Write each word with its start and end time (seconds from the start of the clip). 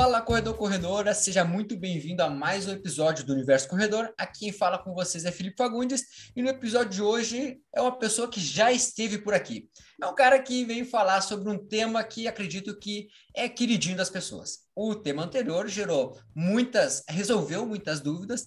Fala, 0.00 0.22
corredor, 0.22 0.54
corredora, 0.54 1.12
seja 1.12 1.44
muito 1.44 1.76
bem-vindo 1.76 2.22
a 2.22 2.30
mais 2.30 2.68
um 2.68 2.70
episódio 2.70 3.26
do 3.26 3.32
Universo 3.32 3.68
Corredor. 3.68 4.14
Aqui 4.16 4.38
quem 4.38 4.52
fala 4.52 4.78
com 4.78 4.94
vocês 4.94 5.24
é 5.24 5.32
Felipe 5.32 5.56
Fagundes 5.56 6.30
e 6.36 6.40
no 6.40 6.48
episódio 6.48 6.90
de 6.90 7.02
hoje 7.02 7.60
é 7.74 7.82
uma 7.82 7.98
pessoa 7.98 8.30
que 8.30 8.40
já 8.40 8.70
esteve 8.70 9.18
por 9.18 9.34
aqui. 9.34 9.68
É 10.00 10.06
um 10.06 10.14
cara 10.14 10.38
que 10.40 10.64
veio 10.64 10.86
falar 10.86 11.20
sobre 11.20 11.50
um 11.50 11.58
tema 11.58 12.04
que 12.04 12.28
acredito 12.28 12.78
que 12.78 13.08
é 13.34 13.48
queridinho 13.48 13.96
das 13.96 14.08
pessoas. 14.08 14.60
O 14.72 14.94
tema 14.94 15.24
anterior 15.24 15.66
gerou 15.66 16.16
muitas, 16.32 17.02
resolveu 17.08 17.66
muitas 17.66 17.98
dúvidas 17.98 18.46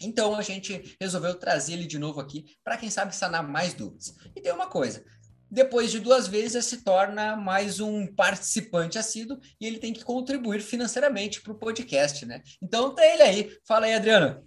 então 0.00 0.34
a 0.34 0.42
gente 0.42 0.96
resolveu 1.00 1.34
trazer 1.34 1.72
ele 1.72 1.86
de 1.86 1.98
novo 1.98 2.20
aqui 2.20 2.56
para 2.62 2.76
quem 2.76 2.90
sabe 2.90 3.14
sanar 3.14 3.46
mais 3.46 3.74
dúvidas. 3.74 4.14
E 4.34 4.40
tem 4.40 4.52
uma 4.52 4.68
coisa, 4.68 5.04
depois 5.50 5.90
de 5.90 6.00
duas 6.00 6.28
vezes 6.28 6.64
se 6.66 6.84
torna 6.84 7.36
mais 7.36 7.80
um 7.80 8.06
participante 8.06 8.98
assíduo 8.98 9.38
e 9.60 9.66
ele 9.66 9.78
tem 9.78 9.92
que 9.92 10.04
contribuir 10.04 10.60
financeiramente 10.60 11.40
para 11.40 11.52
o 11.52 11.58
podcast, 11.58 12.24
né? 12.26 12.42
Então 12.62 12.94
tá 12.94 13.04
ele 13.06 13.22
aí. 13.22 13.50
Fala 13.66 13.86
aí, 13.86 13.94
Adriano. 13.94 14.42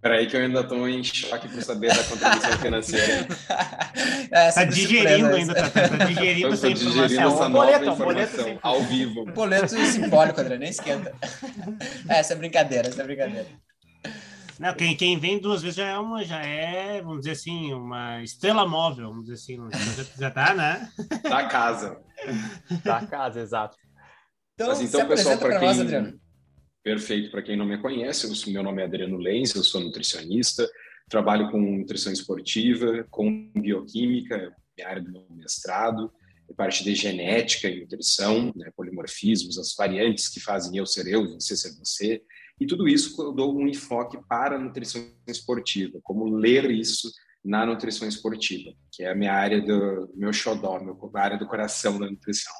Peraí 0.00 0.26
que 0.28 0.36
eu 0.36 0.40
ainda 0.40 0.60
estou 0.60 0.88
em 0.88 1.02
choque 1.02 1.48
por 1.48 1.60
saber 1.62 1.88
da 1.88 2.04
contribuição 2.04 2.58
financeira. 2.60 3.26
é, 4.30 4.52
tá 4.52 4.64
digerindo 4.64 5.34
ainda, 5.34 5.54
tá, 5.54 5.70
tá 5.70 6.04
digerindo 6.04 6.48
essa. 6.54 6.68
Digerindo 6.72 7.04
essa 7.04 7.48
nova 7.48 7.48
boleto, 7.48 7.84
informação 7.84 8.44
boleto 8.44 8.58
ao 8.62 8.82
vivo. 8.82 9.24
Boleto 9.24 9.68
simbólico, 9.68 10.40
Adriano, 10.40 10.60
nem 10.60 10.70
esquenta. 10.70 11.12
É, 12.08 12.20
essa 12.20 12.34
é 12.34 12.36
brincadeira, 12.36 12.86
essa 12.86 13.02
é 13.02 13.04
brincadeira. 13.04 13.46
Não, 14.58 14.74
quem, 14.74 14.96
quem 14.96 15.18
vem 15.18 15.38
duas 15.38 15.62
vezes 15.62 15.76
já 15.76 15.86
é 15.86 15.98
uma, 15.98 16.24
já 16.24 16.42
é, 16.42 17.02
vamos 17.02 17.20
dizer 17.20 17.32
assim, 17.32 17.74
uma 17.74 18.22
estrela 18.22 18.66
móvel, 18.66 19.08
vamos 19.08 19.26
dizer 19.26 19.34
assim, 19.34 19.58
já, 19.96 20.04
já 20.18 20.30
tá, 20.30 20.54
né? 20.54 20.90
Da 21.22 21.46
casa. 21.46 22.00
Da 22.82 23.06
casa, 23.06 23.40
exato. 23.40 23.76
Então, 24.54 24.68
Mas 24.68 24.80
então, 24.80 25.06
pessoal, 25.06 25.38
para 25.38 25.58
quem... 25.58 25.84
Nós, 25.84 26.14
Perfeito, 26.82 27.32
para 27.32 27.42
quem 27.42 27.56
não 27.56 27.66
me 27.66 27.78
conhece, 27.78 28.26
eu, 28.26 28.52
meu 28.52 28.62
nome 28.62 28.80
é 28.80 28.84
Adriano 28.84 29.18
Lenz, 29.18 29.54
eu 29.54 29.64
sou 29.64 29.80
nutricionista, 29.80 30.70
trabalho 31.08 31.50
com 31.50 31.60
nutrição 31.60 32.12
esportiva, 32.12 33.04
com 33.10 33.50
bioquímica, 33.56 34.54
minha 34.78 34.88
área 34.88 35.02
do 35.02 35.10
meu 35.10 35.26
mestrado, 35.30 36.12
parte 36.56 36.84
de 36.84 36.94
genética 36.94 37.68
e 37.68 37.80
nutrição, 37.80 38.52
né, 38.54 38.70
polimorfismos, 38.76 39.58
as 39.58 39.74
variantes 39.74 40.28
que 40.28 40.38
fazem 40.38 40.78
eu 40.78 40.86
ser 40.86 41.08
eu, 41.08 41.28
você 41.34 41.56
ser 41.56 41.76
você, 41.76 42.22
e 42.60 42.66
tudo 42.66 42.88
isso 42.88 43.20
eu 43.22 43.32
dou 43.32 43.56
um 43.56 43.66
enfoque 43.66 44.18
para 44.28 44.56
a 44.56 44.58
nutrição 44.58 45.06
esportiva, 45.26 45.98
como 46.02 46.24
ler 46.24 46.70
isso 46.70 47.10
na 47.44 47.64
nutrição 47.64 48.08
esportiva, 48.08 48.72
que 48.90 49.04
é 49.04 49.10
a 49.10 49.14
minha 49.14 49.32
área 49.32 49.60
do 49.60 50.12
meu 50.16 50.32
xodó, 50.32 50.78
a 51.14 51.20
área 51.20 51.38
do 51.38 51.46
coração 51.46 51.98
da 51.98 52.10
nutrição. 52.10 52.52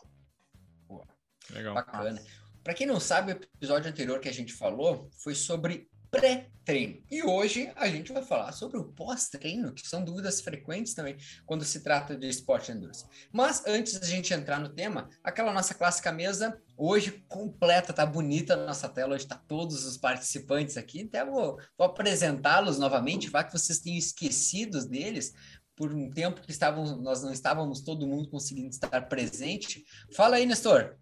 Legal. 1.50 1.74
Bacana. 1.74 2.22
Para 2.62 2.74
quem 2.74 2.86
não 2.86 2.98
sabe, 2.98 3.32
o 3.32 3.36
episódio 3.36 3.90
anterior 3.90 4.20
que 4.20 4.28
a 4.28 4.34
gente 4.34 4.52
falou 4.52 5.08
foi 5.22 5.34
sobre 5.34 5.88
pré-treino. 6.10 7.02
E 7.10 7.22
hoje 7.22 7.70
a 7.76 7.88
gente 7.88 8.12
vai 8.12 8.22
falar 8.22 8.52
sobre 8.52 8.78
o 8.78 8.84
pós-treino, 8.84 9.72
que 9.72 9.86
são 9.86 10.04
dúvidas 10.04 10.40
frequentes 10.40 10.94
também 10.94 11.16
quando 11.44 11.64
se 11.64 11.80
trata 11.80 12.16
de 12.16 12.28
esporte 12.28 12.72
endurance. 12.72 13.04
Mas 13.32 13.62
antes 13.66 13.98
da 13.98 14.06
gente 14.06 14.32
entrar 14.32 14.60
no 14.60 14.68
tema, 14.68 15.08
aquela 15.22 15.52
nossa 15.52 15.74
clássica 15.74 16.12
mesa 16.12 16.60
hoje 16.76 17.24
completa, 17.28 17.92
tá 17.92 18.04
bonita 18.04 18.54
a 18.54 18.66
nossa 18.66 18.88
tela, 18.88 19.14
hoje 19.14 19.26
tá 19.26 19.36
todos 19.36 19.84
os 19.84 19.96
participantes 19.96 20.76
aqui. 20.76 21.02
Até 21.02 21.24
vou, 21.24 21.58
vou 21.76 21.86
apresentá-los 21.86 22.78
novamente, 22.78 23.30
vai 23.30 23.46
que 23.46 23.52
vocês 23.52 23.78
tenham 23.78 23.98
esquecidos 23.98 24.86
deles, 24.86 25.32
por 25.76 25.92
um 25.92 26.10
tempo 26.10 26.40
que 26.40 26.50
estavam, 26.50 26.96
nós 26.96 27.22
não 27.22 27.30
estávamos 27.30 27.82
todo 27.82 28.06
mundo 28.06 28.30
conseguindo 28.30 28.70
estar 28.70 29.00
presente. 29.02 29.84
Fala 30.14 30.36
aí, 30.36 30.46
Nestor. 30.46 30.96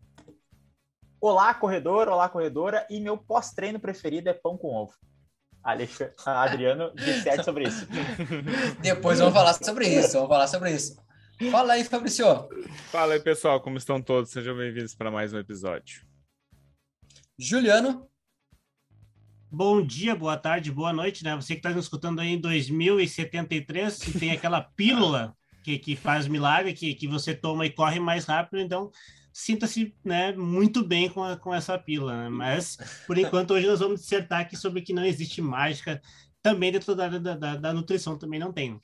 Olá, 1.27 1.55
corredor, 1.55 2.07
olá, 2.07 2.29
corredora, 2.29 2.87
e 2.91 3.01
meu 3.01 3.17
pós-treino 3.17 3.81
preferido 3.81 4.29
é 4.29 4.35
pão 4.35 4.59
com 4.59 4.75
ovo. 4.75 4.93
Adriano 5.63 6.93
disserte 6.95 7.43
sobre 7.47 7.67
isso. 7.67 7.89
Depois 8.83 9.21
vamos 9.21 9.33
falar 9.33 9.55
sobre 9.55 9.89
isso, 9.89 10.13
vamos 10.13 10.29
falar 10.29 10.47
sobre 10.47 10.73
isso. 10.73 11.03
Fala 11.51 11.73
aí, 11.73 11.85
Fabrício. 11.85 12.27
Fala 12.91 13.15
aí, 13.15 13.21
pessoal, 13.21 13.59
como 13.59 13.79
estão 13.79 14.03
todos? 14.03 14.33
Sejam 14.33 14.55
bem-vindos 14.55 14.95
para 14.95 15.11
mais 15.11 15.33
um 15.33 15.39
episódio. 15.39 16.07
Juliano. 17.39 18.07
Bom 19.51 19.81
dia, 19.81 20.15
boa 20.15 20.37
tarde, 20.37 20.71
boa 20.71 20.93
noite, 20.93 21.25
né? 21.25 21.35
Você 21.37 21.55
que 21.55 21.61
está 21.61 21.71
nos 21.71 21.87
escutando 21.87 22.21
aí 22.21 22.35
em 22.35 22.39
2073, 22.39 23.99
tem 24.21 24.33
aquela 24.33 24.61
pílula 24.61 25.35
que, 25.65 25.79
que 25.79 25.97
faz 25.97 26.29
milagre, 26.29 26.75
que, 26.75 26.95
que 26.95 27.09
você 27.09 27.35
toma 27.35 27.65
e 27.65 27.71
corre 27.71 27.99
mais 27.99 28.27
rápido, 28.27 28.61
então 28.61 28.93
sinta-se 29.35 29.93
né, 30.05 30.33
muito 30.33 30.87
bem 30.87 31.11
com, 31.11 31.25
a, 31.25 31.37
com 31.37 31.53
essa 31.53 31.77
pílula. 31.77 32.17
Né? 32.17 32.29
Mas, 32.29 32.79
por 33.05 33.19
enquanto, 33.19 33.53
hoje 33.53 33.67
nós 33.67 33.81
vamos 33.81 34.01
dissertar 34.01 34.41
aqui 34.41 34.57
sobre 34.57 34.81
que 34.81 34.93
não 34.93 35.05
existe 35.05 35.43
mágica. 35.43 36.01
Também 36.41 36.71
dentro 36.71 36.95
da, 36.95 37.09
da, 37.09 37.57
da, 37.57 37.73
nutrição 37.73 38.17
também 38.17 38.39
não 38.39 38.53
tem. 38.53 38.81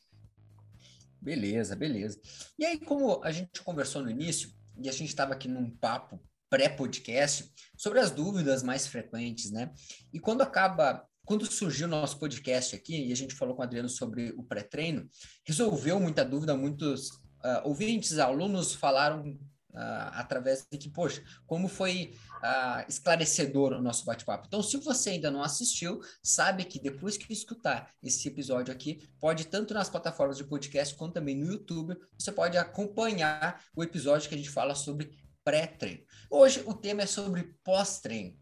Beleza, 1.22 1.76
beleza. 1.76 2.20
E 2.58 2.64
aí, 2.64 2.80
como 2.80 3.22
a 3.22 3.30
gente 3.30 3.62
conversou 3.62 4.02
no 4.02 4.10
início, 4.10 4.50
e 4.82 4.88
a 4.88 4.92
gente 4.92 5.08
estava 5.08 5.34
aqui 5.34 5.46
num 5.46 5.70
papo 5.70 6.20
pré-podcast 6.48 7.48
sobre 7.76 8.00
as 8.00 8.10
dúvidas 8.10 8.62
mais 8.62 8.86
frequentes, 8.88 9.52
né? 9.52 9.70
E 10.12 10.18
quando 10.18 10.40
acaba, 10.40 11.06
quando 11.24 11.46
surgiu 11.46 11.86
o 11.86 11.90
nosso 11.90 12.18
podcast 12.18 12.74
aqui, 12.74 13.06
e 13.06 13.12
a 13.12 13.16
gente 13.16 13.36
falou 13.36 13.54
com 13.54 13.60
o 13.60 13.64
Adriano 13.64 13.88
sobre 13.88 14.32
o 14.36 14.42
pré-treino, 14.42 15.08
resolveu 15.46 16.00
muita 16.00 16.24
dúvida, 16.24 16.56
muitos 16.56 17.10
uh, 17.10 17.60
ouvintes, 17.62 18.18
alunos 18.18 18.74
falaram 18.74 19.38
Uh, 19.70 20.10
através 20.14 20.66
de 20.68 20.76
que, 20.76 20.90
poxa, 20.90 21.22
como 21.46 21.68
foi 21.68 22.12
uh, 22.42 22.84
esclarecedor 22.88 23.72
o 23.72 23.80
nosso 23.80 24.04
bate-papo. 24.04 24.46
Então, 24.48 24.60
se 24.64 24.76
você 24.78 25.10
ainda 25.10 25.30
não 25.30 25.44
assistiu, 25.44 26.00
sabe 26.20 26.64
que 26.64 26.80
depois 26.80 27.16
que 27.16 27.32
escutar 27.32 27.88
esse 28.02 28.26
episódio 28.26 28.72
aqui, 28.72 29.08
pode 29.20 29.46
tanto 29.46 29.72
nas 29.72 29.88
plataformas 29.88 30.36
de 30.36 30.42
podcast 30.42 30.92
quanto 30.96 31.14
também 31.14 31.36
no 31.36 31.46
YouTube, 31.46 31.96
você 32.18 32.32
pode 32.32 32.58
acompanhar 32.58 33.62
o 33.76 33.84
episódio 33.84 34.28
que 34.28 34.34
a 34.34 34.38
gente 34.38 34.50
fala 34.50 34.74
sobre 34.74 35.16
pré-treino. 35.44 36.02
Hoje 36.28 36.62
o 36.66 36.74
tema 36.74 37.02
é 37.02 37.06
sobre 37.06 37.54
pós-treino. 37.62 38.36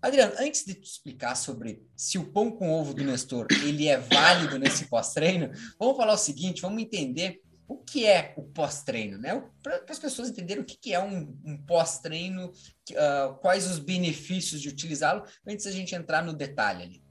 Adriano, 0.00 0.34
antes 0.38 0.66
de 0.66 0.74
te 0.74 0.86
explicar 0.86 1.34
sobre 1.34 1.82
se 1.96 2.18
o 2.18 2.30
pão 2.30 2.50
com 2.50 2.70
ovo 2.70 2.92
do 2.92 3.02
Nestor 3.02 3.46
ele 3.62 3.88
é 3.88 3.98
válido 3.98 4.58
nesse 4.58 4.84
pós-treino, 4.84 5.50
vamos 5.78 5.96
falar 5.96 6.12
o 6.12 6.18
seguinte, 6.18 6.60
vamos 6.60 6.82
entender 6.82 7.40
o 7.66 7.78
que 7.78 8.06
é 8.06 8.34
o 8.36 8.42
pós-treino, 8.42 9.18
né? 9.18 9.42
Para 9.62 9.84
as 9.88 9.98
pessoas 9.98 10.28
entenderem 10.28 10.62
o 10.62 10.66
que, 10.66 10.76
que 10.76 10.92
é 10.92 11.02
um, 11.02 11.36
um 11.44 11.56
pós-treino, 11.56 12.50
uh, 12.50 13.34
quais 13.40 13.66
os 13.70 13.78
benefícios 13.78 14.60
de 14.60 14.68
utilizá-lo, 14.68 15.24
antes 15.46 15.64
da 15.64 15.70
gente 15.70 15.94
entrar 15.94 16.22
no 16.22 16.34
detalhe 16.34 16.82
ali. 16.82 17.04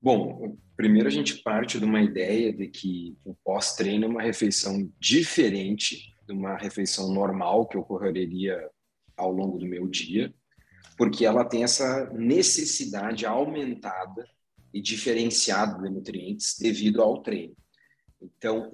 Bom, 0.00 0.56
primeiro 0.76 1.08
a 1.08 1.10
gente 1.10 1.42
parte 1.42 1.78
de 1.78 1.84
uma 1.84 2.02
ideia 2.02 2.52
de 2.52 2.68
que 2.68 3.16
o 3.24 3.34
pós-treino 3.42 4.04
é 4.04 4.08
uma 4.08 4.22
refeição 4.22 4.90
diferente 5.00 6.14
de 6.26 6.32
uma 6.32 6.56
refeição 6.56 7.12
normal 7.12 7.66
que 7.66 7.76
ocorreria 7.76 8.70
ao 9.16 9.30
longo 9.30 9.58
do 9.58 9.66
meu 9.66 9.86
dia, 9.86 10.34
porque 10.96 11.24
ela 11.24 11.44
tem 11.44 11.64
essa 11.64 12.10
necessidade 12.12 13.26
aumentada 13.26 14.26
e 14.72 14.80
diferenciada 14.80 15.82
de 15.82 15.90
nutrientes 15.90 16.56
devido 16.58 17.02
ao 17.02 17.22
treino. 17.22 17.56
Então, 18.38 18.70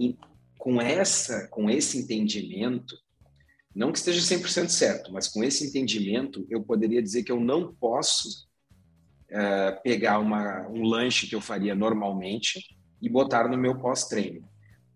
com 0.59 0.81
essa, 0.81 1.49
com 1.49 1.71
esse 1.71 1.99
entendimento, 1.99 2.97
não 3.75 3.93
que 3.93 3.99
esteja 3.99 4.21
100% 4.21 4.69
certo, 4.69 5.13
mas 5.13 5.29
com 5.29 5.43
esse 5.45 5.67
entendimento, 5.67 6.47
eu 6.51 6.63
poderia 6.63 7.03
dizer 7.03 7.23
que 7.23 7.33
eu 7.33 7.41
não 7.41 7.75
posso 7.75 8.49
uh, 9.31 9.83
pegar 9.83 10.19
uma, 10.19 10.69
um 10.69 10.83
lanche 10.83 11.27
que 11.27 11.35
eu 11.35 11.41
faria 11.41 11.75
normalmente 11.75 12.61
e 13.01 13.09
botar 13.09 13.49
no 13.49 13.57
meu 13.57 13.79
pós-treino. 13.79 14.47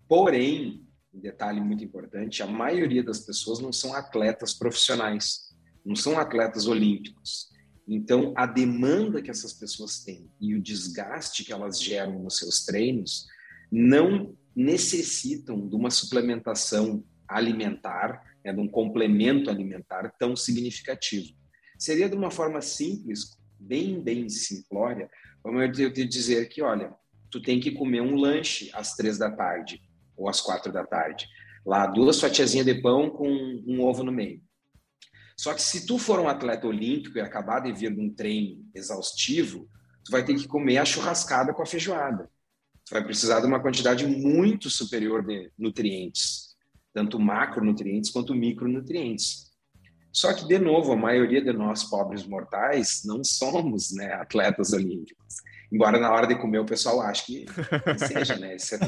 Porém, 0.09 0.85
um 1.15 1.21
detalhe 1.21 1.61
muito 1.61 1.85
importante, 1.85 2.43
a 2.43 2.47
maioria 2.47 3.03
das 3.03 3.21
pessoas 3.21 3.61
não 3.61 3.73
são 3.73 3.95
atletas 3.95 4.53
profissionais, 4.53 5.55
não 5.85 5.95
são 5.95 6.19
atletas 6.19 6.67
olímpicos. 6.67 7.49
Então, 7.87 8.33
a 8.37 8.47
demanda 8.47 9.23
que 9.23 9.31
essas 9.31 9.53
pessoas 9.53 10.03
têm 10.03 10.29
e 10.41 10.55
o 10.55 10.62
desgaste 10.62 11.45
que 11.45 11.53
elas 11.53 11.81
geram 11.81 12.23
nos 12.23 12.39
seus 12.39 12.65
treinos 12.65 13.27
não 13.71 14.35
necessitam 14.55 15.69
de 15.69 15.75
uma 15.75 15.91
suplementação 15.91 17.05
alimentar, 17.27 18.23
né, 18.45 18.53
de 18.53 18.61
um 18.61 18.69
complemento 18.69 19.51
alimentar 19.51 20.15
tão 20.19 20.37
significativo. 20.37 21.35
Seria 21.79 22.09
de 22.09 22.15
uma 22.15 22.31
forma 22.31 22.61
simples, 22.61 23.37
bem, 23.59 24.01
bem 24.01 24.29
simplória, 24.29 25.11
como 25.43 25.61
eu 25.61 25.71
te 25.73 26.06
dizer 26.06 26.49
que, 26.49 26.62
olha, 26.62 26.95
tu 27.31 27.43
tem 27.43 27.59
que 27.59 27.73
comer 27.73 28.01
um 28.01 28.15
lanche 28.15 28.71
às 28.73 28.95
três 28.95 29.19
da 29.19 29.31
tarde 29.31 29.83
ou 30.17 30.29
às 30.29 30.41
quatro 30.41 30.73
da 30.73 30.85
tarde. 30.85 31.27
Lá, 31.67 31.87
duas 31.87 32.21
fatiazinhas 32.21 32.67
de 32.67 32.81
pão 32.81 33.11
com 33.11 33.29
um 33.67 33.81
ovo 33.81 34.05
no 34.05 34.12
meio. 34.12 34.43
Só 35.37 35.53
que 35.53 35.62
se 35.62 35.87
tu 35.87 35.99
for 35.99 36.21
um 36.21 36.29
atleta 36.29 36.67
olímpico 36.67 37.19
e 37.19 37.21
acabar 37.21 37.61
de 37.61 37.73
vir 37.73 37.93
de 37.93 38.00
um 38.00 38.15
treino 38.15 38.65
exaustivo, 38.75 39.69
tu 40.05 40.12
vai 40.12 40.25
ter 40.25 40.35
que 40.35 40.47
comer 40.47 40.79
a 40.79 40.85
churrascada 40.85 41.53
com 41.53 41.62
a 41.62 41.67
feijoada 41.67 42.31
vai 42.91 43.05
precisar 43.05 43.41
de 43.41 43.47
uma 43.47 43.61
quantidade 43.61 44.07
muito 44.07 44.69
superior 44.71 45.25
de 45.25 45.51
nutrientes, 45.59 46.55
tanto 46.93 47.19
macronutrientes 47.19 48.11
quanto 48.11 48.35
micronutrientes. 48.35 49.53
Só 50.13 50.33
que, 50.33 50.47
de 50.47 50.59
novo, 50.59 50.93
a 50.93 50.97
maioria 50.97 51.43
de 51.43 51.53
nós, 51.53 51.83
pobres 51.83 52.25
mortais, 52.25 53.03
não 53.05 53.25
somos 53.25 53.93
né, 53.93 54.13
atletas 54.15 54.73
olímpicos. 54.73 55.35
Embora 55.73 55.99
na 55.99 56.13
hora 56.13 56.27
de 56.27 56.37
comer 56.37 56.61
o 56.61 56.65
pessoal 56.65 57.01
ache 57.01 57.25
que, 57.27 57.47
seja, 57.99 58.37
né? 58.37 58.55
Isso 58.55 58.77
é. 58.77 58.79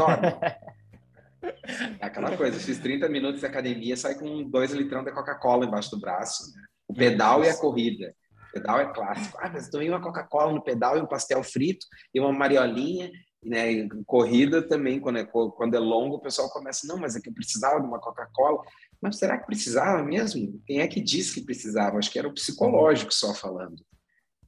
É 2.01 2.07
aquela 2.07 2.37
coisa, 2.37 2.59
fiz 2.59 2.79
30 2.79 3.09
minutos 3.09 3.41
de 3.41 3.47
academia, 3.47 3.97
sai 3.97 4.15
com 4.15 4.49
dois 4.49 4.73
litrão 4.73 5.05
de 5.05 5.13
Coca-Cola 5.13 5.67
embaixo 5.67 5.91
do 5.91 6.01
braço. 6.01 6.55
Né? 6.55 6.63
O 6.89 6.95
pedal 6.95 7.45
e 7.45 7.49
a 7.49 7.57
corrida. 7.57 8.15
O 8.51 8.53
pedal 8.53 8.81
é 8.81 8.93
clássico. 8.93 9.37
Ah, 9.41 9.51
mas 9.53 9.69
tomei 9.69 9.89
uma 9.89 10.01
Coca-Cola 10.01 10.53
no 10.53 10.63
pedal 10.63 10.97
e 10.97 11.01
um 11.01 11.07
pastel 11.07 11.43
frito 11.43 11.87
e 12.15 12.21
uma 12.21 12.33
mariolinha. 12.33 13.11
Né? 13.47 13.73
E 13.73 13.89
corrida 14.05 14.61
também, 14.61 14.99
quando 14.99 15.19
é, 15.19 15.25
quando 15.25 15.75
é 15.75 15.79
longo, 15.79 16.17
o 16.17 16.21
pessoal 16.21 16.51
começa, 16.51 16.87
não, 16.87 16.99
mas 16.99 17.15
é 17.15 17.21
que 17.21 17.29
eu 17.29 17.35
precisava 17.35 17.81
de 17.81 17.87
uma 17.87 18.01
Coca-Cola. 18.01 18.61
Mas 19.01 19.19
será 19.19 19.39
que 19.39 19.47
precisava 19.47 20.03
mesmo? 20.03 20.61
Quem 20.67 20.81
é 20.81 20.89
que 20.89 21.01
disse 21.01 21.35
que 21.35 21.47
precisava? 21.47 21.97
Acho 21.97 22.11
que 22.11 22.19
era 22.19 22.27
o 22.27 22.35
psicológico 22.35 23.15
só 23.15 23.33
falando. 23.33 23.81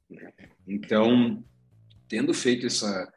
Né? 0.09 0.33
Então, 0.67 1.41
tendo 2.09 2.33
feito 2.33 2.65
essa, 2.65 3.09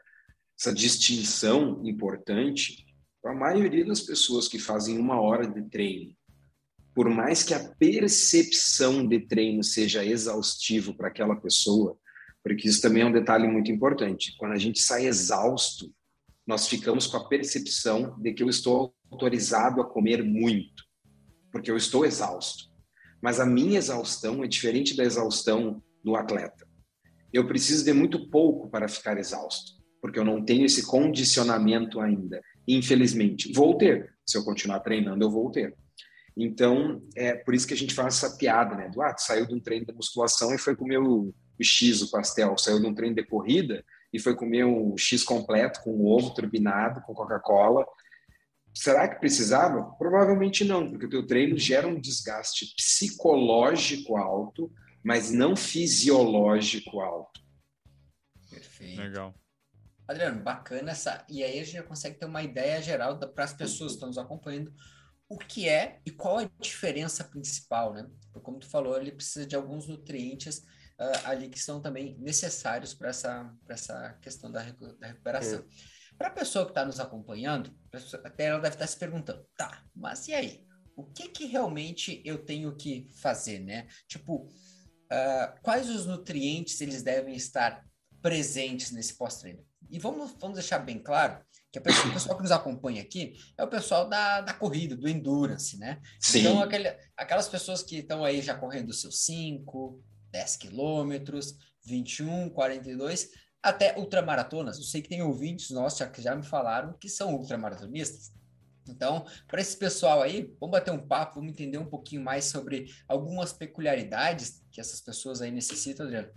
essa 0.57 0.73
distinção 0.73 1.81
importante, 1.85 2.87
a 3.25 3.35
maioria 3.35 3.85
das 3.85 4.03
pessoas 4.03 4.47
que 4.47 4.59
fazem 4.59 4.99
uma 4.99 5.21
hora 5.21 5.49
de 5.49 5.69
treino, 5.69 6.15
por 6.95 7.09
mais 7.09 7.43
que 7.43 7.55
a 7.55 7.75
percepção 7.77 9.05
de 9.07 9.19
treino 9.27 9.65
seja 9.65 10.05
exaustivo 10.05 10.95
para 10.95 11.09
aquela 11.09 11.35
pessoa, 11.35 11.99
porque 12.43 12.69
isso 12.69 12.83
também 12.83 13.03
é 13.03 13.07
um 13.07 13.13
detalhe 13.13 13.47
muito 13.47 13.71
importante. 13.71 14.35
Quando 14.37 14.53
a 14.53 14.59
gente 14.59 14.81
sai 14.81 15.07
exausto, 15.07 15.93
nós 16.47 16.67
ficamos 16.69 17.07
com 17.07 17.17
a 17.17 17.29
percepção 17.29 18.19
de 18.21 18.33
que 18.33 18.43
eu 18.43 18.49
estou 18.49 18.95
autorizado 19.11 19.81
a 19.81 19.89
comer 19.89 20.23
muito, 20.23 20.83
porque 21.51 21.71
eu 21.71 21.77
estou 21.77 22.05
exausto. 22.05 22.65
Mas 23.23 23.39
a 23.39 23.47
minha 23.47 23.79
exaustão 23.79 24.43
é 24.43 24.49
diferente 24.49 24.97
da 24.97 25.05
exaustão 25.05 25.81
do 26.03 26.17
atleta. 26.17 26.67
Eu 27.33 27.47
preciso 27.47 27.85
de 27.85 27.93
muito 27.93 28.29
pouco 28.29 28.69
para 28.69 28.89
ficar 28.89 29.17
exausto, 29.17 29.73
porque 30.01 30.19
eu 30.19 30.25
não 30.25 30.45
tenho 30.45 30.67
esse 30.67 30.85
condicionamento 30.85 32.01
ainda. 32.01 32.43
Infelizmente, 32.67 33.53
vou 33.53 33.79
ter. 33.79 34.13
Se 34.27 34.37
eu 34.37 34.45
continuar 34.45 34.81
treinando, 34.81 35.25
eu 35.25 35.31
vou 35.31 35.51
ter. 35.51 35.75
Então, 36.37 37.03
é 37.15 37.35
por 37.35 37.55
isso 37.55 37.67
que 37.67 37.75
a 37.75 37.77
gente 37.77 37.95
faz 37.95 38.17
essa 38.17 38.37
piada, 38.37 38.75
né? 38.75 38.89
Do, 38.89 39.03
ah, 39.03 39.15
saiu 39.17 39.47
de 39.47 39.55
um 39.55 39.61
treino 39.61 39.87
de 39.87 39.93
musculação 39.93 40.55
e 40.55 40.59
foi 40.59 40.75
comer 40.75 40.99
o, 40.99 41.33
o 41.63 41.65
X, 41.65 42.03
o 42.03 42.11
pastel. 42.11 42.59
Saiu 42.59 42.81
de 42.81 42.87
um 42.87 42.95
treino 42.95 43.17
de 43.17 43.25
corrida 43.25 43.85
e 44.13 44.19
foi 44.19 44.37
comer 44.37 44.65
o 44.65 44.97
X 44.99 45.25
completo, 45.25 45.81
com 45.83 45.91
o 45.91 46.07
ovo 46.07 46.35
turbinado, 46.35 47.01
com 47.03 47.15
Coca-Cola. 47.15 47.87
Será 48.75 49.09
que 49.09 49.21
precisava? 49.21 49.83
Provavelmente 49.99 50.65
não, 50.65 50.89
porque 50.89 51.07
o 51.07 51.11
teu 51.11 51.27
treino 51.27 51.59
gera 51.59 51.87
um 51.87 52.01
desgaste 52.01 52.75
psicológico 52.77 54.17
alto, 54.17 54.73
mas 55.03 55.31
não 55.31 55.57
fisiológico 55.57 57.01
alto. 57.01 57.41
Perfeito. 58.51 59.01
Legal. 59.01 59.35
Adriano, 60.07 60.43
bacana 60.43 60.91
essa. 60.91 61.25
E 61.29 61.43
aí 61.43 61.59
a 61.59 61.65
gente 61.65 61.75
já 61.75 61.83
consegue 61.83 62.19
ter 62.19 62.27
uma 62.27 62.43
ideia 62.43 62.81
geral 62.83 63.19
para 63.19 63.45
as 63.45 63.53
pessoas 63.53 63.93
que 63.93 63.97
estão 63.97 64.09
nos 64.09 64.19
acompanhando 64.19 64.73
o 65.29 65.39
que 65.39 65.67
é 65.69 66.01
e 66.05 66.11
qual 66.11 66.41
é 66.41 66.45
a 66.45 66.51
diferença 66.61 67.25
principal, 67.25 67.95
né? 67.95 68.07
Porque, 68.21 68.41
como 68.41 68.59
tu 68.59 68.69
falou, 68.69 69.01
ele 69.01 69.13
precisa 69.13 69.47
de 69.47 69.57
alguns 69.57 69.89
nutrientes 69.89 70.63
uh, 71.03 71.29
ali 71.29 71.49
que 71.49 71.59
são 71.59 71.81
também 71.81 72.17
necessários 72.21 72.95
para 72.95 73.09
essa, 73.09 73.53
essa 73.69 74.19
questão 74.21 74.51
da, 74.51 74.61
recu 74.61 74.95
da 74.99 75.09
recuperação. 75.09 75.59
É. 75.61 76.17
Para 76.17 76.29
a 76.29 76.33
pessoa 76.33 76.65
que 76.65 76.71
está 76.71 76.85
nos 76.85 77.01
acompanhando, 77.01 77.75
até 78.25 78.45
ela 78.47 78.61
deve 78.61 78.77
estar 78.77 78.87
tá 78.87 78.91
se 78.91 78.97
perguntando, 78.97 79.45
tá, 79.57 79.83
mas 79.95 80.29
e 80.29 80.35
aí? 80.35 80.67
O 80.95 81.05
que 81.05 81.29
que 81.29 81.47
realmente 81.47 82.23
eu 82.25 82.45
tenho 82.45 82.77
que 82.77 83.09
fazer, 83.15 83.61
né? 83.61 83.89
Tipo, 84.07 84.45
uh, 84.45 85.61
quais 85.63 85.89
os 85.89 86.05
nutrientes 86.05 86.81
eles 86.83 87.03
devem 87.03 87.35
estar 87.35 87.83
presentes 88.21 88.91
nesse 88.93 89.15
pós-treino? 89.15 89.65
E 89.91 89.99
vamos, 89.99 90.37
vamos 90.39 90.59
deixar 90.59 90.79
bem 90.79 90.99
claro 90.99 91.43
que 91.73 91.79
a 91.79 91.83
pessoa, 91.83 92.09
o 92.09 92.13
pessoal 92.13 92.37
que 92.37 92.43
nos 92.43 92.53
acompanha 92.53 93.01
aqui 93.01 93.35
é 93.57 93.65
o 93.65 93.69
pessoal 93.69 94.07
da, 94.07 94.43
da 94.43 94.53
corrida, 94.53 94.95
do 94.95 95.09
endurance, 95.09 95.79
né? 95.79 96.01
Sim. 96.21 96.41
Então, 96.41 96.63
aquele, 96.63 96.95
aquelas 97.17 97.49
pessoas 97.49 97.83
que 97.83 97.97
estão 97.97 98.23
aí 98.23 98.43
já 98.43 98.55
correndo 98.55 98.91
os 98.91 99.01
seus 99.01 99.25
5, 99.25 99.99
10 100.33 100.57
quilômetros, 100.57 101.57
21, 101.85 102.51
42, 102.51 103.31
até 103.63 103.97
ultramaratonas. 103.97 104.79
Eu 104.79 104.85
sei 104.85 105.03
que 105.03 105.09
tem 105.09 105.23
ouvintes 105.23 105.71
nossos 105.71 105.99
já, 105.99 106.09
que 106.09 106.21
já 106.21 106.35
me 106.35 106.43
falaram 106.43 106.95
que 106.95 107.09
são 107.09 107.35
ultramaratonistas. 107.35 108.33
Então, 108.89 109.25
para 109.47 109.61
esse 109.61 109.77
pessoal 109.77 110.23
aí, 110.23 110.53
vamos 110.59 110.73
bater 110.73 110.91
um 110.91 111.07
papo, 111.07 111.37
vamos 111.37 111.53
entender 111.53 111.79
um 111.79 111.87
pouquinho 111.87 112.23
mais 112.23 112.47
sobre 112.47 112.87
algumas 113.07 113.53
peculiaridades 113.53 114.65
que 114.73 114.81
essas 114.81 115.01
pessoas 115.01 115.41
aí 115.41 115.53
necessitam, 115.53 116.07
Adriano. 116.07 116.29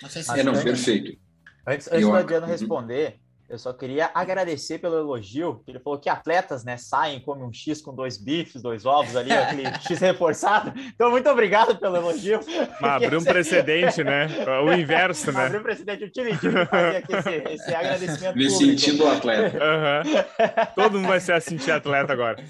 Não 0.00 0.08
sei 0.08 0.22
se 0.22 0.38
é, 0.38 0.42
não, 0.42 0.52
perfeito. 0.52 1.20
Antes, 1.66 1.88
antes 1.88 2.00
do 2.00 2.14
Adriano 2.14 2.46
uhum. 2.46 2.52
responder, 2.52 3.20
eu 3.50 3.58
só 3.58 3.72
queria 3.72 4.08
agradecer 4.14 4.78
pelo 4.78 4.96
elogio, 4.96 5.60
ele 5.66 5.80
falou 5.80 5.98
que 5.98 6.08
atletas, 6.08 6.64
né, 6.64 6.76
saem, 6.76 7.20
comem 7.20 7.44
um 7.44 7.52
X 7.52 7.82
com 7.82 7.92
dois 7.92 8.16
bifes, 8.16 8.62
dois 8.62 8.86
ovos 8.86 9.16
ali, 9.16 9.32
aquele 9.32 9.66
X 9.82 9.98
reforçado. 9.98 10.72
Então, 10.94 11.10
muito 11.10 11.28
obrigado 11.28 11.76
pelo 11.76 11.96
elogio. 11.96 12.38
Mas 12.80 13.02
abriu 13.02 13.18
um 13.18 13.24
precedente, 13.24 14.04
né? 14.04 14.28
O 14.64 14.72
inverso, 14.72 15.32
né? 15.32 15.46
Abriu 15.46 15.60
um 15.60 15.64
precedente, 15.64 16.02
eu 16.04 16.12
tive, 16.12 16.38
tive 16.38 16.60
que 16.60 16.66
fazer 16.66 16.96
aqui 16.98 17.12
esse, 17.12 17.54
esse 17.54 17.74
agradecimento 17.74 18.36
Me 18.36 18.48
público. 18.48 18.78
sentindo 18.78 19.08
atleta. 19.08 19.58
Uhum. 19.58 20.66
Todo 20.76 20.92
mundo 20.92 21.08
vai 21.08 21.18
se 21.18 21.40
sentir 21.40 21.72
atleta 21.72 22.12
agora. 22.12 22.44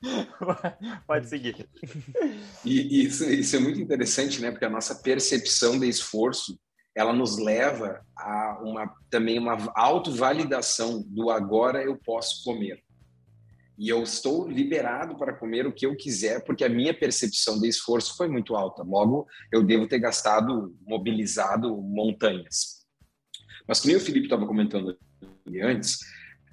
Pode 1.06 1.28
seguir. 1.28 1.68
E 2.64 3.04
isso, 3.04 3.30
isso 3.30 3.54
é 3.54 3.58
muito 3.58 3.78
interessante, 3.78 4.40
né? 4.40 4.50
Porque 4.50 4.64
a 4.64 4.70
nossa 4.70 4.94
percepção 4.94 5.78
de 5.78 5.88
esforço 5.88 6.58
ela 6.94 7.12
nos 7.12 7.38
leva 7.38 8.04
a 8.16 8.60
uma 8.62 8.92
também 9.10 9.38
uma 9.38 9.72
autovalidação 9.74 11.02
do 11.06 11.30
agora 11.30 11.82
eu 11.82 11.96
posso 11.96 12.44
comer. 12.44 12.82
E 13.78 13.88
eu 13.88 14.02
estou 14.02 14.48
liberado 14.48 15.16
para 15.16 15.34
comer 15.34 15.66
o 15.66 15.72
que 15.72 15.86
eu 15.86 15.96
quiser, 15.96 16.44
porque 16.44 16.64
a 16.64 16.68
minha 16.68 16.92
percepção 16.92 17.58
de 17.58 17.68
esforço 17.68 18.16
foi 18.16 18.28
muito 18.28 18.54
alta. 18.54 18.82
Logo, 18.82 19.26
eu 19.50 19.62
devo 19.62 19.88
ter 19.88 19.98
gastado, 19.98 20.76
mobilizado 20.86 21.76
montanhas. 21.78 22.86
Mas 23.66 23.80
como 23.80 23.96
o 23.96 24.00
Felipe 24.00 24.26
estava 24.26 24.46
comentando 24.46 24.96
antes, 25.62 25.98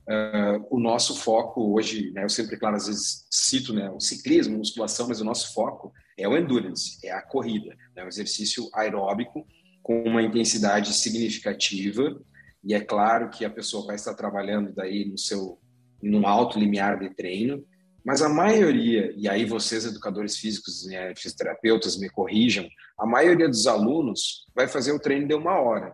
uh, 0.07 0.65
o 0.69 0.79
nosso 0.79 1.15
foco 1.17 1.73
hoje, 1.73 2.11
né, 2.11 2.23
eu 2.23 2.29
sempre, 2.29 2.57
claro, 2.57 2.77
às 2.77 2.87
vezes 2.87 3.27
cito 3.29 3.73
né, 3.73 3.91
o 3.91 3.99
ciclismo, 3.99 4.57
musculação, 4.57 5.07
mas 5.07 5.19
o 5.19 5.25
nosso 5.25 5.53
foco 5.53 5.91
é 6.17 6.27
o 6.27 6.37
endurance, 6.37 6.97
é 7.03 7.11
a 7.11 7.21
corrida, 7.21 7.75
é 7.95 7.99
né, 7.99 8.05
o 8.05 8.07
exercício 8.07 8.69
aeróbico 8.73 9.45
com 9.89 10.03
uma 10.03 10.21
intensidade 10.21 10.93
significativa. 10.93 12.15
E 12.63 12.75
é 12.75 12.79
claro 12.79 13.31
que 13.31 13.43
a 13.43 13.49
pessoa 13.49 13.87
vai 13.87 13.95
estar 13.95 14.13
trabalhando 14.13 14.71
daí 14.71 15.09
no 15.09 15.17
seu 15.17 15.59
num 15.99 16.27
alto 16.27 16.59
limiar 16.59 16.99
de 16.99 17.09
treino, 17.15 17.65
mas 18.05 18.21
a 18.21 18.29
maioria, 18.29 19.11
e 19.17 19.27
aí 19.27 19.45
vocês 19.45 19.85
educadores 19.85 20.37
físicos, 20.37 20.85
né, 20.85 21.13
fisioterapeutas 21.15 21.97
me 21.97 22.07
corrijam, 22.07 22.69
a 22.97 23.05
maioria 23.05 23.49
dos 23.49 23.65
alunos 23.65 24.45
vai 24.55 24.67
fazer 24.67 24.91
o 24.91 24.99
treino 24.99 25.27
de 25.27 25.33
uma 25.33 25.59
hora, 25.59 25.93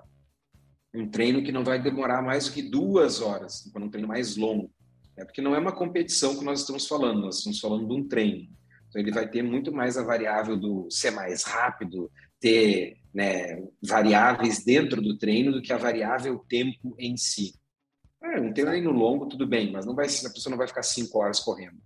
um 0.93 1.09
treino 1.09 1.41
que 1.41 1.51
não 1.51 1.63
vai 1.63 1.81
demorar 1.81 2.21
mais 2.21 2.45
do 2.45 2.51
que 2.51 2.61
duas 2.61 3.21
horas, 3.21 3.71
um 3.75 3.89
treino 3.89 4.09
mais 4.09 4.35
longo, 4.35 4.69
é 5.17 5.23
porque 5.23 5.41
não 5.41 5.55
é 5.55 5.57
uma 5.57 5.71
competição 5.71 6.37
que 6.37 6.43
nós 6.43 6.59
estamos 6.59 6.85
falando, 6.85 7.21
nós 7.21 7.37
estamos 7.37 7.59
falando 7.59 7.87
de 7.87 7.93
um 7.93 8.07
treino. 8.07 8.47
Então 8.89 9.01
ele 9.01 9.11
vai 9.11 9.27
ter 9.27 9.41
muito 9.41 9.71
mais 9.71 9.97
a 9.97 10.03
variável 10.03 10.55
do 10.55 10.87
ser 10.91 11.11
mais 11.11 11.43
rápido, 11.43 12.11
ter 12.39 12.97
né, 13.15 13.63
variáveis 13.81 14.65
dentro 14.65 15.01
do 15.01 15.17
treino 15.17 15.53
do 15.53 15.61
que 15.61 15.71
a 15.71 15.77
variável 15.77 16.37
tempo 16.49 16.93
em 16.99 17.15
si. 17.15 17.53
É, 18.21 18.41
um 18.41 18.51
treino 18.51 18.91
longo, 18.91 19.29
tudo 19.29 19.47
bem, 19.47 19.71
mas 19.71 19.85
não 19.85 19.95
vai, 19.95 20.05
a 20.05 20.29
pessoa 20.29 20.51
não 20.51 20.57
vai 20.57 20.67
ficar 20.67 20.83
cinco 20.83 21.19
horas 21.19 21.39
correndo, 21.39 21.77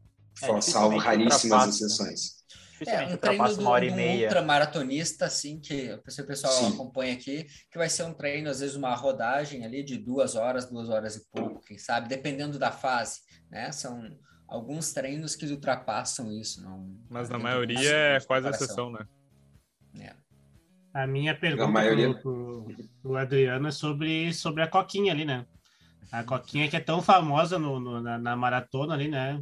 é, 0.41 0.62
salvo 0.62 0.98
raríssimas 0.98 1.65
né? 1.65 1.69
exceções. 1.69 2.39
É, 2.88 3.05
um 3.05 3.17
treino 3.17 3.55
do, 3.55 3.62
uma 3.62 3.71
hora 3.71 3.86
e 3.86 3.91
meia. 3.91 4.27
ultramaratonista, 4.27 5.25
assim, 5.25 5.59
que 5.59 5.91
o 5.91 6.01
pessoal 6.25 6.53
Sim. 6.53 6.74
acompanha 6.74 7.13
aqui, 7.13 7.45
que 7.69 7.77
vai 7.77 7.89
ser 7.89 8.03
um 8.03 8.13
treino, 8.13 8.50
às 8.50 8.62
vezes, 8.62 8.75
uma 8.75 8.95
rodagem 8.95 9.65
ali 9.65 9.83
de 9.83 9.98
duas 9.98 10.36
horas, 10.36 10.67
duas 10.69 10.89
horas 10.89 11.17
e 11.17 11.29
pouco, 11.29 11.62
quem 11.62 11.77
sabe, 11.77 12.07
dependendo 12.07 12.57
da 12.57 12.71
fase, 12.71 13.19
né? 13.51 13.71
São 13.74 14.01
alguns 14.48 14.93
treinos 14.93 15.36
que 15.36 15.45
ultrapassam 15.45 16.31
isso. 16.31 16.63
Não, 16.63 16.98
Mas 17.09 17.29
na 17.29 17.38
maioria 17.38 17.91
é 17.91 18.19
quase 18.21 18.48
a 18.48 18.51
exceção, 18.51 18.89
né? 18.89 19.05
É. 20.00 20.28
A 20.93 21.05
minha 21.05 21.36
pergunta 21.36 21.65
a 21.65 21.67
maioria... 21.67 22.13
pro, 22.13 22.67
pro, 23.01 23.15
Adriano 23.15 23.67
é 23.67 23.72
sobre, 23.72 24.34
sobre 24.34 24.63
a 24.63 24.67
Coquinha 24.67 25.13
ali, 25.13 25.25
né? 25.25 25.46
A 26.12 26.24
Coquinha 26.24 26.67
que 26.67 26.75
é 26.75 26.79
tão 26.79 27.01
famosa 27.01 27.60
no, 27.60 27.79
no 27.79 28.01
na, 28.01 28.17
na, 28.17 28.36
maratona 28.36 28.93
ali, 28.96 29.08
né? 29.08 29.41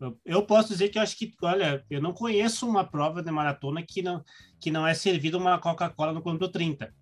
Eu, 0.00 0.18
eu, 0.24 0.42
posso 0.42 0.70
dizer 0.70 0.88
que 0.88 0.98
eu 0.98 1.02
acho 1.02 1.16
que, 1.16 1.32
olha, 1.42 1.84
eu 1.88 2.02
não 2.02 2.12
conheço 2.12 2.68
uma 2.68 2.84
prova 2.84 3.22
de 3.22 3.30
maratona 3.30 3.82
que 3.82 4.02
não, 4.02 4.22
que 4.60 4.70
não 4.70 4.86
é 4.86 4.92
servida 4.92 5.38
uma 5.38 5.58
Coca-Cola 5.58 6.12
no 6.12 6.20
quilômetro 6.20 6.48
30. 6.48 6.92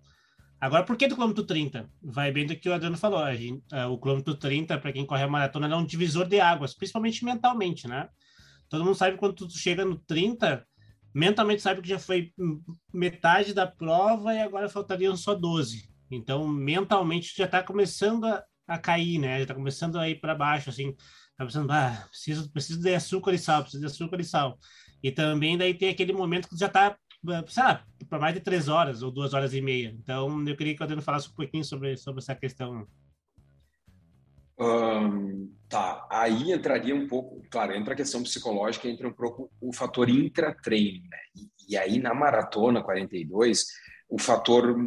Agora, 0.61 0.85
por 0.85 0.95
que 0.95 1.07
do 1.07 1.15
quilômetro 1.15 1.43
30? 1.43 1.89
Vai 2.01 2.31
bem 2.31 2.45
do 2.45 2.55
que 2.55 2.69
o 2.69 2.73
Adriano 2.73 2.95
falou. 2.95 3.25
Gente, 3.35 3.61
uh, 3.73 3.91
o 3.91 3.99
quilômetro 3.99 4.35
30, 4.35 4.77
para 4.77 4.93
quem 4.93 5.05
corre 5.05 5.23
a 5.23 5.27
maratona, 5.27 5.67
é 5.67 5.75
um 5.75 5.85
divisor 5.85 6.25
de 6.25 6.39
águas, 6.39 6.73
principalmente 6.73 7.25
mentalmente, 7.25 7.87
né? 7.87 8.07
Todo 8.69 8.85
mundo 8.85 8.95
sabe 8.95 9.17
quando 9.17 9.33
tu 9.33 9.49
chega 9.49 9.83
no 9.83 9.97
30, 9.97 10.65
mentalmente 11.13 11.61
sabe 11.61 11.81
que 11.81 11.89
já 11.89 11.99
foi 11.99 12.33
metade 12.93 13.53
da 13.53 13.67
prova 13.67 14.33
e 14.33 14.39
agora 14.39 14.69
faltariam 14.69 15.15
só 15.15 15.35
12. 15.35 15.89
Então, 16.09 16.47
mentalmente 16.47 17.35
já 17.35 17.45
está 17.45 17.61
começando 17.63 18.25
a, 18.25 18.43
a, 18.67 18.77
cair, 18.77 19.19
né? 19.19 19.37
Já 19.37 19.43
está 19.43 19.53
começando 19.53 19.97
a 19.97 20.09
ir 20.09 20.19
para 20.19 20.35
baixo, 20.35 20.69
assim. 20.69 20.95
Tá 21.37 21.45
pensando, 21.45 21.71
ah, 21.71 22.05
preciso, 22.09 22.51
preciso 22.51 22.81
de 22.81 22.93
açúcar 22.93 23.33
e 23.33 23.39
sal, 23.39 23.61
preciso 23.61 23.81
de 23.81 23.87
açúcar 23.87 24.19
e 24.19 24.23
sal. 24.23 24.57
E 25.01 25.11
também 25.11 25.57
daí 25.57 25.73
tem 25.73 25.89
aquele 25.89 26.13
momento 26.13 26.47
que 26.47 26.57
já 26.57 26.67
está, 26.67 26.97
sei 27.47 27.63
lá, 27.63 27.85
para 28.07 28.19
mais 28.19 28.33
de 28.33 28.41
três 28.41 28.67
horas 28.67 29.01
ou 29.01 29.11
duas 29.11 29.33
horas 29.33 29.53
e 29.53 29.61
meia. 29.61 29.95
Então, 29.99 30.47
eu 30.47 30.55
queria 30.55 30.75
que 30.75 30.81
o 30.81 30.83
Adriano 30.83 31.01
falasse 31.01 31.29
um 31.29 31.33
pouquinho 31.33 31.63
sobre, 31.63 31.97
sobre 31.97 32.21
essa 32.21 32.35
questão. 32.35 32.87
Um, 34.59 35.51
tá, 35.73 36.05
aí 36.07 36.51
entraria 36.51 36.95
um 36.95 37.07
pouco, 37.07 37.41
claro, 37.49 37.73
entra 37.73 37.95
a 37.95 37.97
questão 37.97 38.21
psicológica, 38.21 38.87
entra 38.87 39.07
um 39.07 39.13
pouco 39.13 39.51
o 39.59 39.73
fator 39.73 40.07
intratreino, 40.07 41.01
né? 41.09 41.17
E, 41.35 41.73
e 41.73 41.75
aí 41.75 41.97
na 41.97 42.13
maratona 42.13 42.83
42, 42.83 43.65
o 44.07 44.19
fator 44.19 44.77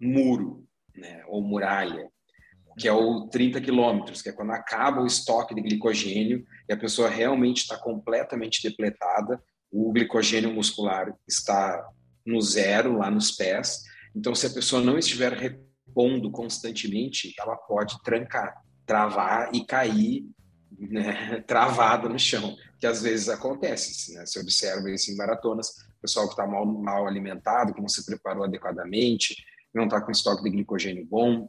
muro, 0.00 0.64
né? 0.96 1.22
Ou 1.28 1.42
muralha, 1.42 2.08
que 2.78 2.88
é 2.88 2.92
o 2.92 3.28
30 3.28 3.60
quilômetros, 3.60 4.22
que 4.22 4.30
é 4.30 4.32
quando 4.32 4.52
acaba 4.52 5.02
o 5.02 5.06
estoque 5.06 5.54
de 5.54 5.60
glicogênio 5.60 6.42
e 6.66 6.72
a 6.72 6.76
pessoa 6.76 7.10
realmente 7.10 7.58
está 7.58 7.76
completamente 7.76 8.66
depletada, 8.66 9.42
o 9.70 9.92
glicogênio 9.92 10.54
muscular 10.54 11.14
está 11.28 11.86
no 12.24 12.40
zero, 12.40 12.96
lá 12.96 13.10
nos 13.10 13.30
pés. 13.30 13.82
Então, 14.16 14.34
se 14.34 14.46
a 14.46 14.50
pessoa 14.50 14.80
não 14.80 14.96
estiver 14.96 15.34
repondo 15.34 16.30
constantemente, 16.30 17.34
ela 17.38 17.56
pode 17.56 18.02
trancar 18.02 18.64
travar 18.86 19.50
e 19.54 19.64
cair 19.64 20.26
né, 20.78 21.40
travado 21.46 22.08
no 22.08 22.18
chão, 22.18 22.56
que 22.78 22.86
às 22.86 23.02
vezes 23.02 23.28
acontece. 23.28 24.14
Né? 24.14 24.26
Se 24.26 24.38
observa 24.38 24.90
isso 24.90 25.10
em 25.10 25.16
maratonas, 25.16 25.68
pessoal 26.00 26.26
que 26.26 26.32
está 26.32 26.46
mal, 26.46 26.66
mal 26.66 27.06
alimentado, 27.06 27.72
que 27.72 27.80
não 27.80 27.88
se 27.88 28.04
preparou 28.04 28.44
adequadamente, 28.44 29.34
não 29.74 29.84
está 29.84 30.00
com 30.00 30.10
estoque 30.10 30.42
de 30.44 30.50
glicogênio 30.50 31.06
bom. 31.06 31.48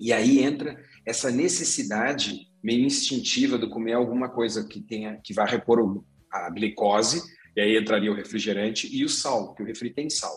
E 0.00 0.12
aí 0.12 0.40
entra 0.40 0.76
essa 1.06 1.30
necessidade 1.30 2.48
meio 2.62 2.84
instintiva 2.84 3.58
de 3.58 3.68
comer 3.68 3.92
alguma 3.92 4.28
coisa 4.28 4.66
que 4.66 4.80
tenha 4.80 5.20
que 5.22 5.34
vá 5.34 5.44
repor 5.44 6.02
a 6.32 6.50
glicose, 6.50 7.22
e 7.54 7.60
aí 7.60 7.78
entraria 7.78 8.10
o 8.10 8.14
refrigerante 8.14 8.88
e 8.92 9.04
o 9.04 9.08
sal, 9.08 9.54
que 9.54 9.62
o 9.62 9.66
refri 9.66 9.90
tem 9.92 10.10
sal. 10.10 10.34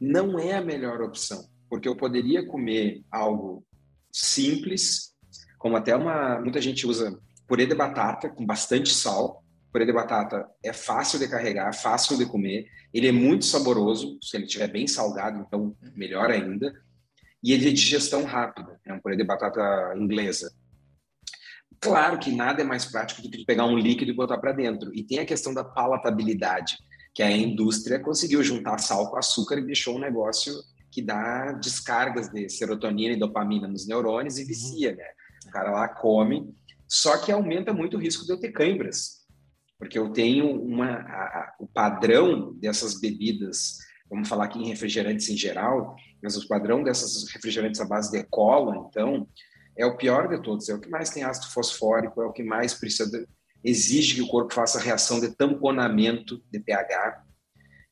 Não 0.00 0.38
é 0.38 0.54
a 0.54 0.64
melhor 0.64 1.02
opção, 1.02 1.46
porque 1.68 1.86
eu 1.86 1.94
poderia 1.94 2.44
comer 2.46 3.04
algo 3.10 3.64
simples, 4.10 5.14
como 5.58 5.76
até 5.76 5.94
uma 5.94 6.40
muita 6.40 6.60
gente 6.60 6.86
usa 6.86 7.18
purê 7.46 7.66
de 7.66 7.74
batata 7.74 8.28
com 8.28 8.46
bastante 8.46 8.94
sal. 8.94 9.42
Purê 9.72 9.84
de 9.84 9.92
batata 9.92 10.48
é 10.62 10.72
fácil 10.72 11.18
de 11.18 11.28
carregar, 11.28 11.74
fácil 11.74 12.16
de 12.16 12.24
comer. 12.24 12.66
Ele 12.92 13.08
é 13.08 13.12
muito 13.12 13.44
saboroso, 13.44 14.18
se 14.22 14.36
ele 14.36 14.44
estiver 14.44 14.68
bem 14.68 14.86
salgado, 14.86 15.44
então 15.46 15.76
melhor 15.94 16.30
ainda. 16.30 16.72
E 17.42 17.52
ele 17.52 17.66
é 17.66 17.68
de 17.70 17.74
digestão 17.74 18.24
rápida, 18.24 18.80
é 18.84 18.92
um 18.92 19.00
purê 19.00 19.16
de 19.16 19.24
batata 19.24 19.94
inglesa. 19.96 20.52
Claro 21.80 22.18
que 22.18 22.32
nada 22.32 22.60
é 22.62 22.64
mais 22.64 22.86
prático 22.86 23.22
do 23.22 23.30
que 23.30 23.44
pegar 23.44 23.64
um 23.64 23.78
líquido 23.78 24.10
e 24.10 24.14
botar 24.14 24.38
para 24.38 24.52
dentro. 24.52 24.92
E 24.94 25.04
tem 25.04 25.20
a 25.20 25.26
questão 25.26 25.54
da 25.54 25.62
palatabilidade, 25.62 26.76
que 27.14 27.22
a 27.22 27.30
indústria 27.30 28.00
conseguiu 28.00 28.42
juntar 28.42 28.78
sal 28.78 29.10
com 29.10 29.16
açúcar 29.16 29.58
e 29.58 29.66
deixou 29.66 29.96
um 29.96 30.00
negócio 30.00 30.52
que 30.90 31.00
dá 31.02 31.52
descargas 31.52 32.28
de 32.30 32.48
serotonina 32.48 33.14
e 33.14 33.18
dopamina 33.18 33.68
nos 33.68 33.86
neurônios 33.86 34.38
e 34.38 34.44
vicia, 34.44 34.96
né? 34.96 35.04
Cara 35.58 35.72
lá 35.72 35.88
come, 35.88 36.54
só 36.86 37.18
que 37.18 37.32
aumenta 37.32 37.72
muito 37.72 37.96
o 37.96 38.00
risco 38.00 38.24
de 38.24 38.30
eu 38.30 38.38
ter 38.38 38.52
câimbras, 38.52 39.26
porque 39.76 39.98
eu 39.98 40.12
tenho 40.12 40.48
uma 40.62 40.86
a, 40.86 41.24
a, 41.24 41.56
o 41.58 41.66
padrão 41.66 42.54
dessas 42.54 43.00
bebidas, 43.00 43.78
vamos 44.08 44.28
falar 44.28 44.44
aqui 44.44 44.60
em 44.60 44.68
refrigerantes 44.68 45.28
em 45.28 45.36
geral, 45.36 45.96
mas 46.22 46.36
o 46.36 46.46
padrão 46.46 46.84
dessas 46.84 47.28
refrigerantes 47.32 47.80
à 47.80 47.84
base 47.84 48.12
de 48.12 48.22
cola, 48.30 48.86
então, 48.88 49.28
é 49.76 49.84
o 49.84 49.96
pior 49.96 50.28
de 50.28 50.40
todos, 50.40 50.68
é 50.68 50.74
o 50.74 50.80
que 50.80 50.88
mais 50.88 51.10
tem 51.10 51.24
ácido 51.24 51.48
fosfórico, 51.48 52.22
é 52.22 52.26
o 52.26 52.32
que 52.32 52.44
mais 52.44 52.72
precisa 52.72 53.10
de, 53.10 53.26
exige 53.64 54.14
que 54.14 54.22
o 54.22 54.28
corpo 54.28 54.54
faça 54.54 54.78
reação 54.78 55.18
de 55.18 55.34
tamponamento 55.34 56.40
de 56.52 56.60
pH. 56.60 57.24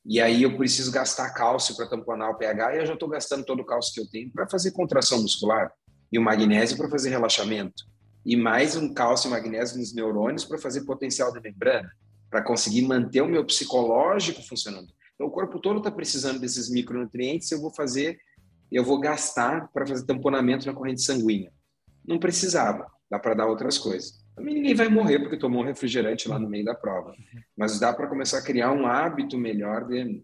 E 0.05 0.21
aí 0.21 0.45
eu 0.45 0.57
preciso 0.57 0.93
gastar 0.93 1.35
cálcio 1.35 1.75
para 1.75 1.89
tamponar 1.89 2.31
o 2.31 2.39
pH 2.39 2.77
e 2.77 2.79
eu 2.79 2.87
já 2.87 2.95
estou 2.95 3.09
gastando 3.09 3.45
todo 3.45 3.59
o 3.59 3.67
cálcio 3.67 3.93
que 3.93 4.01
eu 4.01 4.09
tenho 4.09 4.31
para 4.31 4.49
fazer 4.49 4.71
contração 4.71 5.21
muscular 5.21 5.73
e 6.11 6.19
o 6.19 6.23
magnésio 6.23 6.77
para 6.77 6.89
fazer 6.89 7.11
relaxamento, 7.11 7.85
e 8.25 8.37
mais 8.37 8.77
um 8.77 8.93
cálcio 8.93 9.29
e 9.29 9.31
magnésio 9.31 9.79
nos 9.79 9.95
neurônios 9.95 10.45
para 10.45 10.59
fazer 10.59 10.85
potencial 10.85 11.33
de 11.33 11.41
membrana, 11.41 11.91
para 12.31 12.43
conseguir 12.43 12.83
manter 12.83 13.21
o 13.21 13.29
meu 13.29 13.45
psicológico 13.45 14.43
funcionando. 14.43 14.89
Então, 15.15 15.27
o 15.29 15.31
corpo 15.31 15.61
todo 15.61 15.79
está 15.79 15.91
precisando 15.91 16.41
desses 16.41 16.69
micronutrientes, 16.69 17.51
eu 17.51 17.61
vou 17.61 17.73
fazer, 17.73 18.19
eu 18.71 18.85
vou 18.85 18.99
gastar 18.99 19.69
para 19.73 19.87
fazer 19.87 20.05
tamponamento 20.05 20.67
na 20.67 20.75
corrente 20.75 21.03
sanguínea. 21.03 21.53
Não 22.07 22.19
precisava, 22.19 22.87
dá 23.11 23.19
para 23.19 23.35
dar 23.35 23.47
outras 23.47 23.79
coisas. 23.79 24.25
Também 24.35 24.55
ninguém 24.55 24.75
vai 24.75 24.89
morrer 24.89 25.21
porque 25.21 25.39
tomou 25.39 25.63
um 25.63 25.67
refrigerante 25.67 26.29
lá 26.29 26.39
no 26.39 26.49
meio 26.49 26.65
da 26.65 26.75
prova, 26.75 27.15
mas 27.57 27.81
dá 27.81 27.93
para 27.93 28.07
começar 28.07 28.39
a 28.39 28.43
criar 28.43 28.73
um 28.73 28.87
hábito 28.87 29.39
melhor 29.39 29.87
de 29.87 30.23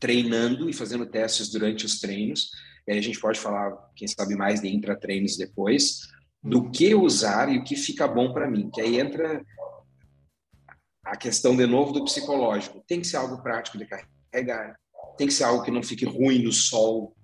treinando 0.00 0.68
e 0.68 0.72
fazendo 0.72 1.06
testes 1.06 1.50
durante 1.50 1.86
os 1.86 2.00
treinos 2.00 2.50
e 2.86 2.92
aí 2.92 2.98
a 2.98 3.02
gente 3.02 3.20
pode 3.20 3.38
falar, 3.40 3.76
quem 3.96 4.06
sabe 4.06 4.36
mais 4.36 4.60
de 4.60 4.68
intratreinos 4.68 5.36
depois, 5.36 6.02
do 6.42 6.60
uhum. 6.60 6.70
que 6.70 6.94
usar 6.94 7.52
e 7.52 7.58
o 7.58 7.64
que 7.64 7.74
fica 7.74 8.06
bom 8.06 8.32
para 8.32 8.48
mim. 8.48 8.70
Que 8.72 8.80
aí 8.80 9.00
entra 9.00 9.44
a 11.04 11.16
questão 11.16 11.56
de 11.56 11.66
novo 11.66 11.92
do 11.92 12.04
psicológico. 12.04 12.84
Tem 12.86 13.00
que 13.00 13.06
ser 13.06 13.16
algo 13.16 13.42
prático 13.42 13.76
de 13.78 13.86
carregar, 13.86 14.76
tem 15.18 15.26
que 15.26 15.32
ser 15.32 15.44
algo 15.44 15.64
que 15.64 15.70
não 15.70 15.82
fique 15.82 16.04
ruim 16.04 16.42
no 16.42 16.52
sol, 16.52 17.16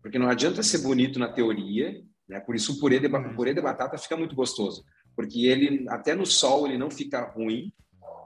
porque 0.00 0.18
não 0.18 0.28
adianta 0.28 0.62
ser 0.62 0.78
bonito 0.78 1.18
na 1.18 1.30
teoria, 1.30 2.02
né? 2.28 2.40
Por 2.40 2.54
isso 2.54 2.72
o 2.72 2.80
purê 2.80 2.98
de, 2.98 3.06
o 3.06 3.34
purê 3.34 3.52
de 3.52 3.60
batata 3.60 3.98
fica 3.98 4.16
muito 4.16 4.34
gostoso, 4.34 4.84
porque 5.14 5.46
ele 5.46 5.86
até 5.88 6.14
no 6.14 6.24
sol 6.24 6.66
ele 6.66 6.78
não 6.78 6.90
fica 6.90 7.20
ruim, 7.30 7.72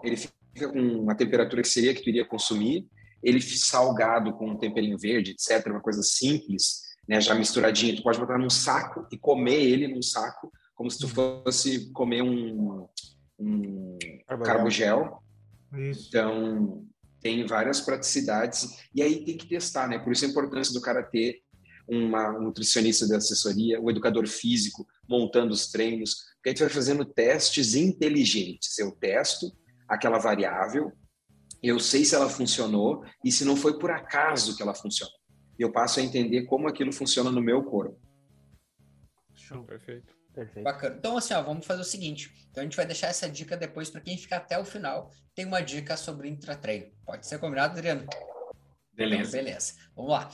ele 0.02 0.16
fica 0.16 0.68
com 0.68 0.80
uma 0.80 1.14
temperatura 1.14 1.62
que 1.62 1.68
seria 1.68 1.94
que 1.94 2.02
tu 2.02 2.08
iria 2.08 2.24
consumir 2.24 2.86
ele 3.26 3.40
salgado 3.40 4.32
com 4.34 4.50
um 4.50 4.56
temperinho 4.56 4.96
verde, 4.96 5.32
etc., 5.32 5.66
uma 5.66 5.80
coisa 5.80 6.00
simples, 6.00 6.82
né, 7.08 7.20
já 7.20 7.34
misturadinho, 7.34 7.96
tu 7.96 8.02
pode 8.04 8.20
botar 8.20 8.38
num 8.38 8.48
saco 8.48 9.04
e 9.10 9.18
comer 9.18 9.60
ele 9.60 9.88
num 9.88 10.00
saco, 10.00 10.50
como 10.76 10.88
se 10.88 10.98
tu 10.98 11.06
uhum. 11.06 11.42
fosse 11.42 11.90
comer 11.92 12.22
um, 12.22 12.86
um 13.36 13.98
carbogel. 14.44 15.18
Isso. 15.74 16.06
Então, 16.06 16.84
tem 17.20 17.44
várias 17.44 17.80
praticidades, 17.80 18.78
e 18.94 19.02
aí 19.02 19.24
tem 19.24 19.36
que 19.36 19.48
testar, 19.48 19.88
né? 19.88 19.98
Por 19.98 20.12
isso 20.12 20.24
a 20.24 20.28
importância 20.28 20.72
do 20.72 20.80
cara 20.80 21.02
ter 21.02 21.40
uma 21.88 22.32
nutricionista 22.32 23.06
de 23.06 23.14
assessoria, 23.16 23.80
um 23.80 23.90
educador 23.90 24.28
físico 24.28 24.86
montando 25.08 25.52
os 25.52 25.68
treinos, 25.68 26.14
porque 26.36 26.48
a 26.48 26.50
gente 26.50 26.60
vai 26.60 26.68
fazendo 26.68 27.04
testes 27.04 27.74
inteligentes. 27.74 28.78
Eu 28.78 28.92
testo 28.92 29.50
aquela 29.88 30.18
variável, 30.18 30.92
eu 31.62 31.78
sei 31.78 32.04
se 32.04 32.14
ela 32.14 32.28
funcionou 32.28 33.04
e 33.24 33.32
se 33.32 33.44
não 33.44 33.56
foi 33.56 33.78
por 33.78 33.90
acaso 33.90 34.56
que 34.56 34.62
ela 34.62 34.74
funcionou. 34.74 35.14
Eu 35.58 35.72
passo 35.72 36.00
a 36.00 36.02
entender 36.02 36.44
como 36.44 36.68
aquilo 36.68 36.92
funciona 36.92 37.30
no 37.30 37.40
meu 37.40 37.64
corpo. 37.64 37.98
Show. 39.34 39.64
Perfeito. 39.64 40.14
Perfeito. 40.34 40.64
Bacana. 40.64 40.96
Então, 40.98 41.16
assim, 41.16 41.32
ó, 41.32 41.42
vamos 41.42 41.64
fazer 41.64 41.80
o 41.80 41.84
seguinte. 41.84 42.30
Então, 42.50 42.60
a 42.60 42.64
gente 42.64 42.76
vai 42.76 42.84
deixar 42.84 43.08
essa 43.08 43.28
dica 43.28 43.56
depois 43.56 43.88
para 43.88 44.02
quem 44.02 44.18
ficar 44.18 44.36
até 44.36 44.58
o 44.58 44.66
final. 44.66 45.10
Tem 45.34 45.46
uma 45.46 45.62
dica 45.62 45.96
sobre 45.96 46.28
intratreino. 46.28 46.92
Pode 47.06 47.26
ser 47.26 47.38
combinado, 47.38 47.72
Adriano? 47.72 48.06
Beleza. 48.92 49.22
Então, 49.22 49.32
beleza. 49.32 49.74
Vamos 49.94 50.10
lá. 50.10 50.30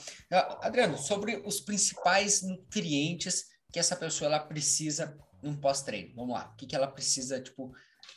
Adriano, 0.61 0.99
sobre 0.99 1.41
os 1.47 1.61
principais 1.61 2.43
nutrientes 2.43 3.45
que 3.73 3.79
essa 3.79 3.95
pessoa 3.95 4.27
ela 4.27 4.41
precisa 4.41 5.17
num 5.41 5.55
pós-treino. 5.55 6.15
Vamos 6.17 6.35
lá. 6.35 6.51
O 6.53 6.57
que, 6.57 6.67
que 6.67 6.75
ela 6.75 6.89
precisa, 6.89 7.41
tipo, 7.41 7.73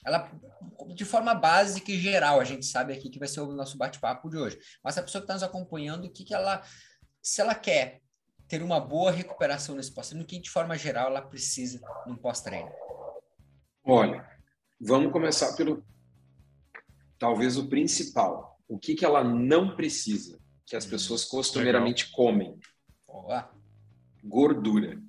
ela, 0.05 0.31
de 0.93 1.05
forma 1.05 1.33
básica 1.33 1.91
e 1.91 1.99
geral, 1.99 2.39
a 2.39 2.43
gente 2.43 2.65
sabe 2.65 2.93
aqui 2.93 3.09
que 3.09 3.19
vai 3.19 3.27
ser 3.27 3.41
o 3.41 3.51
nosso 3.51 3.77
bate-papo 3.77 4.29
de 4.29 4.37
hoje. 4.37 4.59
Mas 4.83 4.97
a 4.97 5.03
pessoa 5.03 5.21
que 5.21 5.25
está 5.25 5.33
nos 5.33 5.43
acompanhando, 5.43 6.05
o 6.05 6.11
que, 6.11 6.23
que 6.23 6.33
ela, 6.33 6.61
se 7.21 7.41
ela 7.41 7.55
quer 7.55 8.01
ter 8.47 8.61
uma 8.61 8.79
boa 8.79 9.11
recuperação 9.11 9.75
nesse 9.75 9.93
pós-treino, 9.93 10.23
o 10.23 10.27
que 10.27 10.39
de 10.39 10.49
forma 10.49 10.77
geral 10.77 11.07
ela 11.07 11.21
precisa 11.21 11.81
num 12.05 12.15
pós-treino? 12.15 12.71
Olha, 13.83 14.27
vamos 14.79 15.11
começar 15.11 15.55
pelo 15.55 15.83
talvez 17.17 17.57
o 17.57 17.67
principal. 17.67 18.59
O 18.67 18.77
que, 18.77 18.95
que 18.95 19.05
ela 19.05 19.23
não 19.23 19.75
precisa, 19.75 20.39
que 20.65 20.75
as 20.75 20.85
pessoas 20.85 21.25
costumeiramente 21.25 22.05
Legal. 22.05 22.15
comem? 22.15 22.59
Olá. 23.07 23.51
Gordura. 24.23 25.01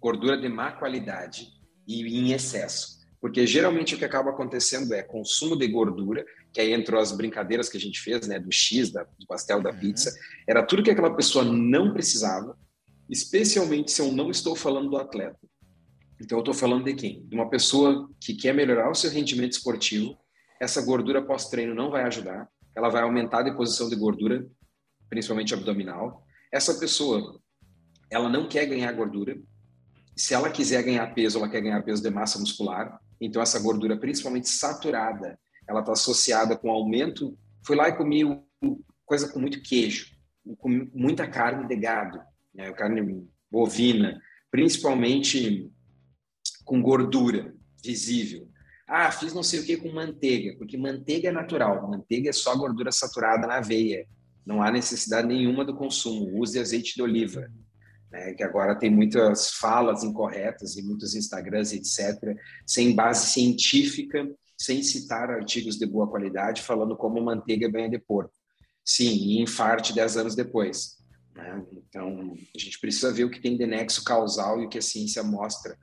Gordura 0.00 0.40
de 0.40 0.48
má 0.48 0.72
qualidade 0.72 1.48
e 1.86 2.02
em 2.18 2.32
excesso. 2.32 2.97
Porque 3.20 3.46
geralmente 3.46 3.94
o 3.94 3.98
que 3.98 4.04
acaba 4.04 4.30
acontecendo 4.30 4.92
é 4.94 5.02
consumo 5.02 5.56
de 5.56 5.66
gordura, 5.66 6.24
que 6.52 6.60
aí 6.60 6.72
entrou 6.72 7.00
as 7.00 7.10
brincadeiras 7.12 7.68
que 7.68 7.76
a 7.76 7.80
gente 7.80 8.00
fez, 8.00 8.26
né, 8.28 8.38
do 8.38 8.52
X, 8.52 8.90
da, 8.90 9.02
do 9.02 9.26
pastel, 9.26 9.60
da 9.60 9.70
uhum. 9.70 9.78
pizza, 9.78 10.14
era 10.46 10.62
tudo 10.62 10.82
que 10.82 10.90
aquela 10.90 11.14
pessoa 11.14 11.44
não 11.44 11.92
precisava, 11.92 12.56
especialmente 13.10 13.90
se 13.90 14.00
eu 14.00 14.12
não 14.12 14.30
estou 14.30 14.54
falando 14.54 14.90
do 14.90 14.96
atleta. 14.96 15.38
Então 16.20 16.38
eu 16.38 16.42
estou 16.42 16.54
falando 16.54 16.84
de 16.84 16.94
quem? 16.94 17.24
De 17.26 17.34
uma 17.34 17.48
pessoa 17.48 18.08
que 18.20 18.34
quer 18.34 18.52
melhorar 18.52 18.90
o 18.90 18.94
seu 18.94 19.10
rendimento 19.10 19.52
esportivo, 19.52 20.18
essa 20.60 20.82
gordura 20.82 21.24
pós-treino 21.24 21.74
não 21.74 21.90
vai 21.90 22.02
ajudar, 22.02 22.48
ela 22.74 22.88
vai 22.88 23.02
aumentar 23.02 23.40
a 23.40 23.42
deposição 23.42 23.88
de 23.88 23.96
gordura, 23.96 24.46
principalmente 25.08 25.54
abdominal. 25.54 26.24
Essa 26.52 26.74
pessoa, 26.74 27.40
ela 28.10 28.28
não 28.28 28.48
quer 28.48 28.66
ganhar 28.66 28.92
gordura. 28.92 29.40
Se 30.16 30.34
ela 30.34 30.50
quiser 30.50 30.82
ganhar 30.82 31.06
peso, 31.14 31.38
ela 31.38 31.48
quer 31.48 31.60
ganhar 31.60 31.82
peso 31.82 32.02
de 32.02 32.10
massa 32.10 32.38
muscular. 32.38 33.00
Então, 33.20 33.42
essa 33.42 33.60
gordura, 33.60 33.98
principalmente 33.98 34.48
saturada, 34.48 35.38
ela 35.68 35.80
está 35.80 35.92
associada 35.92 36.56
com 36.56 36.70
aumento. 36.70 37.36
Fui 37.64 37.76
lá 37.76 37.88
e 37.88 37.96
comi 37.96 38.24
coisa 39.04 39.28
com 39.28 39.38
muito 39.38 39.62
queijo, 39.62 40.06
com 40.58 40.68
muita 40.94 41.26
carne 41.26 41.66
de 41.66 41.76
gado, 41.76 42.20
né? 42.54 42.72
carne 42.72 43.26
bovina, 43.50 44.20
principalmente 44.50 45.70
com 46.64 46.82
gordura 46.82 47.54
visível. 47.82 48.48
Ah, 48.86 49.10
fiz 49.10 49.34
não 49.34 49.42
sei 49.42 49.60
o 49.60 49.64
que 49.64 49.76
com 49.76 49.92
manteiga, 49.92 50.56
porque 50.56 50.76
manteiga 50.76 51.28
é 51.28 51.32
natural, 51.32 51.88
manteiga 51.90 52.30
é 52.30 52.32
só 52.32 52.56
gordura 52.56 52.90
saturada 52.90 53.46
na 53.46 53.60
veia, 53.60 54.06
não 54.46 54.62
há 54.62 54.70
necessidade 54.70 55.28
nenhuma 55.28 55.64
do 55.64 55.76
consumo. 55.76 56.40
Use 56.40 56.58
azeite 56.58 56.94
de 56.94 57.02
oliva, 57.02 57.50
né, 58.10 58.34
que 58.34 58.42
agora 58.42 58.78
tem 58.78 58.90
muitas 58.90 59.50
falas 59.50 60.02
incorretas 60.02 60.76
em 60.76 60.82
muitos 60.82 61.14
Instagrams, 61.14 61.72
etc., 61.72 62.36
sem 62.66 62.94
base 62.94 63.26
científica, 63.28 64.28
sem 64.56 64.82
citar 64.82 65.30
artigos 65.30 65.76
de 65.76 65.86
boa 65.86 66.08
qualidade, 66.08 66.62
falando 66.62 66.96
como 66.96 67.22
manteiga 67.22 67.70
banha 67.70 67.88
de 67.88 67.98
porco. 67.98 68.32
Sim, 68.84 69.10
e 69.10 69.42
infarte 69.42 69.94
10 69.94 70.16
anos 70.16 70.34
depois. 70.34 70.96
Né? 71.34 71.64
Então, 71.88 72.34
a 72.54 72.58
gente 72.58 72.80
precisa 72.80 73.12
ver 73.12 73.24
o 73.24 73.30
que 73.30 73.40
tem 73.40 73.56
de 73.56 73.66
nexo 73.66 74.02
causal 74.02 74.60
e 74.60 74.66
o 74.66 74.68
que 74.68 74.78
a 74.78 74.82
ciência 74.82 75.22
mostra. 75.22 75.78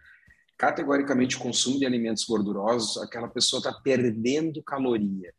Categoricamente, 0.58 1.38
o 1.38 1.40
consumo 1.40 1.80
de 1.80 1.86
alimentos 1.86 2.26
gordurosos, 2.26 3.02
aquela 3.02 3.28
pessoa 3.28 3.60
está 3.60 3.74
perdendo 3.74 4.64
caloria. 4.64 5.34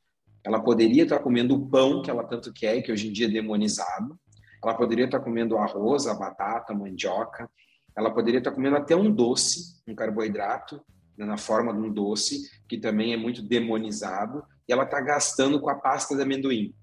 Ela 0.44 0.62
poderia 0.62 1.02
estar 1.02 1.18
tá 1.18 1.22
comendo 1.22 1.54
o 1.54 1.68
pão 1.68 2.02
que 2.02 2.10
ela 2.10 2.24
tanto 2.24 2.52
quer, 2.52 2.80
que 2.82 2.92
hoje 2.92 3.08
em 3.08 3.12
dia 3.12 3.26
é 3.26 3.30
demonizado. 3.30 4.18
Ela 4.62 4.74
poderia 4.74 5.04
estar 5.04 5.20
comendo 5.20 5.56
arroz, 5.56 6.06
a 6.06 6.14
batata, 6.14 6.72
a 6.72 6.76
mandioca. 6.76 7.48
Ela 7.96 8.12
poderia 8.12 8.38
estar 8.38 8.50
comendo 8.50 8.76
até 8.76 8.94
um 8.94 9.10
doce, 9.10 9.82
um 9.86 9.94
carboidrato, 9.94 10.80
né, 11.16 11.24
na 11.24 11.36
forma 11.36 11.72
de 11.72 11.80
um 11.80 11.92
doce, 11.92 12.42
que 12.68 12.78
também 12.78 13.12
é 13.12 13.16
muito 13.16 13.42
demonizado. 13.42 14.42
E 14.68 14.72
ela 14.72 14.84
está 14.84 15.00
gastando 15.00 15.60
com 15.60 15.70
a 15.70 15.76
pasta 15.76 16.14
de 16.14 16.22
amendoim 16.22 16.74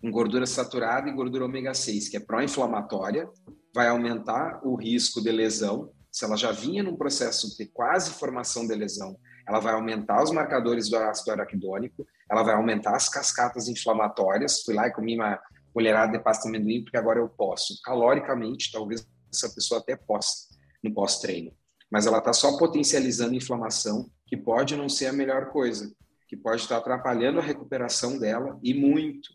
com 0.00 0.10
gordura 0.10 0.46
saturada 0.46 1.08
e 1.08 1.12
gordura 1.12 1.44
ômega 1.44 1.74
6, 1.74 2.08
que 2.08 2.16
é 2.16 2.20
pró-inflamatória, 2.20 3.28
vai 3.74 3.88
aumentar 3.88 4.60
o 4.64 4.76
risco 4.76 5.20
de 5.20 5.30
lesão. 5.30 5.90
Se 6.10 6.24
ela 6.24 6.36
já 6.36 6.52
vinha 6.52 6.82
num 6.82 6.96
processo 6.96 7.56
de 7.56 7.66
quase 7.66 8.12
formação 8.12 8.66
de 8.66 8.74
lesão, 8.74 9.16
ela 9.46 9.60
vai 9.60 9.74
aumentar 9.74 10.22
os 10.22 10.30
marcadores 10.30 10.88
do 10.88 10.96
ácido 10.96 11.32
araquidônico, 11.32 12.06
ela 12.30 12.42
vai 12.42 12.54
aumentar 12.54 12.94
as 12.94 13.08
cascatas 13.08 13.68
inflamatórias. 13.68 14.62
Fui 14.62 14.74
lá 14.74 14.86
e 14.86 14.92
comi 14.92 15.16
uma 15.16 15.38
colherada 15.78 16.10
de 16.10 16.24
pasta 16.24 16.42
de 16.42 16.48
amendoim 16.48 16.82
porque 16.82 16.96
agora 16.96 17.20
eu 17.20 17.28
posso. 17.28 17.80
Caloricamente, 17.84 18.72
talvez 18.72 19.08
essa 19.32 19.48
pessoa 19.54 19.78
até 19.80 19.94
possa 19.94 20.48
no 20.82 20.92
pós-treino, 20.92 21.52
mas 21.88 22.04
ela 22.04 22.18
está 22.18 22.32
só 22.32 22.58
potencializando 22.58 23.36
inflamação, 23.36 24.10
que 24.26 24.36
pode 24.36 24.74
não 24.74 24.88
ser 24.88 25.06
a 25.06 25.12
melhor 25.12 25.50
coisa, 25.50 25.94
que 26.26 26.36
pode 26.36 26.62
estar 26.62 26.78
atrapalhando 26.78 27.38
a 27.38 27.42
recuperação 27.42 28.18
dela 28.18 28.58
e 28.60 28.74
muito 28.74 29.32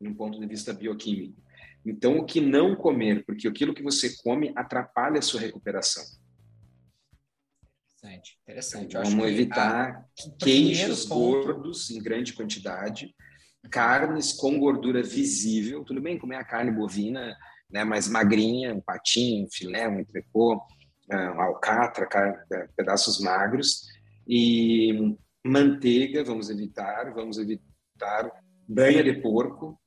num 0.00 0.14
ponto 0.14 0.38
de 0.38 0.46
vista 0.46 0.72
bioquímico. 0.72 1.42
Então, 1.84 2.18
o 2.18 2.24
que 2.24 2.40
não 2.40 2.76
comer, 2.76 3.24
porque 3.26 3.48
aquilo 3.48 3.74
que 3.74 3.82
você 3.82 4.16
come 4.22 4.52
atrapalha 4.54 5.18
a 5.18 5.22
sua 5.22 5.40
recuperação. 5.40 6.04
Interessante, 7.98 8.38
interessante. 8.42 8.92
Vamos 8.94 9.26
evitar 9.26 9.90
a... 9.90 10.04
queijos 10.38 11.04
ponto... 11.04 11.46
gordos 11.46 11.90
em 11.90 12.00
grande 12.00 12.32
quantidade, 12.32 13.12
carnes 13.70 14.32
com 14.32 14.58
gordura 14.58 15.02
visível. 15.02 15.84
Tudo 15.84 16.00
bem 16.00 16.18
comer 16.18 16.36
a 16.36 16.44
carne 16.44 16.70
bovina, 16.70 17.36
né, 17.70 17.84
mais 17.84 18.08
magrinha, 18.08 18.74
um 18.74 18.80
patinho, 18.80 19.46
um 19.46 19.50
filé, 19.50 19.88
um 19.88 20.00
entrecô, 20.00 20.60
ah, 21.10 21.32
um 21.36 21.40
alcatra, 21.40 22.08
é, 22.52 22.68
pedaços 22.76 23.20
magros. 23.20 23.86
E 24.26 25.16
manteiga, 25.44 26.22
vamos 26.22 26.50
evitar, 26.50 27.12
vamos 27.12 27.38
evitar 27.38 28.30
banha 28.68 29.02
de 29.02 29.14
porco, 29.14 29.80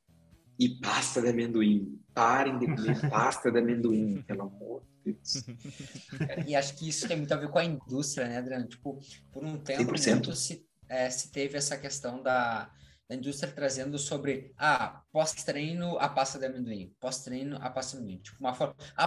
e 0.60 0.70
pasta 0.80 1.22
de 1.22 1.30
amendoim. 1.30 2.00
Parem 2.14 2.60
de 2.60 2.68
comer 2.68 3.00
pasta 3.10 3.52
de 3.52 3.60
amendoim, 3.60 4.22
pelo 4.22 4.44
amor 4.44 4.84
de 5.04 5.14
Deus. 5.14 5.44
E 6.48 6.56
acho 6.56 6.78
que 6.78 6.88
isso 6.88 7.08
tem 7.08 7.18
muito 7.18 7.34
a 7.34 7.38
ver 7.38 7.50
com 7.50 7.60
a 7.60 7.66
indústria, 7.66 8.28
né, 8.28 8.38
Adriano? 8.38 8.68
Tipo, 8.68 9.00
por 9.32 9.44
um 9.44 9.58
tempo 9.58 9.92
muito 9.92 10.36
se, 10.36 10.66
é, 10.88 11.10
se 11.10 11.32
teve 11.32 11.58
essa 11.58 11.78
questão 11.78 12.22
da, 12.22 12.70
da 13.14 13.16
indústria 13.16 13.52
trazendo 13.52 13.98
sobre 13.98 14.52
ah, 14.58 15.02
pós-treino 15.12 15.98
a 16.00 16.10
pasta 16.10 16.40
de 16.40 16.46
amendoim, 16.46 16.94
pós-treino 17.00 17.58
a 17.62 17.70
pasta 17.70 17.96
de 17.96 17.98
amendoim. 18.02 18.22
Tipo, 18.22 18.40
uma 18.40 18.54
forma, 18.54 18.76
a, 18.98 19.04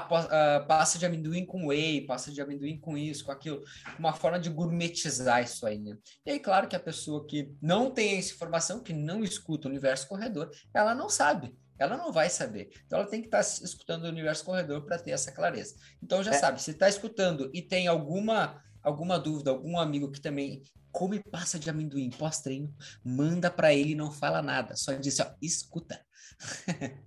a 0.57 0.61
pasta 0.61 0.99
de 0.99 1.05
amendoim 1.05 1.45
com 1.45 1.67
whey, 1.67 2.07
pasta 2.07 2.31
de 2.31 2.41
amendoim 2.41 2.79
com 2.79 2.97
isso, 2.97 3.25
com 3.25 3.33
aquilo, 3.33 3.63
uma 3.99 4.13
forma 4.13 4.39
de 4.39 4.49
gourmetizar 4.49 5.43
isso 5.43 5.67
aí, 5.67 5.79
né? 5.79 5.97
E 6.25 6.31
aí, 6.31 6.39
claro 6.39 6.69
que 6.69 6.77
a 6.77 6.81
pessoa 6.81 7.27
que 7.27 7.53
não 7.61 7.91
tem 7.91 8.17
essa 8.17 8.33
informação, 8.33 8.83
que 8.83 8.93
não 8.93 9.25
escuta 9.25 9.67
o 9.67 9.71
universo 9.71 10.09
corredor, 10.09 10.51
ela 10.73 10.95
não 10.95 11.09
sabe. 11.09 11.57
Ela 11.79 11.97
não 11.97 12.11
vai 12.11 12.31
saber. 12.31 12.71
Então, 12.87 13.01
ela 13.01 13.09
tem 13.09 13.21
que 13.21 13.27
estar 13.27 13.43
tá 13.43 13.65
escutando 13.65 14.05
o 14.05 14.09
universo 14.09 14.45
corredor 14.45 14.87
para 14.87 14.99
ter 14.99 15.11
essa 15.11 15.31
clareza. 15.31 15.75
Então, 16.03 16.23
já 16.23 16.31
é. 16.31 16.35
sabe, 16.35 16.63
se 16.63 16.71
está 16.71 16.89
escutando 16.89 17.51
e 17.53 17.61
tem 17.61 17.87
alguma 17.87 18.63
alguma 18.83 19.19
dúvida, 19.19 19.51
algum 19.51 19.77
amigo 19.81 20.13
que 20.13 20.21
também 20.21 20.63
come 20.97 21.23
passa 21.23 21.59
de 21.59 21.69
amendoim 21.69 22.09
pós-treino, 22.09 22.75
manda 23.05 23.51
para 23.51 23.75
ele 23.75 23.93
e 23.93 23.95
não 23.95 24.11
fala 24.11 24.41
nada, 24.41 24.75
só 24.77 24.95
diz, 24.95 25.21
ó, 25.21 25.27
escuta. 25.43 26.01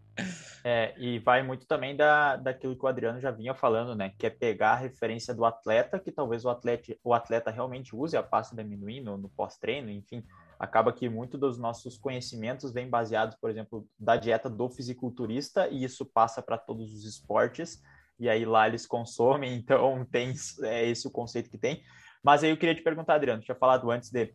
é, 0.63 0.93
e 0.95 1.17
vai 1.17 1.41
muito 1.41 1.65
também 1.65 1.97
da, 1.97 2.35
daquilo 2.35 2.77
que 2.77 2.85
o 2.85 2.87
Adriano 2.87 3.19
já 3.19 3.31
vinha 3.31 3.55
falando, 3.55 3.95
né? 3.95 4.13
Que 4.15 4.27
é 4.27 4.29
pegar 4.29 4.73
a 4.73 4.75
referência 4.75 5.33
do 5.33 5.43
atleta, 5.43 5.99
que 5.99 6.11
talvez 6.11 6.45
o 6.45 6.49
atleta, 6.49 6.95
o 7.03 7.15
atleta 7.15 7.49
realmente 7.49 7.95
use 7.95 8.15
a 8.15 8.21
pasta 8.21 8.55
de 8.55 8.61
amendoim 8.61 9.01
no, 9.01 9.17
no 9.17 9.27
pós-treino, 9.29 9.89
enfim. 9.89 10.23
Acaba 10.59 10.93
que 10.93 11.09
muito 11.09 11.35
dos 11.35 11.57
nossos 11.57 11.97
conhecimentos 11.97 12.71
vem 12.71 12.87
baseados, 12.87 13.35
por 13.41 13.49
exemplo, 13.49 13.87
da 13.97 14.15
dieta 14.17 14.51
do 14.51 14.69
fisiculturista, 14.69 15.67
e 15.67 15.83
isso 15.83 16.05
passa 16.05 16.43
para 16.43 16.59
todos 16.59 16.93
os 16.93 17.05
esportes, 17.05 17.81
e 18.19 18.29
aí 18.29 18.45
lá 18.45 18.67
eles 18.67 18.85
consomem, 18.85 19.55
então 19.57 20.05
tem 20.05 20.31
é 20.61 20.87
esse 20.87 21.07
o 21.07 21.11
conceito 21.11 21.49
que 21.49 21.57
tem. 21.57 21.81
Mas 22.23 22.43
aí 22.43 22.49
eu 22.49 22.57
queria 22.57 22.75
te 22.75 22.81
perguntar, 22.81 23.15
Adriano, 23.15 23.41
tinha 23.41 23.55
falado 23.55 23.89
antes 23.89 24.11
de, 24.11 24.33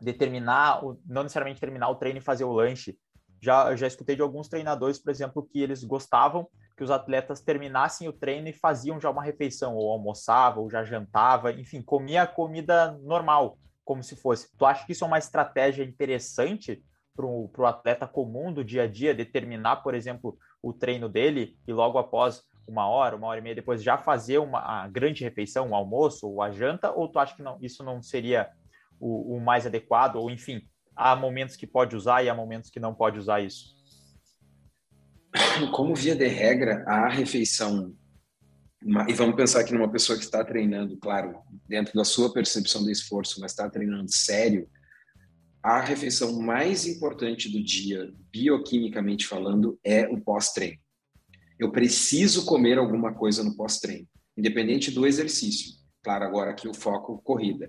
de 0.00 0.12
terminar, 0.12 0.80
não 1.06 1.22
necessariamente 1.22 1.60
terminar 1.60 1.88
o 1.88 1.96
treino 1.96 2.18
e 2.18 2.22
fazer 2.22 2.44
o 2.44 2.52
lanche. 2.52 2.98
Já, 3.42 3.74
já 3.74 3.86
escutei 3.86 4.16
de 4.16 4.22
alguns 4.22 4.48
treinadores, 4.48 4.98
por 4.98 5.10
exemplo, 5.10 5.48
que 5.50 5.60
eles 5.60 5.82
gostavam 5.82 6.46
que 6.80 6.84
os 6.84 6.90
atletas 6.90 7.42
terminassem 7.42 8.08
o 8.08 8.12
treino 8.12 8.48
e 8.48 8.54
faziam 8.54 8.98
já 8.98 9.10
uma 9.10 9.22
refeição, 9.22 9.76
ou 9.76 9.92
almoçava, 9.92 10.60
ou 10.60 10.70
já 10.70 10.82
jantava, 10.82 11.52
enfim, 11.52 11.82
comia 11.82 12.22
a 12.22 12.26
comida 12.26 12.92
normal, 13.02 13.58
como 13.84 14.02
se 14.02 14.16
fosse. 14.16 14.48
Tu 14.56 14.64
acha 14.64 14.86
que 14.86 14.92
isso 14.92 15.04
é 15.04 15.06
uma 15.06 15.18
estratégia 15.18 15.84
interessante 15.84 16.82
para 17.14 17.26
o 17.26 17.66
atleta 17.66 18.08
comum 18.08 18.50
do 18.50 18.64
dia 18.64 18.84
a 18.84 18.86
dia, 18.86 19.14
determinar, 19.14 19.82
por 19.82 19.94
exemplo, 19.94 20.38
o 20.62 20.72
treino 20.72 21.06
dele 21.06 21.58
e 21.68 21.72
logo 21.72 21.98
após 21.98 22.42
uma 22.70 22.86
hora, 22.86 23.16
uma 23.16 23.26
hora 23.26 23.40
e 23.40 23.42
meia 23.42 23.54
depois 23.54 23.82
já 23.82 23.98
fazer 23.98 24.38
uma 24.38 24.86
grande 24.86 25.24
refeição, 25.24 25.68
um 25.68 25.74
almoço 25.74 26.28
ou 26.28 26.40
a 26.40 26.52
janta, 26.52 26.92
ou 26.92 27.08
tu 27.08 27.18
acha 27.18 27.34
que 27.34 27.42
não, 27.42 27.58
isso 27.60 27.82
não 27.82 28.00
seria 28.00 28.48
o, 29.00 29.34
o, 29.34 29.40
mais 29.40 29.66
adequado, 29.66 30.16
ou 30.16 30.30
enfim, 30.30 30.62
há 30.94 31.16
momentos 31.16 31.56
que 31.56 31.66
pode 31.66 31.96
usar 31.96 32.22
e 32.22 32.28
há 32.28 32.34
momentos 32.34 32.70
que 32.70 32.78
não 32.78 32.94
pode 32.94 33.18
usar 33.18 33.40
isso? 33.40 33.74
Como 35.74 35.96
via 35.96 36.14
de 36.14 36.28
regra, 36.28 36.84
a 36.86 37.08
refeição, 37.08 37.92
e 39.08 39.12
vamos 39.12 39.34
pensar 39.34 39.60
aqui 39.60 39.74
numa 39.74 39.90
pessoa 39.90 40.16
que 40.16 40.24
está 40.24 40.44
treinando, 40.44 40.96
claro, 40.96 41.40
dentro 41.68 41.92
da 41.94 42.04
sua 42.04 42.32
percepção 42.32 42.84
do 42.84 42.90
esforço, 42.90 43.40
mas 43.40 43.50
está 43.50 43.68
treinando 43.68 44.10
sério, 44.12 44.68
a 45.62 45.80
refeição 45.80 46.40
mais 46.40 46.86
importante 46.86 47.50
do 47.50 47.62
dia, 47.62 48.14
bioquimicamente 48.30 49.26
falando, 49.26 49.78
é 49.84 50.06
o 50.08 50.20
pós-treino 50.20 50.78
eu 51.60 51.70
preciso 51.70 52.46
comer 52.46 52.78
alguma 52.78 53.12
coisa 53.12 53.44
no 53.44 53.54
pós-treino, 53.54 54.08
independente 54.34 54.90
do 54.90 55.06
exercício. 55.06 55.74
Claro, 56.02 56.24
agora 56.24 56.52
aqui 56.52 56.66
o 56.66 56.72
foco 56.72 57.20
corrida. 57.22 57.68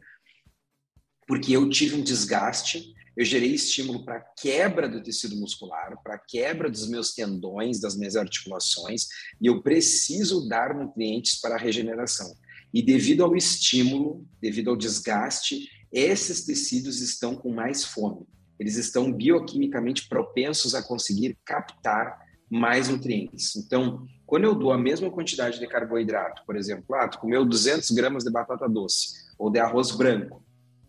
Porque 1.28 1.52
eu 1.52 1.70
tive 1.70 1.96
um 1.96 2.02
desgaste, 2.02 2.94
eu 3.18 3.26
gerei 3.26 3.54
estímulo 3.54 4.06
para 4.06 4.22
quebra 4.40 4.88
do 4.88 5.04
tecido 5.04 5.36
muscular, 5.36 6.02
para 6.02 6.18
quebra 6.18 6.70
dos 6.70 6.88
meus 6.88 7.14
tendões, 7.14 7.82
das 7.82 7.98
minhas 7.98 8.16
articulações, 8.16 9.08
e 9.42 9.48
eu 9.48 9.62
preciso 9.62 10.48
dar 10.48 10.74
nutrientes 10.74 11.42
para 11.42 11.56
a 11.56 11.60
regeneração. 11.60 12.34
E 12.74 12.82
devido 12.82 13.26
ao 13.26 13.36
estímulo, 13.36 14.26
devido 14.42 14.70
ao 14.70 14.78
desgaste, 14.78 15.68
esses 15.92 16.46
tecidos 16.46 17.02
estão 17.02 17.36
com 17.36 17.54
mais 17.54 17.84
fome. 17.84 18.26
Eles 18.58 18.78
estão 18.78 19.12
bioquimicamente 19.12 20.08
propensos 20.08 20.74
a 20.74 20.82
conseguir 20.82 21.38
captar 21.44 22.31
mais 22.52 22.90
nutrientes. 22.90 23.56
Então, 23.56 24.06
quando 24.26 24.44
eu 24.44 24.54
dou 24.54 24.74
a 24.74 24.78
mesma 24.78 25.10
quantidade 25.10 25.58
de 25.58 25.66
carboidrato, 25.68 26.44
por 26.46 26.58
exemplo, 26.58 26.94
ah, 26.96 27.08
tu 27.08 27.18
comeu 27.18 27.46
200 27.46 27.90
gramas 27.92 28.26
de 28.26 28.32
batata 28.32 28.68
doce, 28.68 29.14
ou 29.40 29.50
de 29.50 29.58
arroz 29.58 29.92
branco, 29.92 30.44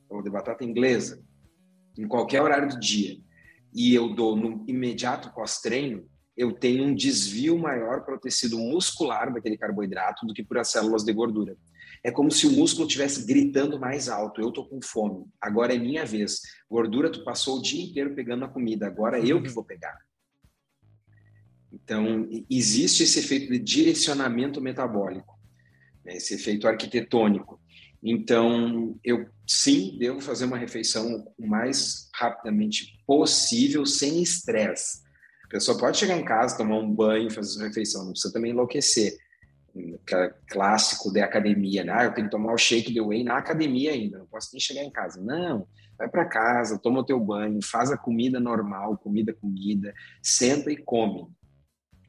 ou 0.09 0.21
de 0.21 0.29
batata 0.29 0.65
inglesa, 0.65 1.23
em 1.97 2.09
qualquer 2.09 2.43
horário 2.43 2.69
do 2.69 2.81
dia, 2.81 3.17
e 3.73 3.95
eu 3.95 4.13
dou 4.13 4.35
no 4.35 4.65
imediato 4.69 5.33
pós-treino, 5.33 6.05
eu 6.37 6.53
tenho 6.53 6.83
um 6.83 6.95
desvio 6.95 7.57
maior 7.57 8.05
para 8.05 8.17
o 8.17 8.21
tecido 8.21 8.59
muscular 8.59 9.33
daquele 9.33 9.57
carboidrato 9.57 10.27
do 10.27 10.35
que 10.35 10.43
para 10.43 10.63
as 10.63 10.71
células 10.71 11.05
de 11.05 11.13
gordura. 11.13 11.57
É 12.03 12.11
como 12.11 12.31
se 12.31 12.47
o 12.47 12.53
músculo 12.53 12.87
estivesse 12.87 13.25
gritando 13.25 13.79
mais 13.79 14.09
alto. 14.09 14.41
Eu 14.41 14.49
estou 14.49 14.67
com 14.67 14.81
fome. 14.83 15.25
Agora 15.41 15.75
é 15.75 15.79
minha 15.79 16.05
vez. 16.05 16.41
Gordura, 16.69 17.13
tu 17.13 17.23
passou 17.23 17.59
o 17.59 17.63
dia 17.63 17.85
inteiro 17.85 18.15
pegando 18.15 18.45
a 18.45 18.49
comida. 18.49 18.87
Agora 18.87 19.21
é 19.21 19.27
eu 19.27 19.43
que 19.43 19.51
vou 19.51 19.63
pegar. 19.63 19.97
Então, 21.73 22.29
existe 22.51 23.03
esse 23.03 23.19
efeito 23.19 23.51
de 23.51 23.59
direcionamento 23.59 24.61
metabólico, 24.61 25.39
né? 26.05 26.17
esse 26.17 26.35
efeito 26.35 26.69
arquitetônico. 26.69 27.59
Então, 28.03 28.99
eu 29.03 29.27
sim 29.47 29.97
devo 29.99 30.21
fazer 30.21 30.45
uma 30.45 30.59
refeição 30.59 31.25
o 31.39 31.47
mais 31.47 32.11
rapidamente 32.15 33.01
possível, 33.07 33.87
sem 33.87 34.21
estresse. 34.21 35.01
A 35.45 35.49
pessoa 35.49 35.79
pode 35.79 35.99
chegar 35.99 36.19
em 36.19 36.25
casa, 36.25 36.57
tomar 36.57 36.79
um 36.79 36.91
banho, 36.91 37.31
fazer 37.31 37.59
uma 37.59 37.69
refeição, 37.69 38.05
não 38.05 38.13
precisa 38.13 38.33
também 38.33 38.51
enlouquecer. 38.51 39.17
Clássico 40.49 41.11
da 41.11 41.25
academia, 41.25 41.83
né? 41.85 41.93
Ah, 41.95 42.05
eu 42.05 42.13
tenho 42.13 42.27
que 42.27 42.31
tomar 42.31 42.53
o 42.53 42.59
shake 42.59 42.93
de 42.93 43.01
whey 43.01 43.25
na 43.25 43.39
academia 43.39 43.93
ainda, 43.93 44.19
não 44.19 44.27
posso 44.27 44.51
nem 44.53 44.61
chegar 44.61 44.83
em 44.83 44.91
casa. 44.91 45.23
Não, 45.23 45.67
vai 45.97 46.09
para 46.09 46.27
casa, 46.27 46.79
toma 46.79 47.01
o 47.01 47.05
teu 47.05 47.19
banho, 47.19 47.59
faz 47.63 47.91
a 47.91 47.97
comida 47.97 48.39
normal, 48.39 48.99
comida, 48.99 49.33
comida, 49.33 49.95
senta 50.23 50.71
e 50.71 50.77
come. 50.77 51.27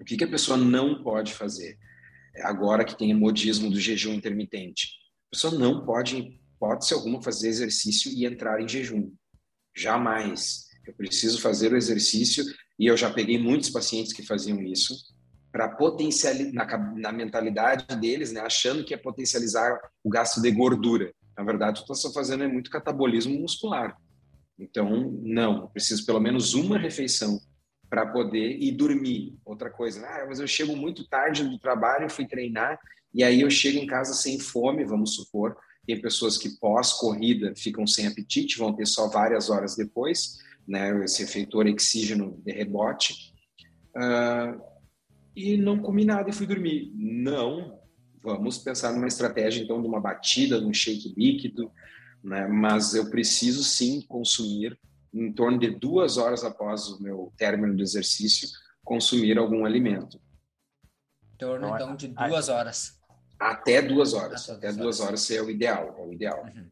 O 0.04 0.06
que, 0.06 0.18
que 0.18 0.26
a 0.26 0.30
pessoa 0.30 0.58
não 0.58 1.02
pode 1.02 1.34
fazer? 1.34 1.80
Agora 2.44 2.84
que 2.84 2.98
tem 2.98 3.13
o 3.13 3.18
modismo 3.18 3.70
do 3.70 3.80
jejum 3.80 4.13
intermitente 4.13 5.04
pessoa 5.34 5.58
não 5.58 5.84
pode, 5.84 6.16
em 6.16 6.39
hipótese 6.56 6.94
alguma, 6.94 7.22
fazer 7.22 7.50
exercício 7.50 8.12
e 8.12 8.26
entrar 8.26 8.62
em 8.62 8.68
jejum. 8.68 9.12
Jamais. 9.76 10.68
Eu 10.86 10.94
preciso 10.94 11.42
fazer 11.42 11.74
o 11.74 11.78
exercício 11.78 12.46
e 12.78 12.86
eu 12.86 12.96
já 12.96 13.12
peguei 13.12 13.39
muitos 13.39 13.70
pacientes 13.72 14.13
que 14.13 14.22
faziam 14.22 14.62
isso 14.62 14.96
para 15.52 15.70
potencializar, 15.70 16.52
na, 16.54 16.78
na, 16.96 17.12
mentalidade 17.12 17.86
deles, 18.00 18.32
né, 18.32 18.42
achando 18.42 18.84
que 18.84 18.94
é 18.94 18.98
potencializar 18.98 19.80
o 20.04 20.10
gasto 20.10 20.42
de 20.42 20.52
gordura. 20.52 21.12
Na 21.38 21.44
verdade, 21.44 21.82
o 21.82 21.86
que 21.86 21.92
estou 21.92 22.13
fazendo 22.13 22.44
é 22.44 22.48
muito 22.48 22.70
catabolismo 22.70 23.39
muscular. 23.39 23.96
Então, 24.58 25.20
não, 25.24 25.63
eu 25.63 25.68
preciso 25.70 26.06
pelo 26.06 26.20
menos 26.20 26.54
uma 26.54 26.78
refeição 26.78 27.39
para 27.93 28.08
poder 28.08 28.58
ir 28.60 28.71
dormir. 28.71 29.38
Outra 29.45 29.69
coisa, 29.69 30.03
ah, 30.03 30.25
mas 30.27 30.39
eu 30.39 30.47
chego 30.47 30.75
muito 30.75 31.08
tarde 31.08 31.43
do 31.43 31.60
trabalho, 31.60 32.10
fui 32.10 32.25
treinar 32.25 32.79
e 33.13 33.23
aí 33.23 33.41
eu 33.41 33.51
chego 33.51 33.77
em 33.77 33.86
casa 33.86 34.15
sem 34.15 34.39
fome, 34.39 34.84
vamos 34.84 35.13
supor. 35.13 35.56
Tem 35.86 36.01
pessoas 36.01 36.36
que 36.36 36.58
pós-corrida 36.58 37.53
ficam 37.56 37.86
sem 37.86 38.08
apetite, 38.08 38.58
vão 38.58 38.73
ter 38.73 38.88
só 38.88 39.08
várias 39.08 39.51
horas 39.51 39.75
depois, 39.75 40.39
né? 40.67 41.03
Esse 41.06 41.21
efeito 41.21 41.60
oxígeno 41.60 42.41
de 42.43 42.51
rebote. 42.51 43.13
Uh, 43.95 44.60
e 45.36 45.56
não 45.56 45.77
comi 45.77 46.03
nada 46.03 46.32
e 46.32 46.34
fui 46.34 46.47
dormir. 46.47 46.91
Não, 46.95 47.79
vamos 48.23 48.58
pensar 48.58 48.91
numa 48.91 49.08
estratégia 49.08 49.62
então 49.62 49.79
de 49.79 49.88
uma 49.88 50.01
batida, 50.01 50.60
de 50.60 50.65
um 50.65 50.73
shake 50.73 51.13
líquido, 51.15 51.71
né? 52.23 52.47
Mas 52.47 52.95
eu 52.95 53.12
preciso 53.12 53.63
sim 53.63 54.01
consumir 54.08 54.75
em 55.13 55.32
torno 55.32 55.60
de 55.60 55.69
duas 55.69 56.17
horas 56.17 56.43
após 56.43 56.88
o 56.88 57.02
meu 57.02 57.32
término 57.38 57.76
do 57.76 57.84
exercício, 57.84 58.49
consumir 58.84 59.38
algum 59.38 59.65
alimento. 59.65 60.19
Em 61.34 61.38
torno 61.38 61.67
então 61.76 61.95
de 61.95 62.08
duas 62.08 62.49
horas. 62.49 62.99
Até 63.39 63.82
duas 63.82 64.13
horas. 64.13 64.49
Até, 64.49 64.69
Até 64.69 64.78
duas 64.78 64.99
horas. 64.99 65.30
horas 65.30 65.32
é 65.32 65.41
o 65.41 65.49
ideal. 65.49 65.95
É 65.97 66.02
o 66.02 66.13
ideal. 66.13 66.43
Uhum. 66.43 66.67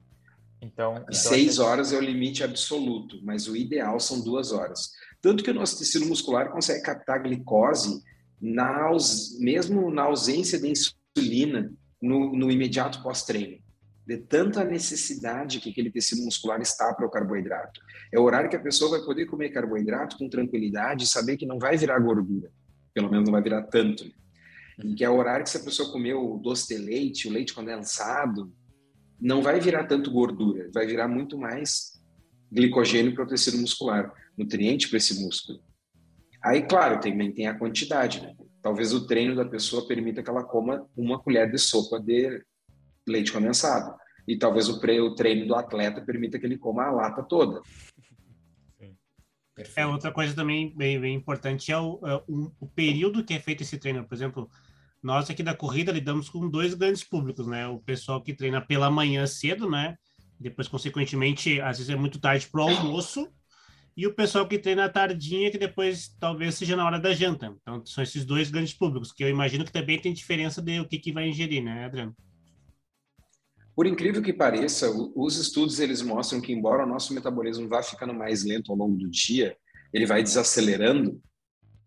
Então, 0.62 0.95
então, 0.97 1.13
seis 1.13 1.60
horas 1.60 1.91
é 1.91 1.97
o 1.97 2.01
limite 2.01 2.43
absoluto, 2.43 3.19
mas 3.23 3.47
o 3.47 3.56
ideal 3.56 3.99
são 3.99 4.21
duas 4.21 4.51
horas. 4.51 4.91
Tanto 5.19 5.43
que 5.43 5.49
o 5.49 5.54
nosso 5.54 5.77
tecido 5.77 6.06
muscular 6.06 6.51
consegue 6.51 6.84
captar 6.84 7.23
glicose 7.23 8.04
na, 8.39 8.89
mesmo 9.39 9.91
na 9.91 10.04
ausência 10.04 10.60
de 10.60 10.67
insulina 10.67 11.71
no, 12.01 12.36
no 12.36 12.51
imediato 12.51 13.01
pós-treino. 13.04 13.61
De 14.06 14.18
tanta 14.18 14.64
necessidade 14.64 15.60
que 15.60 15.70
aquele 15.70 15.92
tecido 15.92 16.24
muscular 16.24 16.60
está 16.62 16.94
para 16.94 17.06
o 17.06 17.10
carboidrato. 17.10 17.80
É 18.12 18.20
o 18.20 18.24
horário 18.24 18.50
que 18.50 18.56
a 18.56 18.62
pessoa 18.62 18.92
vai 18.92 19.06
poder 19.06 19.26
comer 19.26 19.50
carboidrato 19.50 20.18
com 20.18 20.30
tranquilidade 20.30 21.04
e 21.04 21.08
saber 21.08 21.38
que 21.38 21.46
não 21.46 21.60
vai 21.60 21.78
virar 21.78 22.00
gordura. 22.00 22.52
Pelo 22.94 23.10
menos 23.10 23.26
não 23.26 23.32
vai 23.32 23.42
virar 23.42 23.64
tanto. 23.64 24.04
Né? 24.04 24.12
que 24.98 25.04
é 25.04 25.10
o 25.10 25.18
horário 25.18 25.44
que 25.44 25.50
se 25.50 25.58
a 25.58 25.64
pessoa 25.64 25.92
comeu 25.92 26.34
o 26.34 26.40
doce 26.40 26.68
de 26.68 26.82
leite, 26.82 27.28
o 27.28 27.32
leite 27.32 27.54
condensado, 27.54 28.52
não 29.20 29.42
vai 29.42 29.60
virar 29.60 29.86
tanto 29.86 30.12
gordura, 30.12 30.70
vai 30.74 30.88
virar 30.88 31.08
muito 31.08 31.38
mais 31.38 32.02
glicogênio 32.52 33.14
para 33.14 33.24
o 33.24 33.28
tecido 33.28 33.58
muscular, 33.58 34.12
nutriente 34.38 34.90
para 34.90 34.98
esse 34.98 35.24
músculo. 35.24 35.60
Aí, 36.44 36.64
claro, 36.64 37.00
também 37.00 37.32
tem 37.32 37.48
a 37.48 37.58
quantidade, 37.58 38.22
né? 38.22 38.34
Talvez 38.62 38.94
o 38.94 39.06
treino 39.06 39.36
da 39.36 39.46
pessoa 39.46 39.88
permita 39.88 40.24
que 40.24 40.30
ela 40.30 40.44
coma 40.44 40.88
uma 40.98 41.20
colher 41.20 41.50
de 41.52 41.58
sopa 41.58 42.00
de 42.00 42.44
leite 43.08 43.32
condensado. 43.32 43.96
E 44.28 44.38
talvez 44.38 44.70
o 44.70 44.80
treino 45.16 45.48
do 45.48 45.56
atleta 45.56 46.02
permita 46.02 46.40
que 46.40 46.46
ele 46.46 46.58
coma 46.58 46.86
a 46.86 46.92
lata 46.92 47.24
toda. 47.24 47.62
É 49.76 49.86
outra 49.86 50.12
coisa 50.12 50.34
também 50.34 50.76
bem, 50.76 51.00
bem 51.00 51.16
importante 51.16 51.72
é 51.72 51.78
o, 51.78 52.00
é 52.04 52.16
o, 52.28 52.52
o, 52.60 52.68
período 52.68 53.24
que 53.24 53.34
é 53.34 53.40
feito 53.40 53.62
esse 53.62 53.78
treino. 53.78 54.08
Por 54.08 54.16
exemplo, 54.16 54.50
nós 55.04 55.30
aqui 55.30 55.44
da 55.44 55.54
corrida 55.54 55.92
lidamos 55.92 56.30
com 56.30 56.50
dois 56.50 56.74
grandes 56.74 57.04
públicos, 57.04 57.46
né? 57.48 57.68
O 57.68 57.80
pessoal 57.80 58.22
que 58.22 58.34
treina 58.34 58.62
pela 58.62 58.90
manhã 58.90 59.28
cedo, 59.28 59.70
né? 59.70 59.98
Depois, 60.40 60.68
consequentemente, 60.68 61.62
às 61.62 61.78
vezes 61.78 61.94
é 61.94 61.96
muito 61.96 62.20
tarde 62.20 62.48
para 62.48 62.62
o 62.62 62.70
almoço. 62.70 63.28
E 63.96 64.08
o 64.08 64.16
pessoal 64.16 64.48
que 64.48 64.58
treina 64.58 64.86
à 64.86 64.90
tardinha, 64.90 65.52
que 65.52 65.58
depois 65.58 66.16
talvez 66.20 66.56
seja 66.56 66.76
na 66.76 66.86
hora 66.86 67.00
da 67.00 67.14
janta. 67.14 67.54
Então, 67.62 67.86
são 67.86 68.04
esses 68.04 68.26
dois 68.26 68.50
grandes 68.50 68.74
públicos, 68.74 69.12
que 69.12 69.24
eu 69.24 69.30
imagino 69.30 69.66
que 69.66 69.72
também 69.72 70.00
tem 70.00 70.14
diferença 70.14 70.62
de 70.62 70.80
o 70.80 70.88
que, 70.88 70.98
que 70.98 71.12
vai 71.12 71.28
ingerir, 71.28 71.62
né, 71.62 71.86
Adriano? 71.86 72.16
Por 73.82 73.88
incrível 73.88 74.22
que 74.22 74.32
pareça, 74.32 74.91
os 75.15 75.38
estudos 75.38 75.80
eles 75.80 76.04
mostram 76.04 76.39
que 76.39 76.54
embora 76.54 76.84
o 76.84 76.88
nosso 76.88 77.15
metabolismo 77.15 77.67
vá 77.67 77.82
ficando 77.82 78.13
mais 78.13 78.44
lento 78.44 78.72
ao 78.72 78.78
longo 78.78 78.96
do 78.96 79.10
dia, 79.10 79.58
ele 79.91 80.06
vai 80.06 80.22
desacelerando 80.22 81.20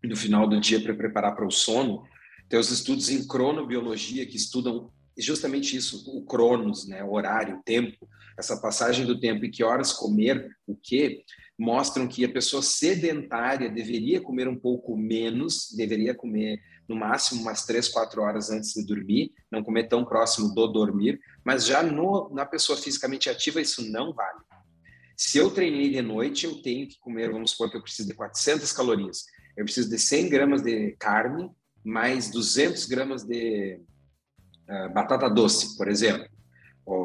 no 0.03 0.17
final 0.17 0.45
do 0.45 0.59
dia 0.59 0.83
para 0.83 0.93
preparar 0.93 1.33
para 1.33 1.47
o 1.47 1.49
sono. 1.49 2.03
Tem 2.49 2.59
os 2.59 2.69
estudos 2.69 3.09
em 3.09 3.25
cronobiologia 3.25 4.25
que 4.25 4.35
estudam 4.35 4.91
justamente 5.17 5.77
isso, 5.77 6.03
o 6.13 6.25
cronos, 6.25 6.85
né, 6.85 7.01
o 7.01 7.13
horário, 7.13 7.59
o 7.59 7.63
tempo, 7.63 8.09
essa 8.37 8.59
passagem 8.59 9.05
do 9.05 9.17
tempo 9.17 9.45
e 9.45 9.49
que 9.49 9.63
horas 9.63 9.93
comer 9.93 10.49
o 10.67 10.75
quê, 10.75 11.23
mostram 11.57 12.07
que 12.07 12.25
a 12.25 12.31
pessoa 12.31 12.61
sedentária 12.61 13.69
deveria 13.69 14.21
comer 14.21 14.47
um 14.47 14.57
pouco 14.57 14.97
menos, 14.97 15.73
deveria 15.75 16.13
comer 16.13 16.59
no 16.87 16.95
máximo 16.95 17.41
umas 17.41 17.65
três, 17.65 17.87
quatro 17.87 18.21
horas 18.21 18.49
antes 18.49 18.73
de 18.73 18.85
dormir, 18.85 19.31
não 19.51 19.63
comer 19.63 19.87
tão 19.87 20.05
próximo 20.05 20.53
do 20.53 20.67
dormir, 20.67 21.19
mas 21.43 21.65
já 21.65 21.81
no, 21.81 22.29
na 22.33 22.45
pessoa 22.45 22.77
fisicamente 22.77 23.29
ativa 23.29 23.61
isso 23.61 23.89
não 23.89 24.13
vale. 24.13 24.39
Se 25.17 25.37
eu 25.37 25.49
treinei 25.49 25.89
de 25.89 26.01
noite, 26.01 26.45
eu 26.45 26.61
tenho 26.61 26.87
que 26.87 26.99
comer, 26.99 27.31
vamos 27.31 27.51
supor 27.51 27.71
que 27.71 27.77
eu 27.77 27.81
preciso 27.81 28.09
de 28.09 28.15
400 28.15 28.71
calorias, 28.73 29.25
eu 29.55 29.63
preciso 29.63 29.89
de 29.89 29.97
100 29.97 30.29
gramas 30.29 30.61
de 30.61 30.91
carne, 30.99 31.49
mais 31.83 32.29
200 32.29 32.85
gramas 32.85 33.23
de 33.23 33.79
uh, 34.69 34.93
batata 34.93 35.29
doce, 35.29 35.77
por 35.77 35.87
exemplo. 35.87 36.27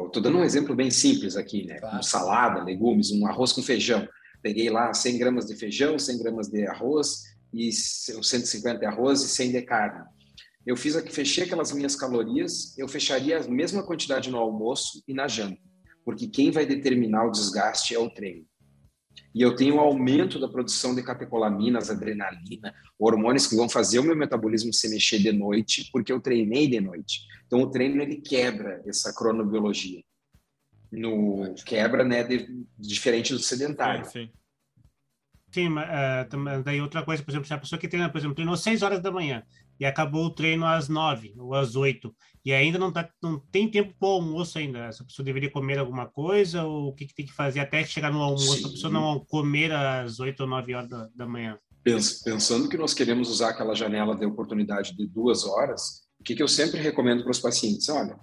Estou 0.05 0.21
dando 0.21 0.37
um 0.37 0.43
exemplo 0.43 0.75
bem 0.75 0.91
simples 0.91 1.35
aqui, 1.35 1.65
né? 1.65 1.79
Claro. 1.79 2.03
salada, 2.03 2.63
legumes, 2.63 3.11
um 3.11 3.25
arroz 3.25 3.51
com 3.51 3.63
feijão. 3.63 4.07
Peguei 4.41 4.69
lá 4.69 4.93
100 4.93 5.17
gramas 5.17 5.45
de 5.45 5.55
feijão, 5.55 5.97
100 5.99 6.19
gramas 6.19 6.47
de 6.47 6.65
arroz, 6.65 7.23
e 7.53 7.71
150 7.71 8.79
de 8.79 8.85
arroz 8.85 9.21
e 9.21 9.27
100 9.27 9.51
de 9.51 9.61
carne. 9.61 10.05
Eu 10.65 10.77
fiz 10.77 10.95
aqui, 10.95 11.11
fechei 11.11 11.43
aquelas 11.43 11.71
minhas 11.71 11.95
calorias, 11.95 12.77
eu 12.77 12.87
fecharia 12.87 13.39
a 13.39 13.47
mesma 13.47 13.83
quantidade 13.83 14.29
no 14.29 14.37
almoço 14.37 15.03
e 15.07 15.13
na 15.13 15.27
janta, 15.27 15.59
porque 16.05 16.27
quem 16.27 16.51
vai 16.51 16.65
determinar 16.65 17.25
o 17.25 17.31
desgaste 17.31 17.95
é 17.95 17.99
o 17.99 18.09
treino. 18.09 18.45
E 19.33 19.41
eu 19.41 19.55
tenho 19.55 19.75
um 19.75 19.79
aumento 19.79 20.39
da 20.39 20.47
produção 20.47 20.93
de 20.93 21.03
catecolaminas, 21.03 21.89
adrenalina, 21.89 22.73
hormônios 22.99 23.47
que 23.47 23.55
vão 23.55 23.67
fazer 23.67 23.99
o 23.99 24.03
meu 24.03 24.15
metabolismo 24.15 24.73
se 24.73 24.89
mexer 24.89 25.19
de 25.19 25.31
noite, 25.31 25.89
porque 25.91 26.11
eu 26.11 26.21
treinei 26.21 26.67
de 26.67 26.79
noite. 26.79 27.21
Então 27.47 27.61
o 27.61 27.69
treino 27.69 28.01
ele 28.01 28.17
quebra 28.17 28.81
essa 28.85 29.13
cronobiologia. 29.13 30.01
No 30.91 31.53
quebra, 31.65 32.03
né, 32.03 32.23
de, 32.23 32.65
diferente 32.77 33.33
do 33.33 33.39
sedentário. 33.39 34.05
Sim, 34.05 34.11
sim. 34.11 34.31
Sim, 35.53 35.67
uh, 35.67 36.63
daí 36.63 36.79
outra 36.81 37.03
coisa, 37.03 37.21
por 37.21 37.29
exemplo, 37.29 37.45
se 37.45 37.53
a 37.53 37.57
pessoa 37.57 37.77
que 37.77 37.87
treina, 37.87 38.09
por 38.09 38.17
exemplo, 38.17 38.35
treinou 38.35 38.55
6 38.55 38.81
horas 38.81 39.01
da 39.01 39.11
manhã 39.11 39.43
e 39.77 39.85
acabou 39.85 40.25
o 40.25 40.29
treino 40.29 40.65
às 40.65 40.87
9 40.87 41.33
ou 41.37 41.53
às 41.53 41.75
8 41.75 42.15
e 42.45 42.53
ainda 42.53 42.79
não, 42.79 42.91
tá, 42.91 43.09
não 43.21 43.37
tem 43.37 43.69
tempo 43.69 43.93
para 43.99 44.07
o 44.07 44.13
almoço 44.13 44.57
ainda, 44.57 44.85
essa 44.85 45.03
pessoa 45.03 45.25
deveria 45.25 45.51
comer 45.51 45.77
alguma 45.77 46.07
coisa 46.07 46.63
ou 46.63 46.87
o 46.87 46.93
que, 46.93 47.05
que 47.05 47.13
tem 47.13 47.25
que 47.25 47.33
fazer 47.33 47.59
até 47.59 47.83
chegar 47.83 48.11
no 48.11 48.21
almoço, 48.21 48.59
Sim. 48.59 48.65
a 48.65 48.69
pessoa 48.69 48.93
não 48.93 49.19
comer 49.25 49.73
às 49.73 50.21
8 50.21 50.39
ou 50.39 50.47
9 50.47 50.73
horas 50.73 50.89
da, 50.89 51.09
da 51.13 51.27
manhã? 51.27 51.59
Pensando 51.83 52.69
que 52.69 52.77
nós 52.77 52.93
queremos 52.93 53.29
usar 53.29 53.49
aquela 53.49 53.75
janela 53.75 54.15
de 54.15 54.25
oportunidade 54.25 54.95
de 54.95 55.05
duas 55.05 55.43
horas, 55.45 56.03
o 56.19 56.23
que, 56.23 56.35
que 56.35 56.43
eu 56.43 56.47
sempre 56.47 56.79
recomendo 56.79 57.23
para 57.23 57.31
os 57.31 57.39
pacientes? 57.39 57.89
Olha, 57.89 58.17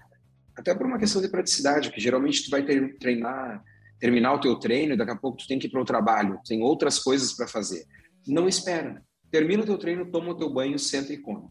até 0.58 0.74
por 0.74 0.86
uma 0.86 0.98
questão 0.98 1.22
de 1.22 1.28
praticidade, 1.28 1.90
que 1.90 2.00
geralmente 2.00 2.44
tu 2.44 2.50
vai 2.50 2.64
ter, 2.64 2.98
treinar 2.98 3.62
terminar 3.98 4.34
o 4.34 4.40
teu 4.40 4.56
treino 4.56 4.94
e 4.94 4.96
daqui 4.96 5.10
a 5.10 5.16
pouco 5.16 5.38
tu 5.38 5.46
tem 5.46 5.58
que 5.58 5.66
ir 5.66 5.70
para 5.70 5.80
o 5.82 5.84
trabalho, 5.84 6.40
tem 6.46 6.62
outras 6.62 6.98
coisas 6.98 7.32
para 7.32 7.48
fazer. 7.48 7.84
Não 8.26 8.48
espera. 8.48 9.02
Termina 9.30 9.62
o 9.62 9.66
teu 9.66 9.76
treino, 9.76 10.10
toma 10.10 10.30
o 10.30 10.36
teu 10.36 10.50
banho, 10.50 10.78
senta 10.78 11.12
e 11.12 11.18
come. 11.18 11.48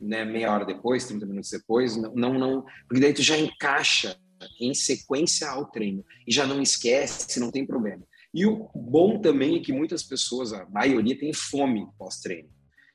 Né? 0.00 0.24
Meia 0.24 0.52
hora 0.52 0.64
depois, 0.64 1.04
30 1.04 1.26
minutos 1.26 1.50
depois, 1.50 1.96
não, 1.96 2.14
não, 2.14 2.38
não, 2.38 2.64
porque 2.88 3.00
daí 3.00 3.12
tu 3.12 3.22
já 3.22 3.36
encaixa 3.36 4.16
em 4.58 4.72
sequência 4.72 5.48
ao 5.50 5.66
treino 5.66 6.02
e 6.26 6.32
já 6.32 6.46
não 6.46 6.62
esquece, 6.62 7.38
não 7.38 7.50
tem 7.50 7.66
problema. 7.66 8.02
E 8.32 8.46
o 8.46 8.70
bom 8.74 9.20
também 9.20 9.56
é 9.56 9.60
que 9.60 9.72
muitas 9.72 10.02
pessoas, 10.02 10.52
a 10.52 10.66
maioria 10.70 11.18
tem 11.18 11.32
fome 11.32 11.86
pós-treino, 11.98 12.48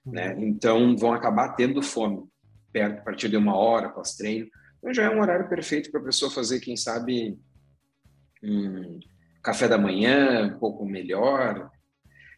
né? 0.05 0.33
Uhum. 0.33 0.43
Então 0.43 0.97
vão 0.97 1.13
acabar 1.13 1.49
tendo 1.49 1.81
fome 1.83 2.23
perto 2.71 2.99
a 2.99 3.03
partir 3.03 3.29
de 3.29 3.37
uma 3.37 3.55
hora 3.55 3.89
pós-treino. 3.89 4.47
Então 4.85 4.93
já 4.93 5.05
é 5.05 5.09
um 5.09 5.19
horário 5.19 5.49
perfeito 5.49 5.89
para 5.89 5.99
a 5.99 6.03
pessoa 6.03 6.29
fazer, 6.29 6.59
quem 6.59 6.77
sabe, 6.77 7.39
um 8.43 8.99
café 9.41 9.67
da 9.67 9.79
manhã 9.79 10.45
um 10.45 10.59
pouco 10.59 10.85
melhor. 10.85 11.71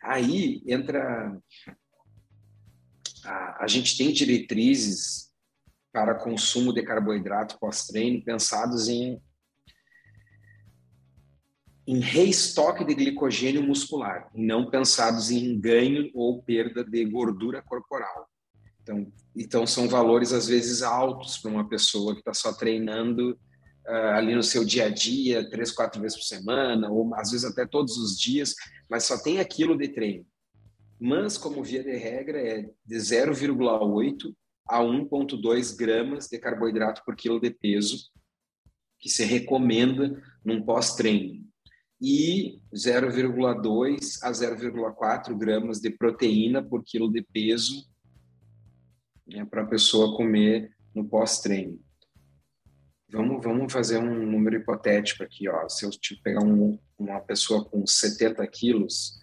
Aí 0.01 0.63
entra 0.65 1.37
a, 3.25 3.65
a 3.65 3.67
gente 3.67 3.97
tem 3.97 4.13
diretrizes 4.13 5.29
para 5.91 6.15
consumo 6.15 6.71
de 6.71 6.83
carboidrato 6.83 7.59
pós-treino 7.59 8.23
pensados 8.23 8.87
em 8.87 9.21
em 11.85 11.99
reestoque 11.99 12.85
de 12.85 12.95
glicogênio 12.95 13.63
muscular, 13.63 14.29
não 14.33 14.69
pensados 14.69 15.31
em 15.31 15.59
ganho 15.59 16.09
ou 16.13 16.41
perda 16.43 16.81
de 16.81 17.03
gordura 17.03 17.61
corporal. 17.61 18.29
Então, 18.87 19.11
então 19.35 19.67
são 19.67 19.89
valores 19.89 20.31
às 20.31 20.47
vezes 20.47 20.81
altos 20.81 21.37
para 21.37 21.51
uma 21.51 21.67
pessoa 21.67 22.13
que 22.13 22.19
está 22.19 22.33
só 22.33 22.53
treinando 22.53 23.37
uh, 23.85 24.15
ali 24.15 24.33
no 24.33 24.41
seu 24.41 24.63
dia 24.63 24.85
a 24.85 24.89
dia, 24.89 25.49
três, 25.49 25.71
quatro 25.71 26.01
vezes 26.01 26.17
por 26.17 26.23
semana, 26.23 26.89
ou 26.89 27.13
às 27.15 27.31
vezes 27.31 27.45
até 27.45 27.65
todos 27.65 27.97
os 27.97 28.17
dias, 28.17 28.55
mas 28.89 29.03
só 29.03 29.21
tem 29.21 29.39
aquilo 29.39 29.77
de 29.77 29.89
treino. 29.89 30.25
Mas, 30.99 31.37
como 31.37 31.63
via 31.63 31.83
de 31.83 31.95
regra, 31.95 32.39
é 32.39 32.61
de 32.85 32.95
0,8 32.95 34.33
a 34.67 34.79
1,2 34.79 35.75
gramas 35.77 36.27
de 36.27 36.39
carboidrato 36.39 37.03
por 37.05 37.15
quilo 37.15 37.39
de 37.39 37.51
peso 37.51 38.09
que 38.99 39.09
se 39.09 39.23
recomenda 39.23 40.21
num 40.43 40.63
pós-treino 40.63 41.45
e 42.01 42.59
0,2 42.73 44.19
a 44.23 44.31
0,4 44.31 45.37
gramas 45.37 45.79
de 45.79 45.89
proteína 45.89 46.63
por 46.63 46.83
quilo 46.83 47.11
de 47.11 47.21
peso 47.21 47.87
né, 49.27 49.45
para 49.45 49.63
a 49.63 49.67
pessoa 49.67 50.15
comer 50.15 50.71
no 50.93 51.07
pós-treino. 51.07 51.79
Vamos, 53.09 53.43
vamos 53.43 53.71
fazer 53.71 53.97
um 53.97 54.25
número 54.25 54.57
hipotético 54.57 55.23
aqui. 55.23 55.47
Ó. 55.47 55.67
Se 55.69 55.85
eu 55.85 55.91
pegar 56.23 56.43
um, 56.43 56.77
uma 56.97 57.19
pessoa 57.21 57.63
com 57.63 57.85
70 57.85 58.45
quilos 58.47 59.19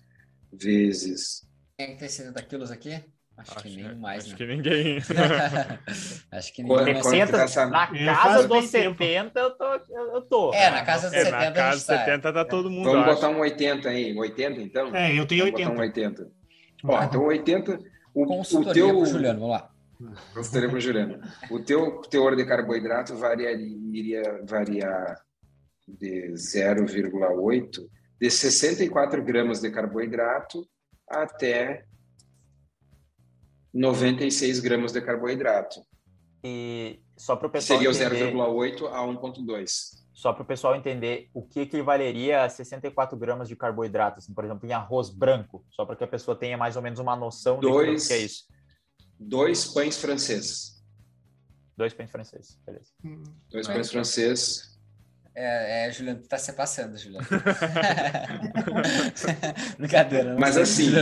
vezes... 0.53 1.47
Quem 1.77 1.87
é 1.87 1.91
que 1.93 1.99
tem 1.99 2.09
70 2.09 2.43
quilos 2.45 2.71
aqui? 2.71 3.03
Acho, 3.37 3.53
acho 3.53 3.63
que 3.65 3.77
nem 3.77 3.95
mais, 3.97 4.23
acho 4.23 4.31
né? 4.31 4.37
que 4.37 4.47
ninguém. 4.47 4.99
acho 6.31 6.53
que 6.53 6.63
ninguém. 6.63 7.03
70, 7.03 7.67
na 7.67 8.17
casa 8.17 8.47
dos 8.47 8.65
70 8.67 9.41
eu 9.41 9.51
tô, 9.57 9.75
eu 9.75 10.23
tô. 10.23 10.55
É, 10.55 10.71
na 10.71 10.85
casa 10.85 11.09
dos 11.11 11.19
é, 11.19 11.25
70 11.25 11.41
Na 11.41 11.53
casa 11.53 11.77
dos 11.77 11.85
70 11.85 12.33
tá 12.33 12.45
todo 12.45 12.71
mundo. 12.71 12.93
Vamos 12.93 13.07
botar 13.07 13.29
um 13.31 13.41
80 13.41 13.89
aí, 13.89 14.17
80 14.17 14.61
então? 14.61 14.95
É, 14.95 15.19
eu 15.19 15.27
tenho 15.27 15.47
80. 15.47 15.69
Vamos 15.69 15.89
botar 15.89 15.99
um 15.99 16.05
80. 16.05 16.31
Ó, 16.85 17.03
então 17.03 17.25
80 17.25 17.81
o, 18.15 18.41
o 18.41 18.73
teu 18.73 19.05
Juliano, 19.05 19.41
vamos 19.41 19.57
lá. 19.57 19.74
Consultoria 20.33 20.69
para 20.69 20.81
Juliano. 20.81 21.21
O 21.51 21.61
teu 21.61 22.01
teor 22.03 22.37
de 22.37 22.45
carboidrato 22.45 23.17
variaria, 23.17 23.77
iria 23.93 24.45
variar 24.45 25.17
de 25.87 26.33
0,8 26.33 27.89
de 28.21 28.31
64 28.31 29.23
gramas 29.23 29.61
de 29.61 29.71
carboidrato 29.71 30.67
até 31.09 31.85
96 33.73 34.61
gramas 34.61 34.93
de 34.93 35.01
carboidrato. 35.01 35.81
E 36.43 37.01
só 37.17 37.37
para 37.37 37.49
o 37.49 37.51
pessoal 37.51 37.79
Seria 37.79 37.91
entender... 37.91 38.37
o 38.37 38.55
0,8 38.55 38.87
a 38.93 39.01
1,2. 39.01 40.05
Só 40.13 40.33
para 40.33 40.43
o 40.43 40.47
pessoal 40.47 40.77
entender 40.77 41.29
o 41.35 41.43
que 41.43 41.61
equivaleria 41.61 42.45
a 42.45 42.49
64 42.49 43.19
gramas 43.19 43.49
de 43.49 43.57
carboidrato, 43.57 44.19
assim, 44.19 44.33
por 44.33 44.45
exemplo, 44.45 44.69
em 44.69 44.73
arroz 44.73 45.11
branco, 45.11 45.65
só 45.71 45.85
para 45.85 45.97
que 45.97 46.05
a 46.05 46.09
pessoa 46.09 46.37
tenha 46.37 46.57
mais 46.57 46.77
ou 46.77 46.83
menos 46.83 47.01
uma 47.01 47.17
noção 47.17 47.59
dois, 47.59 48.05
do 48.05 48.09
que 48.09 48.15
é 48.15 48.19
isso. 48.19 48.45
Dois 49.19 49.65
pães 49.67 49.97
franceses. 49.97 50.83
Dois 51.77 51.93
pães 51.93 52.11
franceses, 52.11 52.59
beleza. 52.65 52.91
Dois 53.51 53.67
pães 53.67 53.91
franceses 53.91 54.75
é, 55.37 55.87
é, 55.87 55.93
Juliano, 55.93 56.21
tu 56.23 56.29
tá 56.29 56.39
se 56.39 56.53
passando, 56.53 56.97
Juliano. 56.97 57.27
Brincadeira. 59.77 60.37
Mas 60.39 60.57
assim, 60.57 60.93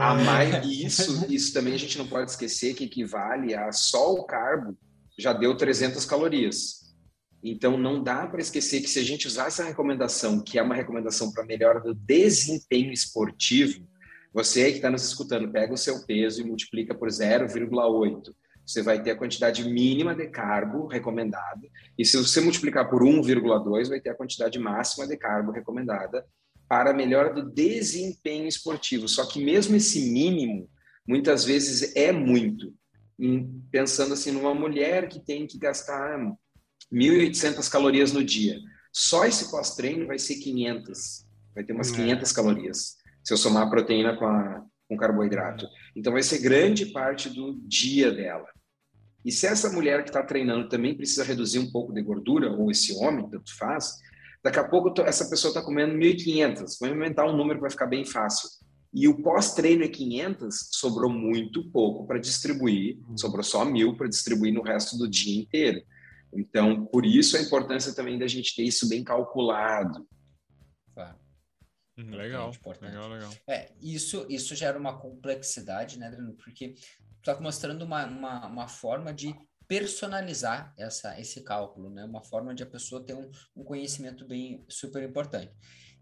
a 0.00 0.14
mais, 0.14 0.64
isso, 0.64 1.26
isso 1.28 1.52
também 1.52 1.74
a 1.74 1.78
gente 1.78 1.98
não 1.98 2.06
pode 2.06 2.30
esquecer 2.30 2.74
que 2.74 2.84
equivale 2.84 3.52
a 3.52 3.72
só 3.72 4.12
o 4.12 4.24
carbo 4.24 4.78
já 5.18 5.32
deu 5.32 5.56
300 5.56 6.04
calorias. 6.04 6.94
Então 7.42 7.76
não 7.76 8.00
dá 8.00 8.28
para 8.28 8.40
esquecer 8.40 8.80
que 8.80 8.88
se 8.88 9.00
a 9.00 9.04
gente 9.04 9.26
usar 9.26 9.48
essa 9.48 9.64
recomendação, 9.64 10.40
que 10.40 10.56
é 10.56 10.62
uma 10.62 10.74
recomendação 10.74 11.32
para 11.32 11.44
melhora 11.44 11.80
do 11.80 11.92
desempenho 11.92 12.92
esportivo, 12.92 13.84
você 14.32 14.70
que 14.70 14.76
está 14.76 14.90
nos 14.90 15.04
escutando, 15.04 15.50
pega 15.50 15.72
o 15.72 15.78
seu 15.78 16.04
peso 16.06 16.40
e 16.40 16.44
multiplica 16.44 16.94
por 16.94 17.08
0,8 17.08 18.32
você 18.70 18.82
vai 18.82 19.02
ter 19.02 19.10
a 19.10 19.16
quantidade 19.16 19.68
mínima 19.68 20.14
de 20.14 20.28
carbo 20.28 20.86
recomendada, 20.86 21.60
e 21.98 22.04
se 22.04 22.16
você 22.16 22.40
multiplicar 22.40 22.88
por 22.88 23.02
1,2, 23.02 23.88
vai 23.88 24.00
ter 24.00 24.10
a 24.10 24.14
quantidade 24.14 24.58
máxima 24.58 25.08
de 25.08 25.16
carbo 25.16 25.50
recomendada 25.50 26.24
para 26.68 26.90
a 26.90 26.94
melhora 26.94 27.34
do 27.34 27.50
desempenho 27.50 28.46
esportivo. 28.46 29.08
Só 29.08 29.26
que 29.26 29.44
mesmo 29.44 29.74
esse 29.74 30.12
mínimo, 30.12 30.70
muitas 31.04 31.44
vezes 31.44 31.96
é 31.96 32.12
muito. 32.12 32.72
Pensando 33.72 34.14
assim, 34.14 34.30
numa 34.30 34.54
mulher 34.54 35.08
que 35.08 35.18
tem 35.18 35.48
que 35.48 35.58
gastar 35.58 36.16
1.800 36.92 37.68
calorias 37.68 38.12
no 38.12 38.22
dia, 38.22 38.56
só 38.92 39.26
esse 39.26 39.50
pós-treino 39.50 40.06
vai 40.06 40.18
ser 40.18 40.36
500, 40.36 41.26
vai 41.54 41.64
ter 41.64 41.72
umas 41.72 41.90
500 41.90 42.30
é. 42.30 42.34
calorias, 42.34 42.96
se 43.22 43.32
eu 43.32 43.36
somar 43.36 43.66
a 43.66 43.70
proteína 43.70 44.16
com, 44.16 44.26
a, 44.26 44.64
com 44.88 44.96
carboidrato. 44.96 45.66
Então 45.94 46.12
vai 46.12 46.22
ser 46.22 46.38
grande 46.40 46.86
parte 46.86 47.28
do 47.28 47.54
dia 47.66 48.10
dela. 48.10 48.46
E 49.24 49.30
se 49.30 49.46
essa 49.46 49.70
mulher 49.70 50.02
que 50.02 50.10
está 50.10 50.22
treinando 50.22 50.68
também 50.68 50.96
precisa 50.96 51.24
reduzir 51.24 51.58
um 51.58 51.70
pouco 51.70 51.92
de 51.92 52.02
gordura, 52.02 52.50
ou 52.50 52.70
esse 52.70 52.92
homem, 52.94 53.28
tanto 53.28 53.56
faz, 53.56 53.96
daqui 54.42 54.58
a 54.58 54.66
pouco 54.66 54.98
essa 55.02 55.28
pessoa 55.28 55.50
está 55.50 55.62
comendo 55.62 55.94
1.500. 55.94 56.78
Vamos 56.80 56.96
inventar 56.96 57.28
um 57.28 57.36
número 57.36 57.60
para 57.60 57.70
ficar 57.70 57.86
bem 57.86 58.04
fácil. 58.04 58.48
E 58.92 59.06
o 59.06 59.22
pós-treino 59.22 59.84
é 59.84 59.88
500, 59.88 60.70
sobrou 60.72 61.10
muito 61.10 61.70
pouco 61.70 62.06
para 62.06 62.18
distribuir, 62.18 62.98
uhum. 63.08 63.16
sobrou 63.16 63.44
só 63.44 63.64
mil 63.64 63.96
para 63.96 64.08
distribuir 64.08 64.52
no 64.52 64.62
resto 64.62 64.98
do 64.98 65.08
dia 65.08 65.40
inteiro. 65.40 65.80
Então, 66.32 66.86
por 66.86 67.04
isso 67.04 67.36
a 67.36 67.40
importância 67.40 67.94
também 67.94 68.18
da 68.18 68.26
gente 68.26 68.54
ter 68.54 68.64
isso 68.64 68.88
bem 68.88 69.04
calculado. 69.04 70.06
Tá. 72.04 72.16
Legal, 72.16 72.52
legal, 72.80 73.08
legal. 73.08 73.32
É, 73.48 73.72
isso, 73.80 74.26
isso 74.28 74.54
gera 74.54 74.78
uma 74.78 74.98
complexidade, 74.98 75.98
né, 75.98 76.06
Adriano? 76.06 76.34
Porque 76.34 76.74
está 77.18 77.38
mostrando 77.40 77.82
uma, 77.82 78.06
uma, 78.06 78.46
uma, 78.46 78.68
forma 78.68 79.12
de 79.12 79.34
personalizar 79.68 80.74
essa, 80.76 81.18
esse 81.20 81.42
cálculo, 81.42 81.90
né? 81.90 82.04
Uma 82.04 82.22
forma 82.22 82.54
de 82.54 82.62
a 82.62 82.66
pessoa 82.66 83.04
ter 83.04 83.14
um, 83.14 83.30
um 83.54 83.64
conhecimento 83.64 84.26
bem 84.26 84.64
super 84.68 85.02
importante. 85.02 85.52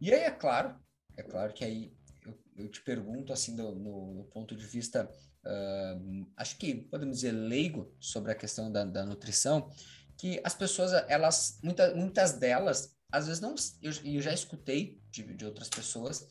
E 0.00 0.12
aí, 0.12 0.20
é 0.20 0.30
claro, 0.30 0.78
é 1.16 1.22
claro 1.22 1.52
que 1.52 1.64
aí 1.64 1.92
eu, 2.24 2.38
eu 2.56 2.68
te 2.70 2.82
pergunto, 2.82 3.32
assim, 3.32 3.56
do, 3.56 3.74
no, 3.74 4.14
no 4.14 4.24
ponto 4.24 4.54
de 4.54 4.64
vista, 4.64 5.10
uh, 5.44 6.26
acho 6.36 6.56
que 6.56 6.74
podemos 6.74 7.16
dizer 7.16 7.32
leigo 7.32 7.94
sobre 8.00 8.32
a 8.32 8.36
questão 8.36 8.70
da, 8.70 8.84
da 8.84 9.04
nutrição, 9.04 9.70
que 10.16 10.40
as 10.44 10.54
pessoas, 10.54 10.92
elas, 11.08 11.58
muita, 11.62 11.94
muitas 11.94 12.32
delas, 12.32 12.97
às 13.10 13.26
vezes 13.26 13.40
não, 13.40 13.54
eu, 13.82 13.92
eu 14.04 14.20
já 14.20 14.32
escutei 14.32 14.98
de, 15.10 15.22
de 15.34 15.44
outras 15.44 15.68
pessoas, 15.68 16.28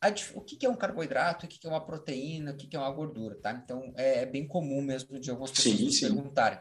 a, 0.00 0.08
o 0.34 0.40
que, 0.42 0.56
que, 0.56 0.66
é 0.66 0.70
um 0.70 0.76
carboidrato, 0.76 1.46
o 1.46 1.48
que, 1.48 1.58
que, 1.58 1.66
é 1.66 1.70
uma 1.70 1.84
proteína, 1.84 2.52
o 2.52 2.56
que, 2.56 2.68
que, 2.68 2.76
é 2.76 2.78
uma 2.78 2.90
gordura, 2.90 3.36
tá? 3.40 3.52
Então, 3.52 3.92
é, 3.96 4.20
é 4.22 4.26
bem 4.26 4.46
comum 4.46 4.80
mesmo 4.80 5.18
de 5.18 5.30
algumas 5.30 5.50
pessoas 5.50 5.76
sim, 5.76 5.90
sim. 5.90 6.14
perguntarem. 6.14 6.60